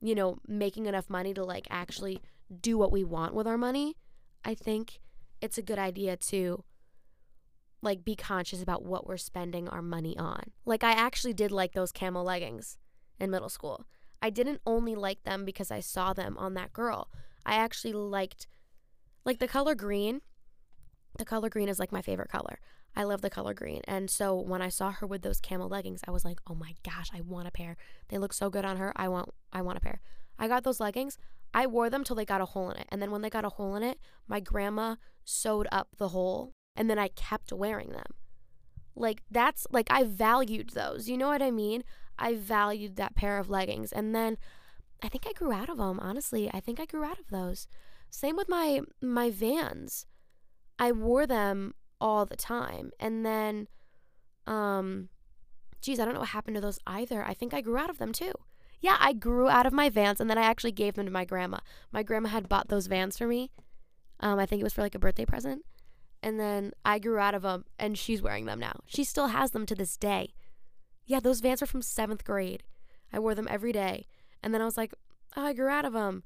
you 0.00 0.14
know, 0.14 0.38
making 0.46 0.86
enough 0.86 1.10
money 1.10 1.34
to 1.34 1.44
like 1.44 1.66
actually 1.70 2.20
do 2.60 2.78
what 2.78 2.92
we 2.92 3.02
want 3.02 3.34
with 3.34 3.46
our 3.46 3.58
money. 3.58 3.96
I 4.44 4.54
think 4.54 5.00
it's 5.40 5.58
a 5.58 5.62
good 5.62 5.78
idea 5.78 6.16
to 6.16 6.62
like 7.82 8.04
be 8.04 8.16
conscious 8.16 8.62
about 8.62 8.84
what 8.84 9.06
we're 9.06 9.16
spending 9.16 9.68
our 9.68 9.82
money 9.82 10.16
on. 10.16 10.42
Like 10.64 10.82
I 10.82 10.92
actually 10.92 11.34
did 11.34 11.52
like 11.52 11.72
those 11.72 11.92
camel 11.92 12.24
leggings 12.24 12.78
in 13.20 13.30
middle 13.30 13.48
school. 13.48 13.84
I 14.24 14.30
didn't 14.30 14.62
only 14.64 14.94
like 14.94 15.22
them 15.24 15.44
because 15.44 15.70
I 15.70 15.80
saw 15.80 16.14
them 16.14 16.38
on 16.38 16.54
that 16.54 16.72
girl. 16.72 17.10
I 17.44 17.56
actually 17.56 17.92
liked 17.92 18.46
like 19.26 19.38
the 19.38 19.46
color 19.46 19.74
green 19.74 20.22
the 21.18 21.26
color 21.26 21.50
green 21.50 21.68
is 21.68 21.78
like 21.78 21.92
my 21.92 22.00
favorite 22.00 22.30
color. 22.30 22.58
I 22.96 23.04
love 23.04 23.20
the 23.20 23.28
color 23.28 23.52
green. 23.52 23.82
And 23.86 24.10
so 24.10 24.34
when 24.34 24.62
I 24.62 24.70
saw 24.70 24.92
her 24.92 25.06
with 25.06 25.20
those 25.20 25.40
camel 25.40 25.68
leggings, 25.68 26.00
I 26.08 26.10
was 26.10 26.24
like, 26.24 26.40
"Oh 26.46 26.54
my 26.54 26.74
gosh, 26.82 27.10
I 27.12 27.20
want 27.20 27.48
a 27.48 27.50
pair. 27.50 27.76
They 28.08 28.16
look 28.16 28.32
so 28.32 28.48
good 28.48 28.64
on 28.64 28.78
her. 28.78 28.94
I 28.96 29.08
want 29.08 29.28
I 29.52 29.60
want 29.60 29.76
a 29.76 29.82
pair." 29.82 30.00
I 30.38 30.48
got 30.48 30.64
those 30.64 30.80
leggings. 30.80 31.18
I 31.52 31.66
wore 31.66 31.90
them 31.90 32.02
till 32.02 32.16
they 32.16 32.24
got 32.24 32.40
a 32.40 32.46
hole 32.46 32.70
in 32.70 32.78
it. 32.78 32.88
And 32.88 33.02
then 33.02 33.10
when 33.10 33.20
they 33.20 33.30
got 33.30 33.44
a 33.44 33.50
hole 33.50 33.76
in 33.76 33.82
it, 33.82 33.98
my 34.26 34.40
grandma 34.40 34.96
sewed 35.22 35.68
up 35.70 35.88
the 35.98 36.08
hole 36.08 36.52
and 36.74 36.88
then 36.88 36.98
I 36.98 37.08
kept 37.08 37.52
wearing 37.52 37.90
them. 37.90 38.14
Like 38.96 39.22
that's 39.30 39.66
like 39.70 39.88
I 39.90 40.04
valued 40.04 40.70
those. 40.70 41.10
You 41.10 41.18
know 41.18 41.28
what 41.28 41.42
I 41.42 41.50
mean? 41.50 41.84
I 42.18 42.34
valued 42.34 42.96
that 42.96 43.14
pair 43.14 43.38
of 43.38 43.50
leggings. 43.50 43.92
And 43.92 44.14
then 44.14 44.36
I 45.02 45.08
think 45.08 45.26
I 45.26 45.32
grew 45.32 45.52
out 45.52 45.68
of 45.68 45.78
them, 45.78 46.00
honestly. 46.00 46.50
I 46.52 46.60
think 46.60 46.80
I 46.80 46.86
grew 46.86 47.04
out 47.04 47.18
of 47.18 47.28
those. 47.28 47.66
Same 48.10 48.36
with 48.36 48.48
my 48.48 48.80
my 49.00 49.30
Vans. 49.30 50.06
I 50.78 50.92
wore 50.92 51.26
them 51.26 51.74
all 52.00 52.24
the 52.26 52.36
time. 52.36 52.90
And 53.00 53.24
then 53.24 53.68
um 54.46 55.08
geez, 55.80 56.00
I 56.00 56.04
don't 56.04 56.14
know 56.14 56.20
what 56.20 56.30
happened 56.30 56.54
to 56.54 56.60
those 56.60 56.78
either. 56.86 57.24
I 57.24 57.34
think 57.34 57.52
I 57.52 57.60
grew 57.60 57.76
out 57.76 57.90
of 57.90 57.98
them 57.98 58.12
too. 58.12 58.32
Yeah, 58.80 58.96
I 59.00 59.12
grew 59.12 59.48
out 59.48 59.66
of 59.66 59.72
my 59.72 59.88
Vans 59.90 60.20
and 60.20 60.30
then 60.30 60.38
I 60.38 60.42
actually 60.44 60.72
gave 60.72 60.94
them 60.94 61.06
to 61.06 61.12
my 61.12 61.24
grandma. 61.24 61.58
My 61.92 62.02
grandma 62.02 62.28
had 62.30 62.48
bought 62.48 62.68
those 62.68 62.86
Vans 62.86 63.18
for 63.18 63.26
me. 63.26 63.50
Um, 64.20 64.38
I 64.38 64.46
think 64.46 64.60
it 64.60 64.64
was 64.64 64.72
for 64.72 64.82
like 64.82 64.94
a 64.94 64.98
birthday 64.98 65.24
present. 65.24 65.62
And 66.22 66.40
then 66.40 66.72
I 66.84 66.98
grew 66.98 67.18
out 67.18 67.34
of 67.34 67.42
them 67.42 67.66
and 67.78 67.98
she's 67.98 68.22
wearing 68.22 68.46
them 68.46 68.58
now. 68.58 68.80
She 68.86 69.04
still 69.04 69.28
has 69.28 69.50
them 69.50 69.66
to 69.66 69.74
this 69.74 69.96
day. 69.96 70.34
Yeah, 71.06 71.20
those 71.20 71.40
Vans 71.40 71.60
were 71.60 71.66
from 71.66 71.82
seventh 71.82 72.24
grade. 72.24 72.62
I 73.12 73.18
wore 73.18 73.34
them 73.34 73.48
every 73.50 73.72
day. 73.72 74.06
And 74.42 74.52
then 74.52 74.60
I 74.60 74.64
was 74.64 74.76
like, 74.76 74.94
oh, 75.36 75.46
I 75.46 75.52
grew 75.52 75.68
out 75.68 75.84
of 75.84 75.92
them. 75.92 76.24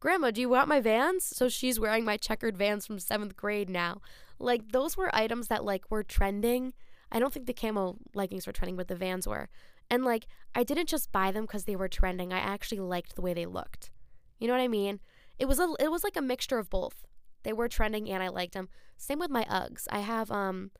Grandma, 0.00 0.30
do 0.30 0.40
you 0.40 0.48
want 0.48 0.68
my 0.68 0.80
Vans? 0.80 1.24
So 1.24 1.48
she's 1.48 1.80
wearing 1.80 2.04
my 2.04 2.16
checkered 2.16 2.58
Vans 2.58 2.86
from 2.86 2.98
seventh 2.98 3.36
grade 3.36 3.70
now. 3.70 4.02
Like 4.38 4.72
those 4.72 4.96
were 4.96 5.14
items 5.14 5.48
that 5.48 5.64
like 5.64 5.90
were 5.90 6.02
trending. 6.02 6.74
I 7.10 7.18
don't 7.18 7.32
think 7.32 7.46
the 7.46 7.54
camo 7.54 7.96
leggings 8.14 8.46
were 8.46 8.52
trending, 8.52 8.76
but 8.76 8.88
the 8.88 8.96
Vans 8.96 9.26
were. 9.26 9.48
And 9.90 10.04
like 10.04 10.26
I 10.54 10.62
didn't 10.62 10.88
just 10.88 11.12
buy 11.12 11.30
them 11.30 11.44
because 11.44 11.64
they 11.64 11.76
were 11.76 11.88
trending. 11.88 12.32
I 12.32 12.38
actually 12.38 12.80
liked 12.80 13.14
the 13.14 13.22
way 13.22 13.32
they 13.32 13.46
looked. 13.46 13.90
You 14.38 14.46
know 14.46 14.54
what 14.54 14.62
I 14.62 14.68
mean? 14.68 15.00
It 15.38 15.46
was 15.46 15.58
a 15.58 15.74
it 15.80 15.90
was 15.90 16.04
like 16.04 16.16
a 16.16 16.22
mixture 16.22 16.58
of 16.58 16.70
both. 16.70 17.06
They 17.42 17.52
were 17.52 17.68
trending 17.68 18.10
and 18.10 18.22
I 18.22 18.28
liked 18.28 18.54
them. 18.54 18.68
Same 18.96 19.18
with 19.18 19.30
my 19.30 19.44
Uggs. 19.44 19.86
I 19.90 20.00
have 20.00 20.30
um 20.30 20.70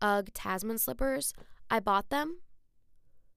Ugg 0.00 0.32
Tasman 0.32 0.78
slippers. 0.78 1.34
I 1.70 1.80
bought 1.80 2.10
them 2.10 2.38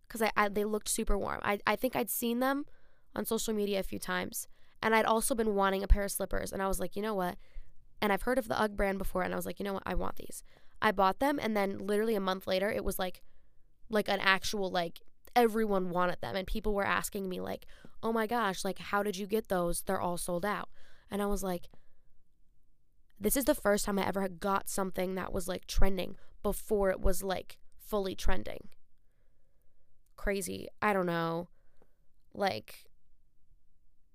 because 0.08 0.22
I, 0.22 0.32
I, 0.36 0.50
they 0.50 0.66
looked 0.66 0.90
super 0.90 1.18
warm. 1.18 1.40
I 1.44 1.60
I 1.66 1.76
think 1.76 1.96
I'd 1.96 2.10
seen 2.10 2.40
them 2.40 2.66
on 3.16 3.26
social 3.26 3.54
media 3.54 3.80
a 3.80 3.84
few 3.84 4.00
times, 4.00 4.48
and 4.82 4.96
I'd 4.96 5.06
also 5.06 5.36
been 5.36 5.56
wanting 5.56 5.84
a 5.84 5.88
pair 5.88 6.04
of 6.04 6.12
slippers, 6.12 6.52
and 6.52 6.62
I 6.62 6.68
was 6.68 6.80
like, 6.80 6.96
you 6.96 7.02
know 7.02 7.16
what? 7.16 7.38
And 8.02 8.12
I've 8.12 8.24
heard 8.24 8.38
of 8.38 8.48
the 8.48 8.60
Ugg 8.60 8.76
brand 8.76 8.98
before, 8.98 9.24
and 9.24 9.34
I 9.34 9.38
was 9.38 9.46
like, 9.46 9.60
you 9.60 9.66
know 9.66 9.74
what? 9.74 9.84
I 9.86 9.96
want 9.96 10.18
these. 10.18 10.44
I 10.82 10.92
bought 10.92 11.20
them, 11.20 11.40
and 11.42 11.56
then 11.56 11.78
literally 11.78 12.16
a 12.16 12.20
month 12.20 12.48
later, 12.48 12.70
it 12.70 12.84
was 12.84 13.00
like, 13.00 13.22
like 13.90 14.10
an 14.10 14.20
actual 14.20 14.70
like 14.70 15.02
everyone 15.36 15.90
wanted 15.90 16.22
them, 16.22 16.36
and 16.36 16.48
people 16.48 16.74
were 16.74 16.86
asking 16.86 17.30
me 17.30 17.40
like, 17.40 17.66
oh 18.02 18.12
my 18.12 18.28
gosh, 18.28 18.64
like 18.64 18.80
how 18.80 19.04
did 19.04 19.18
you 19.18 19.28
get 19.28 19.50
those? 19.50 19.82
They're 19.82 20.02
all 20.02 20.18
sold 20.18 20.46
out, 20.46 20.70
and 21.10 21.22
I 21.22 21.26
was 21.26 21.44
like 21.44 21.70
this 23.24 23.38
is 23.38 23.46
the 23.46 23.56
first 23.56 23.86
time 23.86 23.98
I 23.98 24.06
ever 24.06 24.22
had 24.22 24.42
got 24.42 24.68
something 24.68 25.16
that 25.16 25.32
was 25.32 25.48
like 25.48 25.66
trending 25.66 26.18
before 26.44 26.90
it 26.90 27.00
was 27.00 27.24
like 27.24 27.58
fully 27.78 28.16
trending. 28.16 28.68
Crazy. 30.24 30.70
I 30.82 30.94
don't 30.94 31.06
know. 31.06 31.50
Like, 32.34 32.86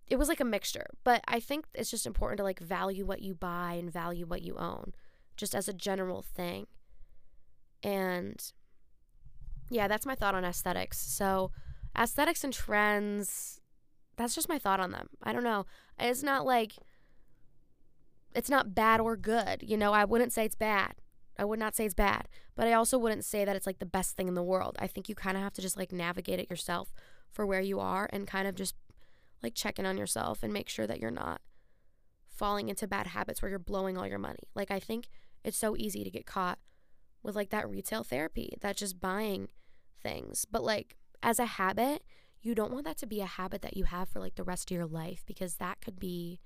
it 0.07 0.17
was 0.17 0.27
like 0.29 0.41
a 0.41 0.45
mixture. 0.45 0.87
But 1.05 1.23
I 1.29 1.39
think 1.39 1.67
it's 1.75 1.91
just 1.91 2.07
important 2.07 2.39
to 2.39 2.45
like 2.45 2.61
value 2.61 3.05
what 3.05 3.21
you 3.21 3.35
buy 3.35 3.75
and 3.75 3.93
value 3.93 4.25
what 4.25 4.41
you 4.41 4.57
own, 4.57 4.95
just 5.37 5.55
as 5.55 5.69
a 5.69 5.75
general 5.75 6.23
thing. 6.23 6.67
And 7.83 8.43
yeah, 9.69 9.87
that's 9.87 10.07
my 10.07 10.15
thought 10.15 10.35
on 10.35 10.47
aesthetics. 10.47 10.99
So, 10.99 11.51
aesthetics 11.95 12.43
and 12.43 12.55
trends, 12.55 13.61
that's 14.17 14.35
just 14.35 14.49
my 14.49 14.59
thought 14.59 14.81
on 14.81 14.93
them. 14.93 15.11
I 15.23 15.35
don't 15.35 15.45
know. 15.45 15.67
It's 15.99 16.23
not 16.23 16.47
like 16.47 16.73
it's 18.35 18.49
not 18.49 18.75
bad 18.75 18.99
or 18.99 19.15
good. 19.15 19.63
You 19.63 19.77
know, 19.77 19.93
I 19.93 20.07
wouldn't 20.07 20.33
say 20.33 20.47
it's 20.47 20.57
bad. 20.57 20.95
I 21.39 21.45
would 21.45 21.59
not 21.59 21.77
say 21.77 21.85
it's 21.85 21.95
bad, 21.95 22.29
but 22.57 22.67
I 22.67 22.73
also 22.73 22.99
wouldn't 22.99 23.25
say 23.25 23.45
that 23.45 23.57
it's 23.57 23.67
like 23.67 23.79
the 23.79 23.87
best 23.87 24.17
thing 24.17 24.29
in 24.29 24.35
the 24.35 24.43
world. 24.43 24.77
I 24.79 24.87
think 24.87 25.09
you 25.09 25.15
kind 25.15 25.37
of 25.37 25.43
have 25.43 25.53
to 25.55 25.63
just 25.63 25.77
like 25.77 25.93
navigate 25.93 26.41
it 26.41 26.51
yourself 26.51 26.93
for 27.31 27.47
where 27.47 27.61
you 27.61 27.79
are 27.81 28.09
and 28.13 28.27
kind 28.27 28.49
of 28.49 28.55
just 28.55 28.75
like 29.43 29.55
check 29.55 29.79
in 29.79 29.87
on 29.87 29.97
yourself 29.97 30.43
and 30.43 30.53
make 30.53 30.69
sure 30.69 30.87
that 30.87 31.01
you're 31.01 31.11
not 31.11 31.41
falling 32.29 32.69
into 32.69 32.87
bad 32.87 33.09
habits 33.09 33.41
where 33.41 33.49
you're 33.49 33.59
blowing 33.59 33.97
all 33.97 34.07
your 34.07 34.19
money. 34.19 34.49
Like 34.55 34.71
I 34.71 34.81
think 34.81 35.09
it's 35.45 35.57
so 35.57 35.77
easy 35.77 36.03
to 36.05 36.11
get 36.11 36.27
caught 36.27 36.59
with 37.23 37.37
like 37.37 37.51
that 37.51 37.69
retail 37.69 38.03
therapy, 38.03 38.57
that 38.61 38.77
just 38.77 39.01
buying 39.01 39.49
things. 40.03 40.45
But 40.51 40.65
like 40.65 40.97
as 41.23 41.39
a 41.39 41.47
habit, 41.47 42.03
you 42.41 42.55
don't 42.55 42.73
want 42.73 42.85
that 42.85 42.99
to 42.99 43.07
be 43.07 43.21
a 43.21 43.27
habit 43.27 43.63
that 43.63 43.77
you 43.77 43.85
have 43.85 44.09
for 44.09 44.21
like 44.21 44.35
the 44.37 44.45
rest 44.45 44.71
of 44.71 44.77
your 44.77 44.87
life 44.87 45.23
because 45.27 45.57
that 45.57 45.81
could 45.81 45.99
be 45.99 46.41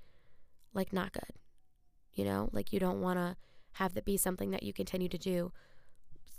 like 0.73 0.91
not 0.91 1.13
good 1.13 1.37
you 2.13 2.23
know 2.23 2.49
like 2.51 2.71
you 2.71 2.79
don't 2.79 3.01
want 3.01 3.17
to 3.17 3.35
have 3.73 3.93
that 3.93 4.05
be 4.05 4.17
something 4.17 4.51
that 4.51 4.63
you 4.63 4.73
continue 4.73 5.09
to 5.09 5.17
do 5.17 5.51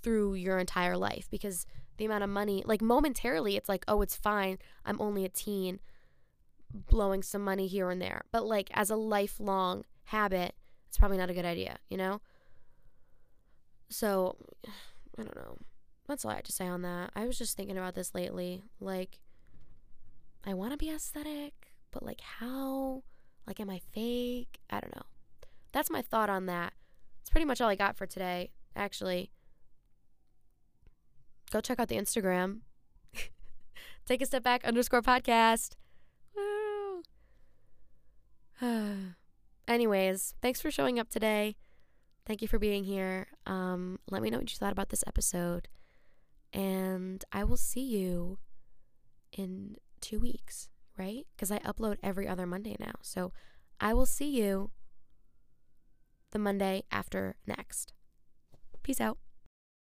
through 0.03 0.35
your 0.35 0.59
entire 0.59 0.97
life 0.97 1.29
because 1.31 1.67
the 1.97 2.05
amount 2.05 2.25
of 2.25 2.31
money 2.31 2.63
like 2.67 2.83
momentarily 2.83 3.57
it's 3.57 3.69
like 3.69 3.85
oh 3.89 4.03
it's 4.03 4.17
fine. 4.17 4.59
I'm 4.85 5.01
only 5.01 5.25
a 5.25 5.29
teen 5.29 5.81
blowing 6.73 7.23
some 7.23 7.43
money 7.43 7.67
here 7.67 7.91
and 7.91 8.01
there. 8.01 8.23
But 8.33 8.45
like 8.45 8.71
as 8.75 8.91
a 8.91 8.97
lifelong 8.97 9.85
habit 10.05 10.55
it's 10.89 10.99
probably 10.99 11.17
not 11.17 11.31
a 11.31 11.35
good 11.35 11.45
idea 11.47 11.79
you 11.89 11.97
know? 11.97 12.21
So 13.89 14.37
i 15.19 15.23
don't 15.23 15.37
know. 15.37 15.57
That's 16.07 16.25
all 16.25 16.33
i 16.33 16.35
have 16.35 16.45
to 16.45 16.53
say 16.53 16.67
on 16.67 16.83
that. 16.83 17.11
I 17.17 17.27
was 17.27 17.39
just 17.39 17.57
thinking 17.57 17.79
about 17.79 17.95
this 17.95 18.15
lately. 18.15 18.63
Like 18.81 19.19
i 20.45 20.53
want 20.53 20.73
to 20.73 20.77
be 20.77 20.91
aesthetic 20.91 21.73
but 21.91 22.03
like 22.03 22.21
how? 22.21 23.05
Like 23.47 23.61
am 23.61 23.71
i 23.71 23.81
fake? 23.93 24.61
I 24.69 24.81
don't 24.81 24.95
know. 24.95 25.07
That's 25.73 25.91
my 25.91 26.03
thought 26.03 26.29
on 26.29 26.47
that. 26.47 26.73
Pretty 27.35 27.47
much 27.47 27.61
all 27.61 27.69
I 27.69 27.75
got 27.75 27.97
for 27.97 28.07
today, 28.07 28.53
actually. 28.77 29.33
Go 31.51 31.61
check 31.61 31.81
out 31.81 31.89
the 31.89 31.97
Instagram. 31.97 32.61
Take 34.07 34.23
a 34.23 34.27
step 34.27 34.45
back 34.45 34.65
underscore 34.65 35.03
podcast. 35.03 35.73
Anyways, 39.67 40.35
thanks 40.43 40.61
for 40.61 40.71
showing 40.71 41.01
up 41.01 41.09
today. 41.09 41.57
Thank 42.25 42.41
you 42.41 42.47
for 42.47 42.61
being 42.61 42.85
here. 42.85 43.27
Um, 43.47 43.99
let 44.09 44.23
me 44.23 44.31
know 44.31 44.39
what 44.39 44.53
you 44.53 44.57
thought 44.57 44.71
about 44.71 44.91
this 44.91 45.03
episode. 45.05 45.67
And 46.53 47.25
I 47.33 47.43
will 47.43 47.57
see 47.57 47.83
you 47.83 48.39
in 49.33 49.75
two 50.01 50.21
weeks, 50.21 50.69
right? 50.97 51.27
Because 51.35 51.51
I 51.51 51.59
upload 51.59 51.97
every 52.01 52.29
other 52.29 52.47
Monday 52.47 52.77
now. 52.79 52.95
So 53.03 53.33
I 53.81 53.93
will 53.93 54.07
see 54.07 54.31
you 54.41 54.71
the 56.35 56.39
Monday 56.39 56.83
after 56.91 57.37
next. 57.47 57.95
Peace 58.83 59.01
out. 59.01 59.17